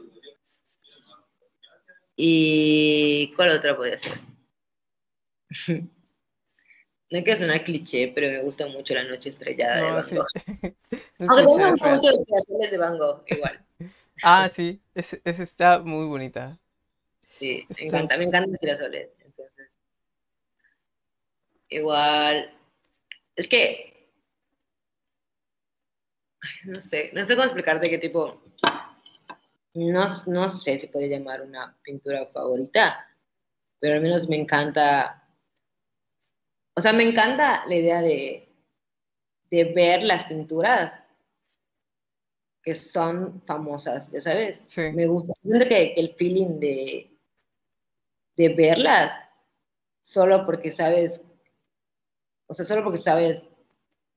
¿Y 2.16 3.34
cuál 3.36 3.58
otra 3.58 3.76
podría 3.76 3.98
ser? 3.98 4.20
No 7.12 7.24
quiero 7.24 7.40
sonar 7.40 7.64
cliché, 7.64 8.12
pero 8.14 8.28
me 8.28 8.42
gusta 8.42 8.68
mucho 8.68 8.94
La 8.96 9.04
noche 9.04 9.30
estrellada 9.30 9.76
de 9.76 9.92
Van 9.92 10.04
sí. 10.04 10.16
Gogh. 10.16 10.26
No 11.20 11.32
Aunque 11.32 11.64
me 11.64 11.72
gustan 11.72 11.96
mucho 11.96 12.12
los 12.12 12.72
de 12.72 12.78
Van 12.78 12.98
Gogh, 12.98 13.24
igual. 13.28 13.65
Ah, 14.24 14.50
sí, 14.52 14.82
esa 14.94 15.44
está 15.44 15.80
muy 15.80 16.06
bonita. 16.08 16.58
Sí, 17.30 17.66
me 17.78 17.88
encanta, 17.88 18.18
me 18.18 18.26
encantan 18.26 18.52
los 18.52 18.60
girasoles. 18.60 19.10
Entonces, 19.20 19.78
igual, 21.70 22.52
es 23.36 23.48
que, 23.48 24.10
ay, 26.42 26.72
no 26.72 26.80
sé, 26.82 27.12
no 27.14 27.26
sé 27.26 27.36
cómo 27.36 27.46
explicarte 27.46 27.90
qué 27.90 27.98
tipo, 27.98 28.42
no, 29.74 30.06
no 30.28 30.48
sé 30.50 30.80
si 30.80 30.88
podría 30.88 31.18
llamar 31.18 31.42
una 31.42 31.76
pintura 31.84 32.26
favorita, 32.28 33.06
pero 33.80 33.96
al 33.96 34.02
menos 34.02 34.28
me 34.30 34.38
encanta, 34.38 35.24
o 36.76 36.82
sea, 36.82 36.94
me 36.94 37.04
encanta 37.04 37.64
la 37.68 37.76
idea 37.76 38.02
de, 38.02 38.50
de 39.50 39.64
ver 39.74 40.04
las 40.04 40.26
pinturas 40.26 41.00
que 42.66 42.74
son 42.74 43.44
famosas, 43.46 44.10
ya 44.10 44.20
sabes. 44.20 44.60
Sí, 44.66 44.82
Me 44.92 45.06
gusta, 45.06 45.34
siento 45.44 45.66
que, 45.70 45.94
que 45.94 46.02
el 46.02 46.16
feeling 46.16 46.60
de, 46.60 47.12
de 48.36 48.50
verlas, 48.50 49.14
solo 50.02 50.46
porque 50.48 50.72
sabes, 50.72 51.22
o 52.48 52.54
sea, 52.56 52.66
solo 52.66 52.84
porque 52.84 52.98
sabes 52.98 53.44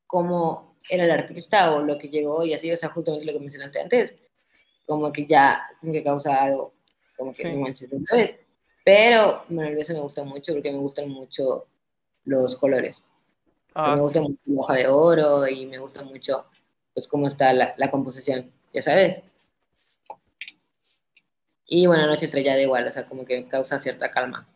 cómo 0.06 0.78
era 0.88 1.04
el 1.04 1.10
artista 1.10 1.74
o 1.74 1.82
lo 1.82 1.98
que 1.98 2.08
llegó 2.08 2.42
y 2.42 2.54
así, 2.54 2.72
o 2.72 2.76
sea, 2.78 2.88
justamente 2.88 3.26
lo 3.26 3.32
que 3.32 3.40
mencionaste 3.40 3.80
antes, 3.82 4.14
como 4.86 5.12
que 5.12 5.26
ya, 5.26 5.68
como 5.80 5.92
que 5.92 6.02
causa 6.02 6.42
algo, 6.42 6.72
como 7.18 7.32
que 7.34 7.42
Sí. 7.42 7.52
no 7.52 7.60
manches 7.60 7.90
de 7.90 7.96
una 7.96 8.14
vez. 8.14 8.40
Pero, 8.82 9.44
bueno, 9.50 9.68
el 9.68 9.76
beso 9.76 9.92
me 9.92 10.00
gusta 10.00 10.24
mucho 10.24 10.54
porque 10.54 10.72
me 10.72 10.78
gustan 10.78 11.10
mucho 11.10 11.66
los 12.24 12.56
colores. 12.56 13.04
Ah, 13.74 13.94
me 13.94 14.00
gusta 14.00 14.22
mucho 14.22 14.38
la 14.46 14.60
hoja 14.62 14.74
de 14.74 14.86
oro 14.88 15.46
y 15.46 15.66
me 15.66 15.76
gusta 15.78 16.02
mucho, 16.02 16.46
pues, 16.98 17.08
cómo 17.08 17.28
está 17.28 17.52
la, 17.52 17.74
la 17.76 17.90
composición, 17.90 18.50
ya 18.72 18.82
sabes. 18.82 19.20
Y 21.66 21.86
bueno, 21.86 22.04
Noche 22.08 22.24
Estrellada 22.24 22.60
igual, 22.60 22.88
o 22.88 22.90
sea, 22.90 23.06
como 23.06 23.24
que 23.24 23.46
causa 23.46 23.78
cierta 23.78 24.10
calma. 24.10 24.48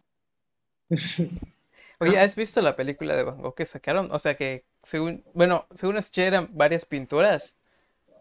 Oye, 2.01 2.18
¿has 2.18 2.34
visto 2.36 2.61
la 2.61 2.76
película 2.76 3.16
de 3.16 3.22
Van 3.22 3.40
Gogh 3.40 3.55
que 3.55 3.66
sacaron? 3.66 4.11
O 4.12 4.18
sea 4.18 4.36
que, 4.36 4.64
según, 4.82 5.24
bueno, 5.34 5.66
según 5.72 5.97
escuché 5.97 6.26
eran 6.26 6.49
varias 6.53 6.84
pinturas 6.84 7.55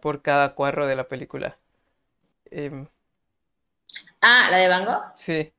por 0.01 0.22
cada 0.22 0.55
cuadro 0.55 0.88
de 0.88 0.95
la 0.95 1.07
película. 1.07 1.59
Em, 2.51 2.88
Ah, 4.22 4.47
la 4.51 4.57
de 4.57 4.67
Van 4.67 4.86
Gogh. 4.86 5.03
sí, 5.15 5.53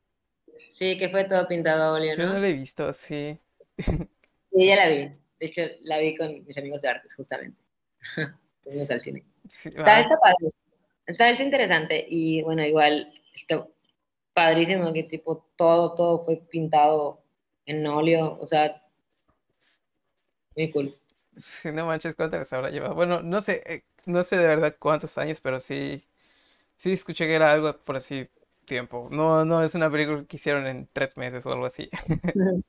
Sí, 0.70 0.98
que 0.98 1.08
fue 1.08 1.24
todo 1.24 1.46
pintado 1.46 1.82
a 1.84 1.92
óleo, 1.92 2.16
yo 2.16 2.26
¿no? 2.26 2.38
la 2.38 2.48
he 2.48 2.52
visto, 2.52 2.92
sí. 2.92 3.38
Sí, 4.52 4.66
ya 4.66 4.76
la 4.76 4.88
vi. 4.88 4.96
De 5.40 5.46
hecho, 5.46 5.62
la 5.82 5.98
vi 5.98 6.16
con 6.16 6.44
mis 6.46 6.56
amigos 6.58 6.80
de 6.82 6.88
artes, 6.88 7.14
justamente. 7.14 7.60
Fuimos 8.62 8.90
al 8.90 9.00
cine. 9.00 9.24
sí, 9.48 9.70
Está, 9.76 10.00
está 10.00 10.16
padre. 10.18 10.48
Está, 11.06 11.30
está 11.30 11.44
interesante. 11.44 12.06
Y 12.08 12.42
bueno, 12.42 12.64
igual, 12.64 13.12
está 13.34 13.66
padrísimo 14.34 14.92
que 14.92 15.04
tipo 15.04 15.46
todo, 15.56 15.94
todo 15.94 16.24
fue 16.24 16.36
pintado 16.38 17.22
en 17.66 17.86
óleo. 17.86 18.38
O 18.40 18.46
sea, 18.46 18.82
muy 20.56 20.70
cool. 20.70 20.94
sí, 21.36 21.70
no 21.72 21.86
manches, 21.86 22.14
¿cuántas 22.14 22.52
habrá 22.52 22.70
llevado? 22.70 22.94
Bueno, 22.94 23.22
no 23.22 23.40
sé, 23.40 23.62
eh, 23.66 23.84
no 24.06 24.22
sé 24.22 24.36
de 24.36 24.46
verdad 24.46 24.76
cuántos 24.78 25.16
años, 25.18 25.40
pero 25.40 25.60
sí, 25.60 26.06
sí 26.76 26.92
escuché 26.92 27.26
que 27.26 27.34
era 27.36 27.52
algo 27.52 27.76
por 27.84 27.96
así 27.96 28.28
tiempo. 28.66 29.08
No, 29.12 29.44
no 29.44 29.62
es 29.64 29.74
una 29.74 29.90
película 29.90 30.24
que 30.26 30.36
hicieron 30.38 30.66
en 30.68 30.88
tres 30.92 31.16
meses 31.16 31.46
o 31.46 31.52
algo 31.52 31.66
así. 31.66 31.90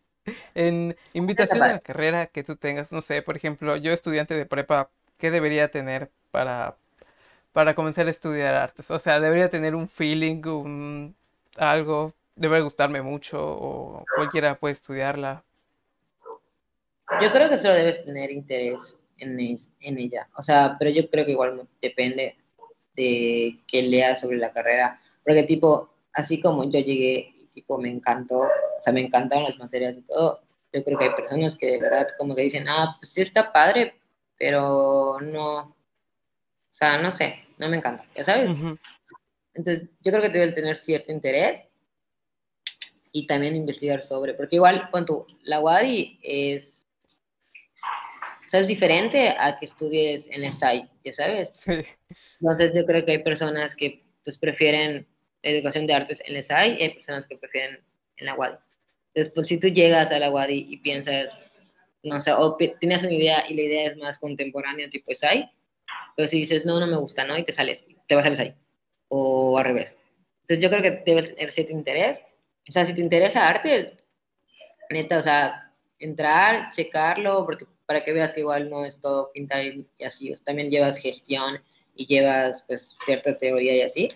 En 0.55 0.95
invitación 1.13 1.63
a 1.63 1.69
la 1.69 1.79
carrera 1.81 2.27
que 2.27 2.43
tú 2.43 2.55
tengas, 2.55 2.93
no 2.93 3.01
sé, 3.01 3.21
por 3.21 3.37
ejemplo, 3.37 3.75
yo 3.77 3.91
estudiante 3.93 4.35
de 4.35 4.45
prepa, 4.45 4.91
¿qué 5.23 5.31
debería 5.31 5.71
tener 5.71 6.11
para, 6.31 6.75
para 7.53 7.75
comenzar 7.75 8.07
a 8.07 8.11
estudiar 8.11 8.55
artes? 8.55 8.91
O 8.91 8.99
sea, 8.99 9.21
debería 9.21 9.49
tener 9.49 9.73
un 9.75 9.87
feeling, 9.87 10.41
un 10.47 11.15
algo, 11.57 12.13
debe 12.35 12.61
gustarme 12.61 13.01
mucho 13.01 13.39
o 13.41 14.05
cualquiera 14.15 14.59
puede 14.59 14.73
estudiarla. 14.73 15.45
Yo 17.21 17.31
creo 17.31 17.49
que 17.49 17.57
solo 17.57 17.75
debes 17.75 18.03
tener 18.03 18.31
interés 18.31 18.97
en, 19.19 19.39
es- 19.39 19.69
en 19.79 19.97
ella. 19.97 20.27
O 20.35 20.43
sea, 20.43 20.75
pero 20.77 20.91
yo 20.91 21.09
creo 21.09 21.23
que 21.25 21.31
igual 21.31 21.65
depende 21.81 22.35
de 22.97 23.61
qué 23.67 23.83
leas 23.83 24.19
sobre 24.21 24.37
la 24.37 24.51
carrera. 24.51 24.99
Porque 25.23 25.43
tipo, 25.43 25.93
así 26.11 26.41
como 26.41 26.65
yo 26.65 26.81
llegué 26.81 27.33
y 27.37 27.45
tipo 27.47 27.77
me 27.77 27.89
encantó, 27.89 28.39
o 28.41 28.49
sea, 28.81 28.91
me 28.91 29.01
encantaron 29.01 29.45
las 29.45 29.57
materias 29.57 29.95
y 29.97 30.01
todo, 30.01 30.41
yo 30.73 30.83
creo 30.83 30.97
que 30.99 31.05
hay 31.05 31.11
personas 31.11 31.55
que 31.55 31.67
de 31.71 31.79
verdad 31.79 32.07
como 32.17 32.35
que 32.35 32.41
dicen, 32.41 32.65
ah, 32.67 32.97
pues 32.99 33.13
sí 33.13 33.21
está 33.21 33.53
padre, 33.53 33.95
pero 34.37 35.17
no, 35.21 35.59
o 35.59 35.75
sea, 36.69 36.97
no 36.97 37.11
sé, 37.11 37.45
no 37.57 37.69
me 37.69 37.77
encanta, 37.77 38.05
ya 38.15 38.23
sabes. 38.23 38.53
Ujú, 38.53 38.77
Entonces, 39.53 39.89
yo 40.01 40.11
creo 40.11 40.21
que 40.21 40.29
debes 40.29 40.55
tener 40.55 40.77
cierto 40.77 41.11
interés 41.11 41.63
y 43.11 43.27
también 43.27 43.55
investigar 43.55 44.03
sobre, 44.03 44.33
porque 44.33 44.55
igual, 44.55 44.89
tú, 45.05 45.27
la 45.43 45.59
WADI 45.59 46.19
es, 46.23 46.87
o 48.45 48.49
sea, 48.49 48.61
es 48.61 48.67
diferente 48.67 49.35
a 49.37 49.59
que 49.59 49.65
estudies 49.65 50.27
en 50.27 50.41
la 50.41 50.51
SAI, 50.51 50.89
ya 51.03 51.13
sabes. 51.13 51.51
Sí, 51.53 51.73
Entonces, 52.41 52.73
yo 52.75 52.85
creo 52.85 53.05
que 53.05 53.11
hay 53.11 53.23
personas 53.23 53.75
que 53.75 54.03
pues 54.25 54.37
prefieren 54.37 55.07
educación 55.43 55.85
de 55.85 55.93
artes 55.93 56.21
en 56.25 56.33
la 56.33 56.41
SAI 56.41 56.77
y 56.79 56.83
hay 56.83 56.89
personas 56.89 57.27
que 57.27 57.37
prefieren 57.37 57.79
en 58.17 58.25
la 58.25 58.33
WADI. 58.33 58.57
Entonces, 59.13 59.33
pues 59.35 59.47
si 59.47 59.59
tú 59.59 59.67
llegas 59.67 60.11
a 60.11 60.17
la 60.17 60.31
WADI 60.31 60.65
y 60.69 60.77
piensas, 60.77 61.51
no 62.03 62.19
sé, 62.19 62.33
o 62.33 62.55
tienes 62.55 63.01
una 63.01 63.13
idea 63.13 63.45
y 63.49 63.55
la 63.55 63.61
idea 63.61 63.91
es 63.91 63.97
más 63.97 64.19
contemporánea, 64.19 64.89
tipo 64.89 65.13
SAI, 65.13 65.49
pero 66.15 66.27
si 66.27 66.39
dices, 66.39 66.65
no, 66.65 66.79
no 66.79 66.87
me 66.87 66.97
gusta, 66.97 67.25
¿no? 67.25 67.37
Y 67.37 67.43
te 67.43 67.51
sales, 67.51 67.85
te 68.07 68.15
vas 68.15 68.25
al 68.25 68.37
SAI, 68.37 68.55
o 69.07 69.57
al 69.57 69.65
revés. 69.65 69.97
Entonces, 70.41 70.63
yo 70.63 70.69
creo 70.69 70.81
que 70.81 71.03
debes 71.05 71.33
tener 71.33 71.51
cierto 71.51 71.71
interés. 71.71 72.21
O 72.69 72.71
sea, 72.71 72.85
si 72.85 72.93
te 72.93 73.01
interesa 73.01 73.47
artes, 73.47 73.93
neta, 74.89 75.17
o 75.17 75.21
sea, 75.21 75.73
entrar, 75.99 76.69
checarlo, 76.71 77.45
porque 77.45 77.65
para 77.85 78.03
que 78.03 78.13
veas 78.13 78.33
que 78.33 78.41
igual 78.41 78.69
no 78.69 78.83
es 78.83 78.99
todo 78.99 79.31
pintar 79.31 79.65
y, 79.65 79.87
así, 80.03 80.31
o 80.31 80.37
también 80.37 80.69
llevas 80.69 80.99
gestión 80.99 81.61
y 81.95 82.05
llevas 82.05 82.63
pues 82.67 82.97
cierta 83.05 83.37
teoría 83.37 83.75
y 83.75 83.81
así. 83.81 84.09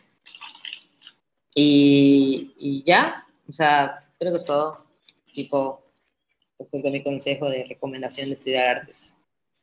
Y, 1.55 2.53
y 2.57 2.83
ya, 2.83 3.25
o 3.47 3.53
sea, 3.53 4.05
creo 4.19 4.33
que 4.33 4.39
es 4.39 4.45
todo, 4.45 4.85
tipo, 5.33 5.86
respecto 6.59 6.87
a 6.87 6.91
mi 6.91 7.03
consejo 7.03 7.49
de 7.49 7.65
recomendación 7.65 8.27
de 8.29 8.33
estudiar 8.33 8.77
artes. 8.77 9.17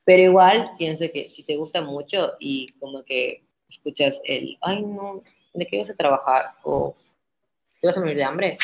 Pero 0.04 0.22
igual 0.22 0.72
pienso 0.78 1.04
que 1.12 1.28
si 1.28 1.42
te 1.42 1.56
gusta 1.56 1.80
mucho 1.80 2.34
y 2.38 2.68
como 2.78 3.02
que 3.04 3.42
escuchas 3.68 4.20
el, 4.24 4.58
ay 4.60 4.82
no, 4.82 5.22
¿de 5.54 5.66
qué 5.66 5.78
vas 5.78 5.90
a 5.90 5.96
trabajar? 5.96 6.52
O 6.62 6.94
te 7.80 7.88
vas 7.88 7.96
a 7.96 8.00
morir 8.00 8.16
de 8.16 8.24
hambre. 8.24 8.58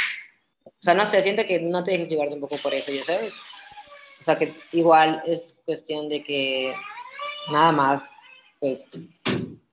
O 0.64 0.82
sea, 0.82 0.94
no 0.94 1.06
sé, 1.06 1.22
siento 1.22 1.44
que 1.44 1.60
no 1.60 1.82
te 1.84 1.92
dejes 1.92 2.08
llevar 2.08 2.28
un 2.28 2.40
poco 2.40 2.56
por 2.56 2.74
eso, 2.74 2.92
ya 2.92 3.04
sabes. 3.04 3.36
O 4.20 4.24
sea, 4.24 4.36
que 4.36 4.52
igual 4.72 5.22
es 5.26 5.56
cuestión 5.64 6.08
de 6.08 6.22
que 6.22 6.74
nada 7.50 7.72
más, 7.72 8.10
pues, 8.60 8.88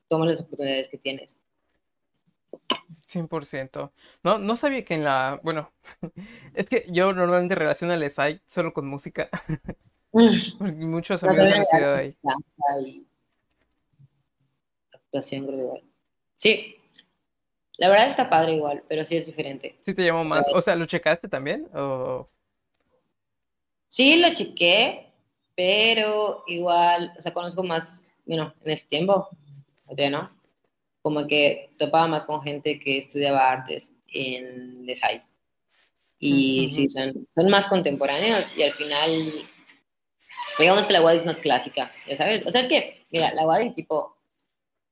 toma 0.08 0.26
las 0.26 0.41
oportunidades 0.41 0.88
que 0.88 0.97
tienes. 0.97 1.38
100%. 3.07 3.91
No, 4.24 4.38
no 4.39 4.55
sabía 4.55 4.84
que 4.84 4.93
en 4.93 5.03
la, 5.03 5.39
bueno, 5.43 5.72
es 6.53 6.65
que 6.68 6.86
yo 6.89 7.13
normalmente 7.13 7.55
relaciono 7.55 7.93
el 7.93 8.03
SAI 8.03 8.41
solo 8.45 8.74
con 8.74 8.88
música, 8.88 9.30
porque 10.11 10.72
muchos 10.74 11.24
No, 11.24 11.30
amigos 11.32 11.74
han 11.74 11.84
arte, 11.84 11.99
ahí. 11.99 12.18
y 12.86 13.07
actuación, 14.93 15.45
creo 15.45 15.57
que 15.57 15.63
igual. 15.63 15.84
Sí, 16.38 16.76
La 17.78 17.89
verdad 17.89 18.09
está 18.09 18.30
padre 18.30 18.53
igual, 18.55 18.84
pero 18.88 19.05
sí 19.05 19.18
es 19.18 19.26
diferente. 19.26 19.76
Sí 19.80 19.93
te 19.93 20.03
llamó 20.03 20.24
más. 20.24 20.45
O 20.53 20.61
sea, 20.61 20.76
¿lo 20.76 20.86
checaste 20.86 21.28
también? 21.28 21.68
¿O... 21.74 22.26
Sí, 23.89 24.18
lo 24.22 24.34
chequé, 24.34 25.11
pero 25.55 26.43
igual, 26.47 27.13
o 27.18 27.22
sea, 27.22 27.34
conozco 27.34 27.63
más, 27.63 28.03
bueno, 28.26 28.53
en 28.61 28.72
ese 28.72 28.88
tiempo, 28.88 29.30
ya 29.95 30.09
no, 30.09 30.37
como 31.08 31.26
que 31.26 31.70
topaba 31.78 32.05
más 32.05 32.26
con 32.26 32.41
gente 32.41 32.82
que 32.82 32.97
estudiaba 32.97 33.49
artes 33.49 33.93
en 34.10 34.86
Desai. 34.86 35.24
Y 36.20 36.68
sí, 36.68 36.89
son, 36.89 37.26
son 37.34 37.49
más 37.49 37.68
contemporáneos 37.68 38.45
y 38.58 38.64
al 38.64 38.74
final, 38.74 39.10
digamos 40.60 40.86
que 40.86 40.91
la 40.91 41.01
WAD 41.01 41.16
es 41.16 41.26
más 41.26 41.39
clásica, 41.39 41.89
ya 42.10 42.18
sabes. 42.18 42.45
O 42.45 42.51
sea, 42.51 42.60
es 42.60 42.68
que, 42.68 43.05
mira, 43.10 43.34
la 43.36 43.62
es 43.62 43.74
tipo, 43.74 44.18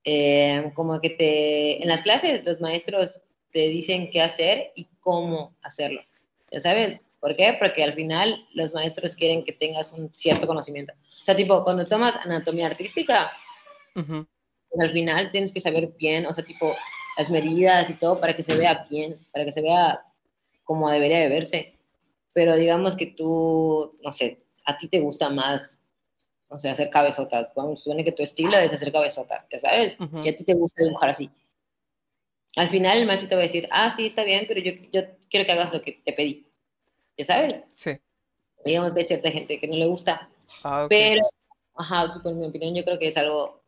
eh, 0.06 0.72
como 0.74 1.02
que 1.02 1.10
te, 1.10 1.84
en 1.84 1.90
las 1.90 2.02
clases 2.02 2.46
los 2.46 2.62
maestros 2.62 3.20
te 3.52 3.68
dicen 3.68 4.10
qué 4.10 4.22
hacer 4.22 4.72
y 4.74 4.88
cómo 5.02 5.54
hacerlo, 5.64 6.02
ya 6.50 6.62
sabes. 6.62 7.04
¿Por 7.20 7.36
qué? 7.36 7.58
Porque 7.60 7.84
al 7.84 7.92
final 7.92 8.48
los 8.54 8.74
maestros 8.74 9.18
quieren 9.18 9.44
que 9.44 9.52
tengas 9.52 9.92
un 9.92 10.14
cierto 10.14 10.48
conocimiento. 10.48 10.94
O 10.94 11.26
sea, 11.26 11.36
tipo, 11.36 11.62
cuando 11.66 11.84
tomas 11.84 12.16
anatomía 12.16 12.68
artística, 12.68 13.34
pues 14.76 14.90
al 14.90 14.94
final 14.94 15.32
tienes 15.32 15.52
que 15.52 15.62
saber 15.62 15.88
bien, 15.98 16.26
o 16.26 16.34
sea, 16.34 16.44
tipo, 16.44 16.76
las 17.18 17.30
medidas 17.30 17.90
y 17.90 17.94
todo 17.94 18.20
para 18.20 18.36
que 18.36 18.44
se 18.44 18.56
vea 18.56 18.86
bien, 18.90 19.18
para 19.32 19.46
que 19.46 19.52
se 19.52 19.62
vea 19.62 20.04
como 20.64 20.90
debería 20.90 21.20
de 21.20 21.30
verse. 21.30 21.78
Pero 22.34 22.56
digamos 22.56 22.96
que 22.96 23.08
tú, 23.08 23.98
no 24.04 24.12
sé, 24.12 24.44
a 24.66 24.78
ti 24.78 24.88
te 24.90 25.00
gusta 25.00 25.30
más, 25.30 25.80
o 26.50 26.60
sea, 26.60 26.74
hacer 26.74 26.90
cabezotas. 26.90 27.50
Vamos, 27.56 27.84
supone 27.84 28.04
que 28.04 28.12
tu 28.12 28.24
estilo 28.24 28.58
es 28.58 28.74
hacer 28.74 28.92
cabezotas, 28.92 29.46
¿ya 29.50 29.60
sabes? 29.60 29.98
Y 30.24 30.30
a 30.30 30.38
ti 30.38 30.44
te 30.44 30.54
gusta 30.54 30.84
dibujar 30.84 31.10
así. 31.10 31.30
Al 32.58 32.70
final 32.70 32.98
el 32.98 33.06
maestro 33.06 33.30
te 33.30 33.36
va 33.36 33.42
a 33.42 33.44
decir, 33.44 33.68
ah, 33.72 33.90
sí, 33.90 34.06
está 34.08 34.24
bien, 34.24 34.46
pero 34.48 34.60
yo, 34.62 34.74
yo 34.92 35.02
quiero 35.30 35.46
que 35.46 35.52
hagas 35.52 35.74
lo 35.74 35.82
que 35.82 36.02
te 36.06 36.14
pedí. 36.14 36.48
¿Ya 37.18 37.26
sabes? 37.26 37.64
Sí. 37.76 37.98
Digamos 38.66 38.94
que 38.94 39.02
hay 39.02 39.06
cierta 39.06 39.32
gente 39.32 39.60
que 39.60 39.68
no 39.68 39.76
le 39.76 39.86
gusta. 39.86 40.30
Ah, 40.64 40.88
pero, 40.90 41.22
ajá, 41.76 42.12
con 42.22 42.38
mi 42.38 42.46
opinión, 42.46 42.76
yo 42.76 42.84
creo 42.84 43.00
que 43.00 43.08
es 43.08 43.18
algo 43.18 43.65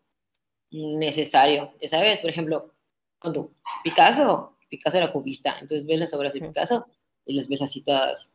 necesario. 0.72 1.74
¿Ya 1.82 1.88
sabes? 1.88 2.20
Por 2.20 2.30
ejemplo, 2.30 2.74
tu 3.22 3.53
Picasso, 3.84 4.57
Picasso 4.70 4.97
era 4.97 5.11
cubista, 5.11 5.57
entonces 5.61 5.86
ves 5.86 5.99
las 5.99 6.13
obras 6.13 6.34
de 6.34 6.41
Picasso 6.41 6.86
y 7.26 7.36
las 7.36 7.47
ves 7.47 7.61
así 7.61 7.82
todas, 7.82 8.32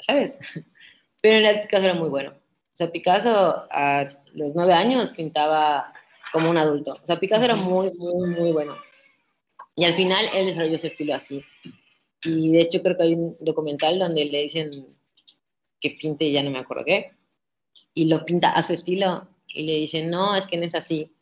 ¿sabes? 0.00 0.38
Pero 1.20 1.36
en 1.36 1.42
realidad 1.42 1.62
Picasso 1.62 1.84
era 1.84 1.94
muy 1.94 2.08
bueno. 2.08 2.30
O 2.32 2.76
sea, 2.76 2.90
Picasso 2.90 3.66
a 3.70 4.04
los 4.32 4.54
nueve 4.54 4.72
años 4.72 5.12
pintaba 5.12 5.92
como 6.32 6.50
un 6.50 6.56
adulto. 6.56 6.98
O 7.02 7.06
sea, 7.06 7.20
Picasso 7.20 7.44
era 7.44 7.56
muy, 7.56 7.90
muy, 7.98 8.30
muy 8.30 8.52
bueno. 8.52 8.76
Y 9.76 9.84
al 9.84 9.94
final 9.94 10.24
él 10.34 10.46
desarrolló 10.46 10.78
su 10.78 10.86
estilo 10.86 11.14
así. 11.14 11.44
Y 12.24 12.52
de 12.52 12.60
hecho 12.60 12.82
creo 12.82 12.96
que 12.96 13.04
hay 13.04 13.14
un 13.14 13.36
documental 13.40 13.98
donde 13.98 14.24
le 14.24 14.42
dicen 14.42 14.96
que 15.80 15.90
pinte, 15.90 16.30
ya 16.30 16.42
no 16.42 16.50
me 16.50 16.60
acuerdo 16.60 16.84
qué, 16.84 17.10
y 17.92 18.06
lo 18.06 18.24
pinta 18.24 18.50
a 18.52 18.62
su 18.62 18.72
estilo 18.72 19.28
y 19.48 19.64
le 19.64 19.74
dicen, 19.74 20.10
no, 20.10 20.34
es 20.34 20.46
que 20.46 20.56
no 20.56 20.64
es 20.64 20.74
así. 20.74 21.12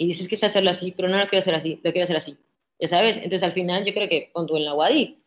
Y 0.00 0.06
dices 0.06 0.28
que 0.28 0.34
es 0.34 0.44
hacerlo 0.44 0.70
así, 0.70 0.92
pero 0.92 1.08
no 1.08 1.18
lo 1.18 1.26
quiero 1.26 1.40
hacer 1.40 1.54
así, 1.54 1.80
lo 1.82 1.92
quiero 1.92 2.04
hacer 2.04 2.16
así. 2.16 2.38
Ya 2.78 2.88
sabes, 2.88 3.16
entonces 3.16 3.42
al 3.42 3.52
final 3.52 3.84
yo 3.84 3.92
creo 3.92 4.08
que 4.08 4.30
con 4.32 4.46
tu 4.46 4.56
en 4.56 4.64
la 4.64 4.74
Wadi 4.74 5.22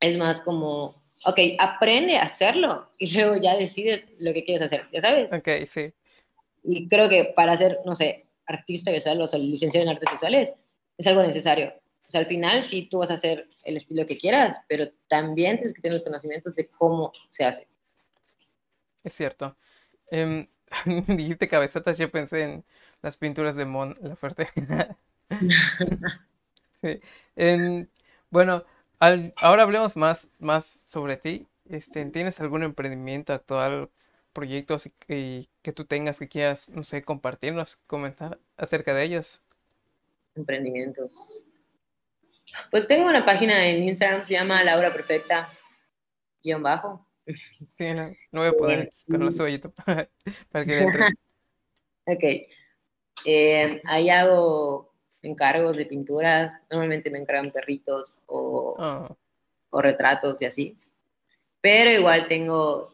es 0.00 0.16
más 0.18 0.40
como, 0.40 1.02
ok, 1.24 1.38
aprende 1.58 2.16
a 2.16 2.22
hacerlo 2.22 2.90
y 2.98 3.12
luego 3.16 3.36
ya 3.36 3.56
decides 3.56 4.10
lo 4.18 4.32
que 4.32 4.44
quieres 4.44 4.62
hacer, 4.62 4.86
ya 4.92 5.00
sabes. 5.00 5.32
Ok, 5.32 5.48
sí. 5.66 5.92
Y 6.64 6.86
creo 6.86 7.08
que 7.08 7.32
para 7.34 7.56
ser, 7.56 7.80
no 7.84 7.96
sé, 7.96 8.26
artista 8.46 8.92
visual 8.92 9.20
o 9.20 9.26
sea, 9.26 9.38
licenciado 9.38 9.84
en 9.84 9.92
artes 9.92 10.10
visuales 10.12 10.54
es 10.98 11.06
algo 11.06 11.22
necesario 11.22 11.72
sea, 12.12 12.20
al 12.20 12.26
final 12.26 12.62
sí 12.62 12.82
tú 12.82 12.98
vas 12.98 13.10
a 13.10 13.14
hacer 13.14 13.48
el 13.64 13.78
estilo 13.78 14.06
que 14.06 14.18
quieras, 14.18 14.60
pero 14.68 14.86
también 15.08 15.56
tienes 15.56 15.74
que 15.74 15.80
tener 15.80 15.94
los 15.94 16.04
conocimientos 16.04 16.54
de 16.54 16.68
cómo 16.68 17.12
se 17.30 17.44
hace. 17.44 17.66
Es 19.02 19.14
cierto. 19.14 19.56
Em, 20.10 20.46
dijiste 21.08 21.48
cabezotas, 21.48 21.98
yo 21.98 22.10
pensé 22.10 22.42
en 22.42 22.64
las 23.02 23.16
pinturas 23.16 23.56
de 23.56 23.66
Mon 23.66 23.94
Laferte. 24.00 24.48
sí. 26.80 27.00
bueno, 28.30 28.64
ahora 29.36 29.62
hablemos 29.62 29.96
más, 29.96 30.28
más 30.38 30.64
sobre 30.64 31.16
ti. 31.16 31.46
Este, 31.68 32.04
¿Tienes 32.06 32.40
algún 32.40 32.62
emprendimiento 32.62 33.32
actual, 33.32 33.90
proyectos 34.32 34.90
y, 35.08 35.48
que 35.62 35.72
tú 35.72 35.84
tengas 35.84 36.18
que 36.18 36.28
quieras, 36.28 36.68
no 36.68 36.82
sé, 36.84 37.02
compartirnos, 37.02 37.76
comentar 37.86 38.38
acerca 38.56 38.94
de 38.94 39.04
ellos? 39.04 39.42
Emprendimientos. 40.34 41.46
Pues 42.70 42.86
tengo 42.86 43.08
una 43.08 43.24
página 43.24 43.66
en 43.66 43.82
Instagram, 43.82 44.24
se 44.24 44.34
llama 44.34 44.62
Laura 44.62 44.92
Perfecta, 44.92 45.48
guion 46.42 46.62
bajo. 46.62 47.06
Sí, 47.26 47.94
no, 47.94 48.12
voy 48.32 48.48
a 48.48 48.52
poner 48.52 48.92
pero 49.06 49.24
lo 49.24 49.32
subo 49.32 49.46
para 50.50 50.66
que 50.66 50.86
Ok. 52.06 52.24
Eh, 53.24 53.80
ahí 53.84 54.10
hago 54.10 54.92
encargos 55.22 55.76
de 55.76 55.86
pinturas. 55.86 56.60
Normalmente 56.70 57.10
me 57.10 57.18
encargan 57.18 57.50
perritos 57.50 58.14
o, 58.26 58.76
ah. 58.78 59.14
o 59.70 59.82
retratos 59.82 60.40
y 60.42 60.44
así. 60.44 60.76
Pero 61.60 61.90
igual 61.90 62.26
tengo 62.28 62.92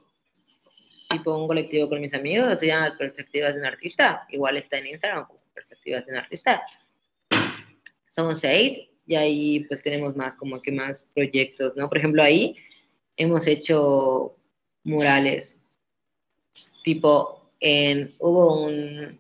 tipo 1.09 1.35
un 1.35 1.49
colectivo 1.49 1.89
con 1.89 2.01
mis 2.01 2.13
amigos, 2.13 2.61
se 2.61 2.67
llama 2.67 2.95
Perspectivas 2.99 3.55
de 3.55 3.61
un 3.61 3.67
Artista. 3.67 4.27
Igual 4.29 4.59
está 4.59 4.79
en 4.79 4.89
Instagram, 4.89 5.27
Perspectivas 5.55 6.05
de 6.05 6.13
un 6.13 6.19
Artista. 6.19 6.63
Somos 8.11 8.41
seis 8.41 8.81
y 9.07 9.15
ahí 9.15 9.61
pues 9.61 9.83
tenemos 9.83 10.15
más 10.17 10.37
como 10.37 10.61
que 10.61 10.71
más 10.71 11.09
proyectos, 11.15 11.75
¿no? 11.77 11.89
Por 11.89 11.99
ejemplo, 11.99 12.23
ahí 12.23 12.57
hemos 13.17 13.47
hecho 13.47 14.37
murales, 14.85 15.59
tipo, 16.85 17.51
en, 17.61 18.15
hubo 18.19 18.65
un, 18.65 19.19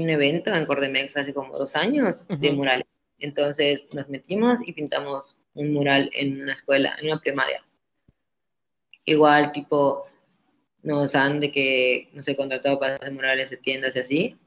un 0.00 0.10
evento 0.10 0.54
en 0.54 0.66
Cordemex 0.66 1.16
hace 1.16 1.32
como 1.32 1.58
dos 1.58 1.76
años 1.76 2.26
de 2.28 2.52
murales, 2.52 2.86
entonces 3.18 3.86
nos 3.92 4.08
metimos 4.08 4.58
y 4.64 4.72
pintamos 4.72 5.36
un 5.54 5.72
mural 5.72 6.10
en 6.12 6.42
una 6.42 6.54
escuela, 6.54 6.96
en 7.00 7.06
una 7.06 7.20
primaria. 7.20 7.64
Igual, 9.04 9.52
tipo, 9.52 10.04
nos 10.82 11.14
han 11.14 11.40
de 11.40 11.52
que, 11.52 12.08
no 12.12 12.22
sé, 12.22 12.36
contratado 12.36 12.78
para 12.78 12.96
hacer 12.96 13.12
murales 13.12 13.50
de 13.50 13.56
tiendas 13.56 13.94
y 13.96 13.98
así. 14.00 14.38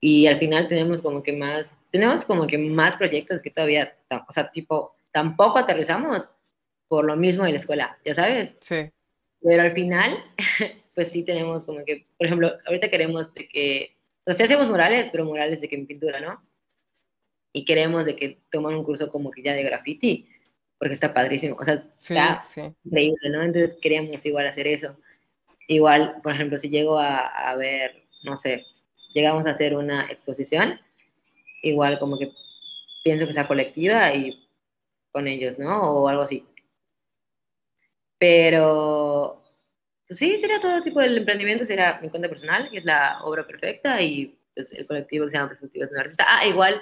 Y 0.00 0.26
al 0.26 0.38
final 0.38 0.68
tenemos 0.68 1.00
como 1.00 1.22
que 1.22 1.32
más 1.32 1.66
tenemos 1.90 2.24
como 2.24 2.46
que 2.46 2.58
más 2.58 2.96
proyectos 2.96 3.42
que 3.42 3.50
todavía, 3.50 3.96
o 4.28 4.32
sea, 4.32 4.50
tipo, 4.50 4.96
tampoco 5.12 5.58
aterrizamos 5.58 6.28
por 6.88 7.04
lo 7.04 7.16
mismo 7.16 7.44
de 7.44 7.52
la 7.52 7.58
escuela, 7.58 7.98
ya 8.04 8.14
sabes. 8.14 8.54
Sí. 8.60 8.90
Pero 9.42 9.62
al 9.62 9.72
final, 9.72 10.22
pues 10.94 11.08
sí 11.10 11.22
tenemos 11.22 11.64
como 11.64 11.84
que, 11.84 12.06
por 12.18 12.26
ejemplo, 12.26 12.52
ahorita 12.66 12.90
queremos 12.90 13.32
de 13.34 13.48
que, 13.48 13.95
o 14.26 14.32
sea, 14.32 14.44
hacemos 14.44 14.66
murales, 14.66 15.08
pero 15.10 15.24
murales 15.24 15.60
de 15.60 15.68
que 15.68 15.76
en 15.76 15.86
pintura, 15.86 16.20
¿no? 16.20 16.42
Y 17.52 17.64
queremos 17.64 18.04
de 18.04 18.16
que 18.16 18.42
toman 18.50 18.74
un 18.74 18.84
curso 18.84 19.08
como 19.08 19.30
que 19.30 19.42
ya 19.42 19.54
de 19.54 19.62
graffiti, 19.62 20.28
porque 20.78 20.94
está 20.94 21.14
padrísimo, 21.14 21.56
o 21.58 21.64
sea, 21.64 21.86
está 21.98 22.42
increíble, 22.84 23.30
¿no? 23.30 23.42
Entonces 23.42 23.78
queríamos 23.80 24.24
igual 24.26 24.46
hacer 24.46 24.66
eso. 24.66 24.98
Igual, 25.68 26.20
por 26.22 26.34
ejemplo, 26.34 26.58
si 26.58 26.68
llego 26.68 26.98
a, 26.98 27.18
a 27.18 27.56
ver, 27.56 28.04
no 28.24 28.36
sé, 28.36 28.66
llegamos 29.14 29.46
a 29.46 29.50
hacer 29.50 29.76
una 29.76 30.04
exposición, 30.10 30.78
igual 31.62 31.98
como 31.98 32.18
que 32.18 32.32
pienso 33.02 33.26
que 33.26 33.32
sea 33.32 33.48
colectiva 33.48 34.12
y 34.14 34.48
con 35.12 35.26
ellos, 35.28 35.58
¿no? 35.58 35.80
O 35.80 36.08
algo 36.08 36.22
así. 36.22 36.44
Pero 38.18 39.45
sí, 40.10 40.36
sería 40.38 40.60
todo 40.60 40.82
tipo 40.82 41.00
de 41.00 41.16
emprendimiento, 41.16 41.64
sería 41.64 41.98
mi 42.00 42.08
cuenta 42.08 42.28
personal, 42.28 42.70
que 42.70 42.78
es 42.78 42.84
la 42.84 43.20
obra 43.22 43.46
perfecta, 43.46 44.00
y 44.00 44.38
pues, 44.54 44.72
el 44.72 44.86
colectivo 44.86 45.24
que 45.24 45.32
se 45.32 45.36
llama 45.36 45.50
Perspectivas 45.50 45.90
Artista. 45.96 46.26
Ah, 46.28 46.46
igual, 46.46 46.80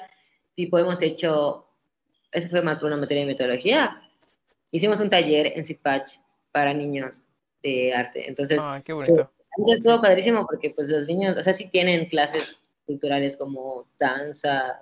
tipo, 0.55 0.79
hemos 0.79 1.01
hecho, 1.03 1.67
eso 2.33 2.49
fue 2.49 2.63
más 2.63 2.79
por 2.79 2.89
una 2.89 2.97
materia 2.97 3.23
de 3.25 3.33
metodología, 3.33 4.03
hicimos 4.71 5.01
un 5.01 5.11
taller 5.11 5.53
en 5.57 5.65
Sitpatch 5.65 6.17
para 6.53 6.73
niños 6.75 7.23
de 7.63 7.95
arte. 7.95 8.29
Entonces, 8.29 8.61
ah, 8.63 8.81
qué 8.85 8.93
bonito. 8.93 9.31
Pues, 9.57 9.77
estuvo 9.77 10.01
padrísimo 10.01 10.47
porque 10.47 10.71
pues 10.71 10.89
los 10.89 11.07
niños, 11.07 11.37
o 11.39 11.43
sea, 11.43 11.53
sí 11.53 11.69
tienen 11.69 12.07
clases 12.07 12.57
culturales 12.87 13.37
como 13.37 13.87
danza, 13.99 14.81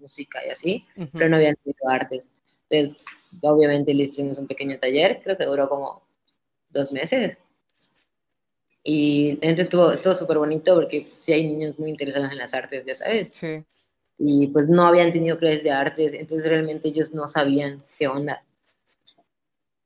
música 0.00 0.40
y 0.46 0.50
así, 0.50 0.86
pero 1.12 1.28
no 1.28 1.36
habían 1.36 1.56
tenido 1.56 1.88
artes. 1.88 2.28
Entonces, 2.68 3.04
obviamente 3.42 3.94
le 3.94 4.04
hicimos 4.04 4.38
un 4.38 4.46
pequeño 4.46 4.78
taller, 4.78 5.20
creo 5.22 5.36
que 5.36 5.44
duró 5.44 5.68
como 5.68 6.02
dos 6.70 6.92
meses. 6.92 7.36
Y 8.82 9.32
entonces 9.32 9.60
estuvo 9.60 9.92
estuvo 9.92 10.14
súper 10.14 10.38
bonito 10.38 10.74
porque 10.74 11.08
sí 11.14 11.32
hay 11.32 11.46
niños 11.46 11.78
muy 11.78 11.90
interesados 11.90 12.32
en 12.32 12.38
las 12.38 12.54
artes, 12.54 12.84
ya 12.84 12.94
sabes. 12.94 13.30
Sí. 13.32 13.64
Y 14.18 14.48
pues 14.48 14.68
no 14.68 14.86
habían 14.86 15.12
tenido 15.12 15.38
clases 15.38 15.62
de 15.62 15.70
artes, 15.70 16.12
entonces 16.12 16.48
realmente 16.48 16.88
ellos 16.88 17.12
no 17.12 17.28
sabían 17.28 17.82
qué 17.98 18.08
onda. 18.08 18.42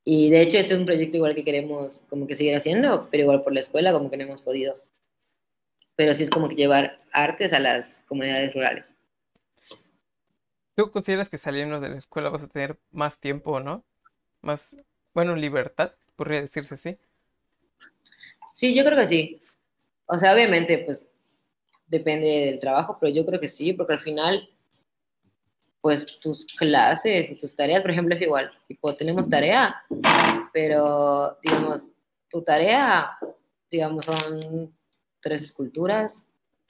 Y 0.05 0.31
de 0.31 0.43
hecho, 0.43 0.59
este 0.59 0.75
es 0.75 0.79
un 0.81 0.87
proyecto 0.87 1.17
igual 1.17 1.35
que 1.35 1.45
queremos 1.45 2.03
como 2.11 2.27
que 2.27 2.35
seguir 2.35 2.57
haciendo, 2.57 3.09
pero 3.11 3.23
igual 3.23 3.43
por 3.43 3.55
la 3.55 3.61
escuela 3.61 3.93
como 3.93 4.11
que 4.11 4.17
no 4.17 4.25
hemos 4.25 4.43
podido 4.43 4.77
pero 5.97 6.15
sí 6.15 6.25
es 6.25 6.31
como 6.31 6.49
que 6.49 6.57
llevar 6.57 7.01
artes 7.13 7.53
a 7.53 7.61
las 7.61 8.05
comunidades 8.09 8.55
rurales. 8.55 8.97
¿Tú 10.75 10.91
consideras 10.91 11.29
que 11.29 11.39
saliendo 11.39 11.81
de 11.81 11.89
la 11.89 11.97
escuela 11.97 12.31
vas 12.31 12.43
a 12.43 12.49
tener 12.49 12.79
más 12.91 13.21
tiempo, 13.21 13.61
¿no? 13.61 13.85
Más, 14.41 14.77
bueno, 15.13 15.37
libertad, 15.37 15.95
podría 16.17 16.41
decirse 16.41 16.75
así. 16.75 16.99
Sí, 18.55 18.73
yo 18.73 18.85
creo 18.85 18.97
que 18.97 19.07
sí. 19.07 19.43
O 20.07 20.17
sea, 20.17 20.33
obviamente, 20.33 20.79
pues 20.87 21.11
depende 21.89 22.47
del 22.47 22.61
trabajo, 22.61 22.97
pero 23.01 23.13
yo 23.13 23.27
creo 23.27 23.41
que 23.41 23.49
sí, 23.49 23.73
porque 23.73 23.95
al 23.95 24.01
final, 24.01 24.49
pues 25.81 26.19
tus 26.21 26.47
clases 26.47 27.31
y 27.31 27.35
tus 27.35 27.57
tareas, 27.57 27.83
por 27.83 27.91
ejemplo, 27.91 28.15
es 28.15 28.23
igual. 28.23 28.53
Tipo, 28.69 28.95
tenemos 28.95 29.29
tarea, 29.29 29.75
pero 30.53 31.37
digamos, 31.43 31.91
tu 32.31 32.43
tarea, 32.43 33.19
digamos, 33.71 34.05
son 34.05 34.73
tres 35.21 35.43
esculturas, 35.43 36.23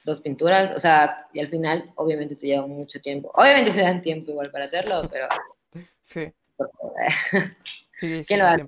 dos 0.05 0.22
pinturas, 0.22 0.74
o 0.74 0.80
sea, 0.80 1.28
y 1.35 1.41
al 1.41 1.49
final 1.49 1.93
obviamente 1.97 2.35
te 2.35 2.47
lleva 2.47 2.66
mucho 2.66 2.99
tiempo. 3.01 3.30
Obviamente 3.35 3.72
te 3.72 3.80
dan 3.82 4.01
tiempo 4.01 4.30
igual 4.30 4.51
para 4.51 4.64
hacerlo, 4.64 5.07
pero... 5.11 5.28
Sí. 6.03 6.32
sí, 8.01 8.24
sí 8.24 8.37
lo 8.37 8.47
hace? 8.47 8.66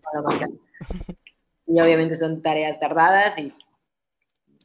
Y 1.67 1.81
obviamente 1.81 2.14
son 2.14 2.43
tareas 2.43 2.79
tardadas 2.79 3.39
y 3.39 3.53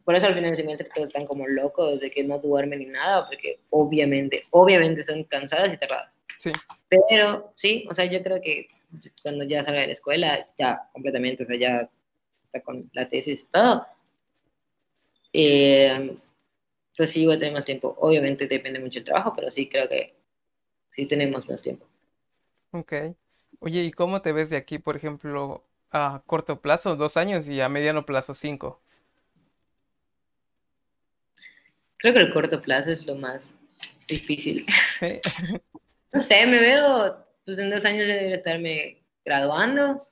por 0.04 0.16
eso 0.16 0.28
al 0.28 0.34
final 0.34 0.52
del 0.52 0.60
semestre 0.60 0.90
todos 0.94 1.08
están 1.08 1.26
como 1.26 1.48
locos 1.48 2.00
de 2.00 2.12
que 2.12 2.24
no 2.24 2.40
duermen 2.40 2.80
ni 2.80 2.86
nada, 2.86 3.28
porque 3.28 3.60
obviamente, 3.70 4.46
obviamente 4.50 5.04
son 5.04 5.24
cansadas 5.26 5.74
y 5.74 5.78
tardadas. 5.78 6.18
Sí. 6.38 6.52
Pero 6.90 7.54
sí, 7.56 7.86
o 7.90 7.94
sea, 7.94 8.06
yo 8.06 8.22
creo 8.24 8.42
que 8.42 8.68
cuando 9.22 9.46
ya 9.46 9.64
salga 9.64 9.82
de 9.82 9.88
la 9.88 9.94
escuela, 9.94 10.48
ya 10.58 10.90
completamente, 10.92 11.44
o 11.44 11.48
sea, 11.48 11.58
ya 11.58 11.90
está 12.46 12.62
con 12.62 12.90
la 12.94 13.08
tesis 13.08 13.44
y 13.44 13.46
todo, 13.52 13.86
eh, 15.34 16.18
pues 16.98 17.12
sí, 17.12 17.26
voy 17.26 17.36
a 17.36 17.40
tener 17.40 17.54
más 17.54 17.66
tiempo. 17.66 17.96
Obviamente 18.00 18.48
depende 18.48 18.80
mucho 18.80 19.00
del 19.00 19.06
trabajo, 19.06 19.34
pero 19.36 19.50
sí 19.50 19.70
creo 19.70 19.88
que 19.88 20.14
sí 20.90 21.06
tenemos 21.06 21.48
más 21.48 21.62
tiempo. 21.62 21.86
Ok. 22.72 22.94
Oye, 23.60 23.84
¿y 23.84 23.92
cómo 23.92 24.22
te 24.22 24.32
ves 24.32 24.50
de 24.50 24.58
aquí, 24.58 24.80
por 24.80 24.96
ejemplo, 24.96 25.64
a 25.92 26.24
corto 26.26 26.62
plazo, 26.62 26.96
dos 26.96 27.18
años, 27.18 27.48
y 27.48 27.62
a 27.62 27.70
mediano 27.70 28.06
plazo, 28.06 28.34
cinco? 28.34 28.82
Creo 31.98 32.14
que 32.14 32.20
el 32.20 32.34
corto 32.34 32.62
plazo 32.62 32.92
es 32.92 33.06
lo 33.06 33.16
más 33.16 33.54
difícil. 34.08 34.66
Sí. 35.00 35.20
No 36.14 36.22
sé, 36.22 36.46
me 36.46 36.60
veo, 36.60 37.26
pues 37.46 37.58
en 37.58 37.70
dos 37.70 37.86
años 37.86 38.06
ya 38.06 38.16
debería 38.16 38.36
estarme 38.36 39.02
graduando, 39.24 40.10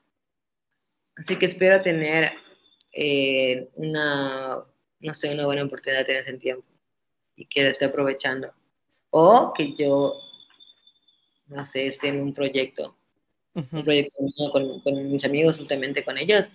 así 1.17 1.36
que 1.36 1.47
espero 1.47 1.82
tener 1.82 2.32
eh, 2.93 3.67
una 3.73 4.63
no 4.99 5.13
sé, 5.13 5.34
una 5.34 5.45
buena 5.45 5.63
oportunidad 5.63 6.05
tener 6.05 6.23
ese 6.23 6.38
tiempo 6.38 6.65
y 7.36 7.45
que 7.45 7.63
lo 7.63 7.69
esté 7.69 7.86
aprovechando. 7.86 8.53
O 9.11 9.53
que 9.53 9.75
yo, 9.75 10.19
no 11.47 11.65
sé, 11.65 11.88
esté 11.88 12.09
en 12.09 12.21
un 12.21 12.34
proyecto, 12.34 12.97
un 13.72 13.84
proyecto 13.84 14.18
con, 14.51 14.80
con, 14.82 15.12
mis 15.12 15.24
amigos, 15.26 15.57
justamente 15.57 16.03
con 16.03 16.18
ellos. 16.18 16.49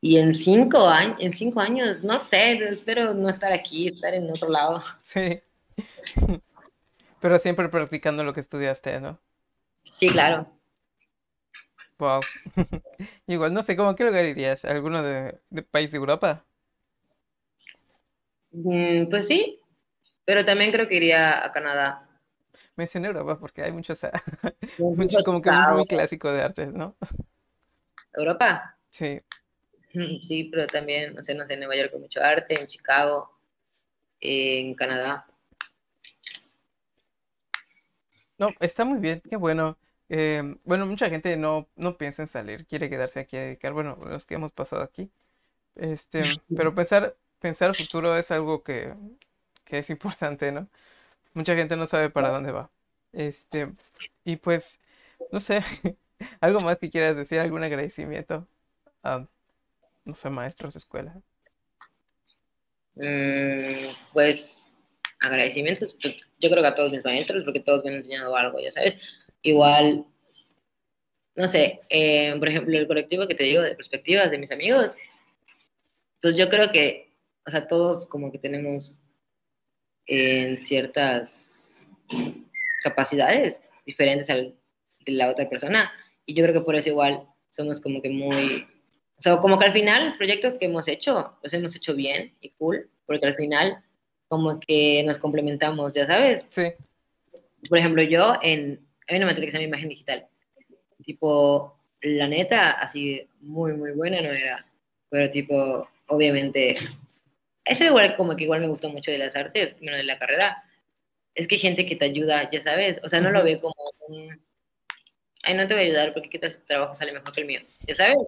Y 0.00 0.18
en 0.18 0.34
cinco, 0.34 0.88
años, 0.88 1.16
en 1.20 1.32
cinco 1.32 1.60
años, 1.60 2.02
no 2.02 2.18
sé, 2.18 2.54
espero 2.64 3.14
no 3.14 3.28
estar 3.28 3.52
aquí, 3.52 3.88
estar 3.88 4.12
en 4.14 4.28
otro 4.30 4.48
lado. 4.48 4.82
Sí. 5.00 5.40
Pero 7.20 7.38
siempre 7.38 7.68
practicando 7.68 8.24
lo 8.24 8.32
que 8.32 8.40
estudiaste, 8.40 9.00
¿no? 9.00 9.20
Sí, 9.94 10.08
claro. 10.08 10.48
Wow. 11.98 12.20
Igual, 13.28 13.54
no 13.54 13.62
sé, 13.62 13.76
¿cómo 13.76 13.94
qué 13.94 14.04
lugar 14.04 14.24
irías? 14.24 14.64
¿Alguno 14.64 15.04
de, 15.04 15.38
de 15.50 15.62
país 15.62 15.92
de 15.92 15.98
Europa? 15.98 16.44
Mm, 18.50 19.08
pues 19.08 19.28
sí, 19.28 19.60
pero 20.24 20.44
también 20.44 20.72
creo 20.72 20.88
que 20.88 20.96
iría 20.96 21.44
a 21.44 21.52
Canadá. 21.52 22.08
Mencioné 22.76 23.08
Europa 23.08 23.38
porque 23.38 23.62
hay 23.62 23.72
muchos, 23.72 24.00
mucho 24.78 25.22
como 25.24 25.42
que 25.42 25.50
muy, 25.50 25.86
clásico 25.86 26.32
de 26.32 26.42
arte, 26.42 26.66
¿no? 26.66 26.96
¿Europa? 28.14 28.76
Sí. 28.90 29.18
Sí, 30.22 30.44
pero 30.44 30.66
también, 30.66 31.14
no 31.14 31.22
sé, 31.22 31.34
no 31.34 31.46
sé, 31.46 31.54
en 31.54 31.60
Nueva 31.60 31.76
York 31.76 31.90
hay 31.94 32.00
mucho 32.00 32.22
arte, 32.22 32.58
en 32.58 32.66
Chicago, 32.66 33.30
en 34.20 34.74
Canadá. 34.74 35.26
No, 38.38 38.50
está 38.60 38.84
muy 38.84 38.98
bien, 39.00 39.22
qué 39.28 39.36
bueno. 39.36 39.78
Em, 40.08 40.58
bueno, 40.64 40.86
mucha 40.86 41.08
gente 41.08 41.36
no, 41.36 41.68
no 41.76 41.96
piensa 41.96 42.22
en 42.22 42.28
salir, 42.28 42.66
quiere 42.66 42.90
quedarse 42.90 43.20
aquí 43.20 43.36
a 43.36 43.42
dedicar, 43.42 43.72
bueno, 43.72 43.98
los 44.04 44.26
que 44.26 44.34
hemos 44.34 44.52
pasado 44.52 44.82
aquí. 44.82 45.10
Este, 45.74 46.22
pero 46.56 46.74
pensar, 46.74 47.16
pensar 47.38 47.74
futuro 47.74 48.16
es 48.16 48.30
algo 48.30 48.62
que, 48.62 48.94
es 49.70 49.90
importante, 49.90 50.52
¿no? 50.52 50.68
Mucha 51.34 51.54
gente 51.54 51.76
no 51.76 51.86
sabe 51.86 52.10
para 52.10 52.30
dónde 52.30 52.52
va. 52.52 52.70
Este, 53.12 53.72
y 54.24 54.36
pues, 54.36 54.80
no 55.30 55.40
sé, 55.40 55.60
algo 56.40 56.60
más 56.60 56.78
que 56.78 56.90
quieras 56.90 57.16
decir, 57.16 57.38
algún 57.38 57.62
agradecimiento 57.62 58.46
a, 59.02 59.26
no 60.04 60.14
sé, 60.14 60.30
maestros 60.30 60.74
de 60.74 60.78
escuela. 60.78 61.20
Mm, 62.94 63.94
pues, 64.12 64.68
agradecimientos, 65.20 65.96
pues, 66.00 66.16
yo 66.38 66.50
creo 66.50 66.62
que 66.62 66.68
a 66.68 66.74
todos 66.74 66.92
mis 66.92 67.04
maestros, 67.04 67.44
porque 67.44 67.60
todos 67.60 67.84
me 67.84 67.90
han 67.90 67.96
enseñado 67.96 68.36
algo, 68.36 68.60
ya 68.60 68.70
sabes. 68.70 68.96
Igual, 69.42 70.06
no 71.34 71.48
sé, 71.48 71.80
eh, 71.88 72.34
por 72.38 72.48
ejemplo, 72.48 72.78
el 72.78 72.86
colectivo 72.86 73.26
que 73.26 73.34
te 73.34 73.44
digo 73.44 73.62
de 73.62 73.74
perspectivas 73.74 74.30
de 74.30 74.38
mis 74.38 74.52
amigos, 74.52 74.96
pues 76.20 76.36
yo 76.36 76.48
creo 76.48 76.70
que 76.70 77.12
o 77.46 77.50
sea, 77.50 77.66
todos 77.66 78.06
como 78.06 78.30
que 78.30 78.38
tenemos 78.38 79.01
en 80.06 80.60
ciertas 80.60 81.88
capacidades 82.82 83.60
diferentes 83.86 84.28
al, 84.30 84.54
de 85.04 85.12
la 85.12 85.30
otra 85.30 85.48
persona. 85.48 85.92
Y 86.26 86.34
yo 86.34 86.42
creo 86.44 86.54
que 86.54 86.64
por 86.64 86.74
eso 86.74 86.88
igual 86.88 87.26
somos 87.50 87.80
como 87.80 88.00
que 88.00 88.10
muy, 88.10 88.66
o 89.18 89.22
sea, 89.22 89.38
como 89.38 89.58
que 89.58 89.66
al 89.66 89.72
final 89.72 90.04
los 90.04 90.16
proyectos 90.16 90.54
que 90.54 90.66
hemos 90.66 90.88
hecho, 90.88 91.36
los 91.42 91.52
hemos 91.52 91.76
hecho 91.76 91.94
bien 91.94 92.34
y 92.40 92.50
cool, 92.50 92.90
porque 93.06 93.26
al 93.26 93.36
final 93.36 93.82
como 94.28 94.58
que 94.60 95.02
nos 95.04 95.18
complementamos, 95.18 95.94
ya 95.94 96.06
sabes. 96.06 96.44
Sí. 96.48 96.72
Por 97.68 97.78
ejemplo, 97.78 98.02
yo 98.02 98.38
en, 98.42 98.80
a 99.08 99.12
mí 99.12 99.18
no 99.18 99.26
me 99.26 99.34
que 99.34 99.58
mi 99.58 99.64
imagen 99.64 99.90
digital. 99.90 100.26
Tipo, 101.04 101.76
la 102.00 102.26
neta, 102.28 102.72
así 102.72 103.28
muy, 103.40 103.74
muy 103.74 103.92
buena 103.92 104.20
no 104.22 104.30
era, 104.30 104.66
pero 105.10 105.30
tipo, 105.30 105.88
obviamente 106.06 106.76
eso 107.64 107.84
igual 107.84 108.16
como 108.16 108.36
que 108.36 108.44
igual 108.44 108.60
me 108.60 108.68
gustó 108.68 108.88
mucho 108.88 109.10
de 109.10 109.18
las 109.18 109.36
artes, 109.36 109.76
bueno, 109.80 109.96
de 109.96 110.04
la 110.04 110.18
carrera, 110.18 110.64
es 111.34 111.46
que 111.46 111.56
hay 111.56 111.60
gente 111.60 111.86
que 111.86 111.96
te 111.96 112.06
ayuda, 112.06 112.50
ya 112.50 112.60
sabes, 112.60 113.00
o 113.02 113.08
sea, 113.08 113.20
no 113.20 113.30
lo 113.30 113.42
ve 113.42 113.60
como 113.60 113.74
un, 114.08 114.40
ay, 115.42 115.54
no 115.54 115.66
te 115.66 115.74
voy 115.74 115.84
a 115.84 115.86
ayudar 115.86 116.12
porque 116.12 116.28
qué 116.28 116.38
tu 116.38 116.48
trabajo 116.66 116.94
sale 116.94 117.12
mejor 117.12 117.32
que 117.32 117.40
el 117.42 117.46
mío, 117.46 117.60
ya 117.86 117.94
sabes. 117.94 118.18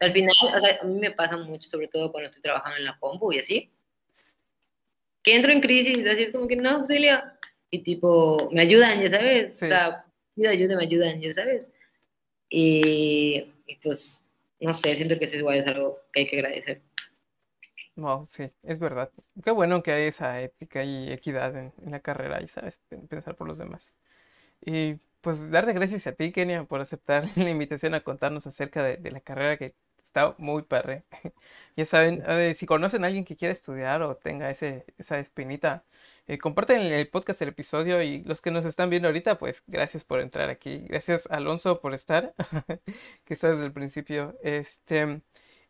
al 0.00 0.12
final, 0.12 0.34
o 0.40 0.60
sea, 0.60 0.78
a 0.80 0.84
mí 0.84 1.00
me 1.00 1.10
pasa 1.10 1.36
mucho, 1.36 1.68
sobre 1.68 1.88
todo 1.88 2.12
cuando 2.12 2.28
estoy 2.28 2.42
trabajando 2.42 2.78
en 2.78 2.84
la 2.84 2.98
compu 2.98 3.32
y 3.32 3.38
así, 3.38 3.70
que 5.22 5.36
entro 5.36 5.52
en 5.52 5.60
crisis, 5.60 6.06
así 6.06 6.24
es 6.24 6.32
como 6.32 6.48
que, 6.48 6.56
no, 6.56 6.84
Celia, 6.84 7.38
y 7.70 7.78
tipo, 7.80 8.50
me 8.52 8.62
ayudan, 8.62 9.00
ya 9.00 9.10
sabes, 9.10 9.52
o 9.62 9.66
sea, 9.66 10.04
me 10.36 10.48
ayudan, 10.48 11.20
ya 11.20 11.32
sabes. 11.32 11.68
Y, 12.48 13.44
y 13.66 13.76
pues, 13.76 14.22
no 14.60 14.74
sé, 14.74 14.94
siento 14.96 15.18
que 15.18 15.24
eso 15.24 15.36
igual 15.36 15.58
es 15.58 15.66
algo 15.66 16.00
que 16.12 16.20
hay 16.20 16.26
que 16.28 16.36
agradecer. 16.36 16.82
No, 17.96 18.24
sí, 18.24 18.50
es 18.62 18.78
verdad. 18.78 19.10
Qué 19.44 19.50
bueno 19.50 19.82
que 19.82 19.92
hay 19.92 20.04
esa 20.08 20.40
ética 20.40 20.82
y 20.82 21.12
equidad 21.12 21.54
en, 21.56 21.72
la 21.90 22.00
carrera 22.00 22.40
y 22.42 22.48
sabes 22.48 22.80
pensar 23.08 23.36
por 23.36 23.46
los 23.46 23.58
demás. 23.58 23.94
Y 24.64 24.96
pues 25.20 25.50
darte 25.50 25.72
gracias 25.74 26.06
a 26.06 26.12
ti, 26.12 26.32
Kenia, 26.32 26.64
por 26.64 26.80
aceptar 26.80 27.24
la 27.36 27.50
invitación 27.50 27.94
a 27.94 28.02
contarnos 28.02 28.46
acerca 28.46 28.82
de, 28.84 29.10
la 29.10 29.20
carrera 29.20 29.58
que 29.58 29.74
está 30.02 30.34
muy 30.38 30.62
perre. 30.62 31.04
ya 31.76 31.86
saben, 31.86 32.22
si 32.56 32.66
conocen 32.66 33.04
a 33.04 33.08
alguien 33.08 33.24
que 33.24 33.36
quiera 33.36 33.52
estudiar 33.52 34.02
o 34.02 34.16
tenga 34.16 34.50
ese, 34.50 34.86
esa 34.98 35.18
espinita, 35.18 35.84
eh, 36.26 36.38
comparten 36.38 36.80
el 36.80 37.08
podcast, 37.08 37.42
el 37.42 37.48
episodio 37.50 38.02
y 38.02 38.20
los 38.20 38.40
que 38.40 38.50
nos 38.50 38.64
están 38.64 38.90
viendo 38.90 39.08
ahorita, 39.08 39.38
pues 39.38 39.64
gracias 39.66 40.04
por 40.04 40.20
entrar 40.20 40.50
aquí. 40.50 40.86
Gracias, 40.88 41.26
Alonso, 41.30 41.80
por 41.80 41.94
estar, 41.94 42.34
que 43.24 43.34
está 43.34 43.50
desde 43.52 43.66
el 43.66 43.72
principio. 43.72 44.38
Este, 44.42 45.22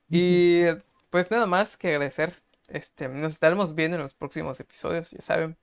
y 0.08 0.64
pues 1.12 1.30
nada 1.30 1.46
más 1.46 1.76
que 1.76 1.88
agradecer. 1.88 2.34
Este, 2.68 3.06
nos 3.06 3.34
estaremos 3.34 3.74
viendo 3.74 3.96
en 3.96 4.02
los 4.02 4.14
próximos 4.14 4.58
episodios, 4.60 5.10
ya 5.10 5.20
saben. 5.20 5.58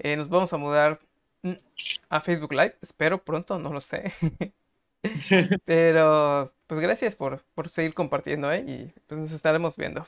Eh, 0.00 0.16
nos 0.16 0.28
vamos 0.28 0.52
a 0.52 0.56
mudar 0.56 0.98
mm, 1.42 1.52
a 2.08 2.20
Facebook 2.20 2.52
Live, 2.52 2.76
espero 2.82 3.22
pronto, 3.24 3.58
no 3.58 3.72
lo 3.72 3.80
sé. 3.80 4.12
Pero 5.64 6.50
pues 6.66 6.80
gracias 6.80 7.14
por, 7.14 7.44
seguir 7.68 7.94
compartiendo, 7.94 8.52
¿eh? 8.52 8.64
Y 8.66 8.92
pues 9.06 9.20
nos 9.20 9.32
estaremos 9.32 9.76
viendo. 9.76 10.04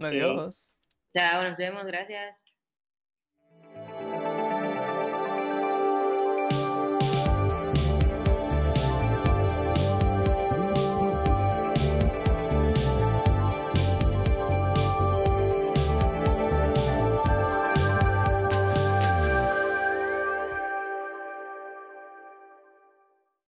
Adiós. 0.00 0.72
Chao, 1.14 1.44
nos 1.44 1.56
vemos, 1.56 1.86
gracias. 1.86 2.51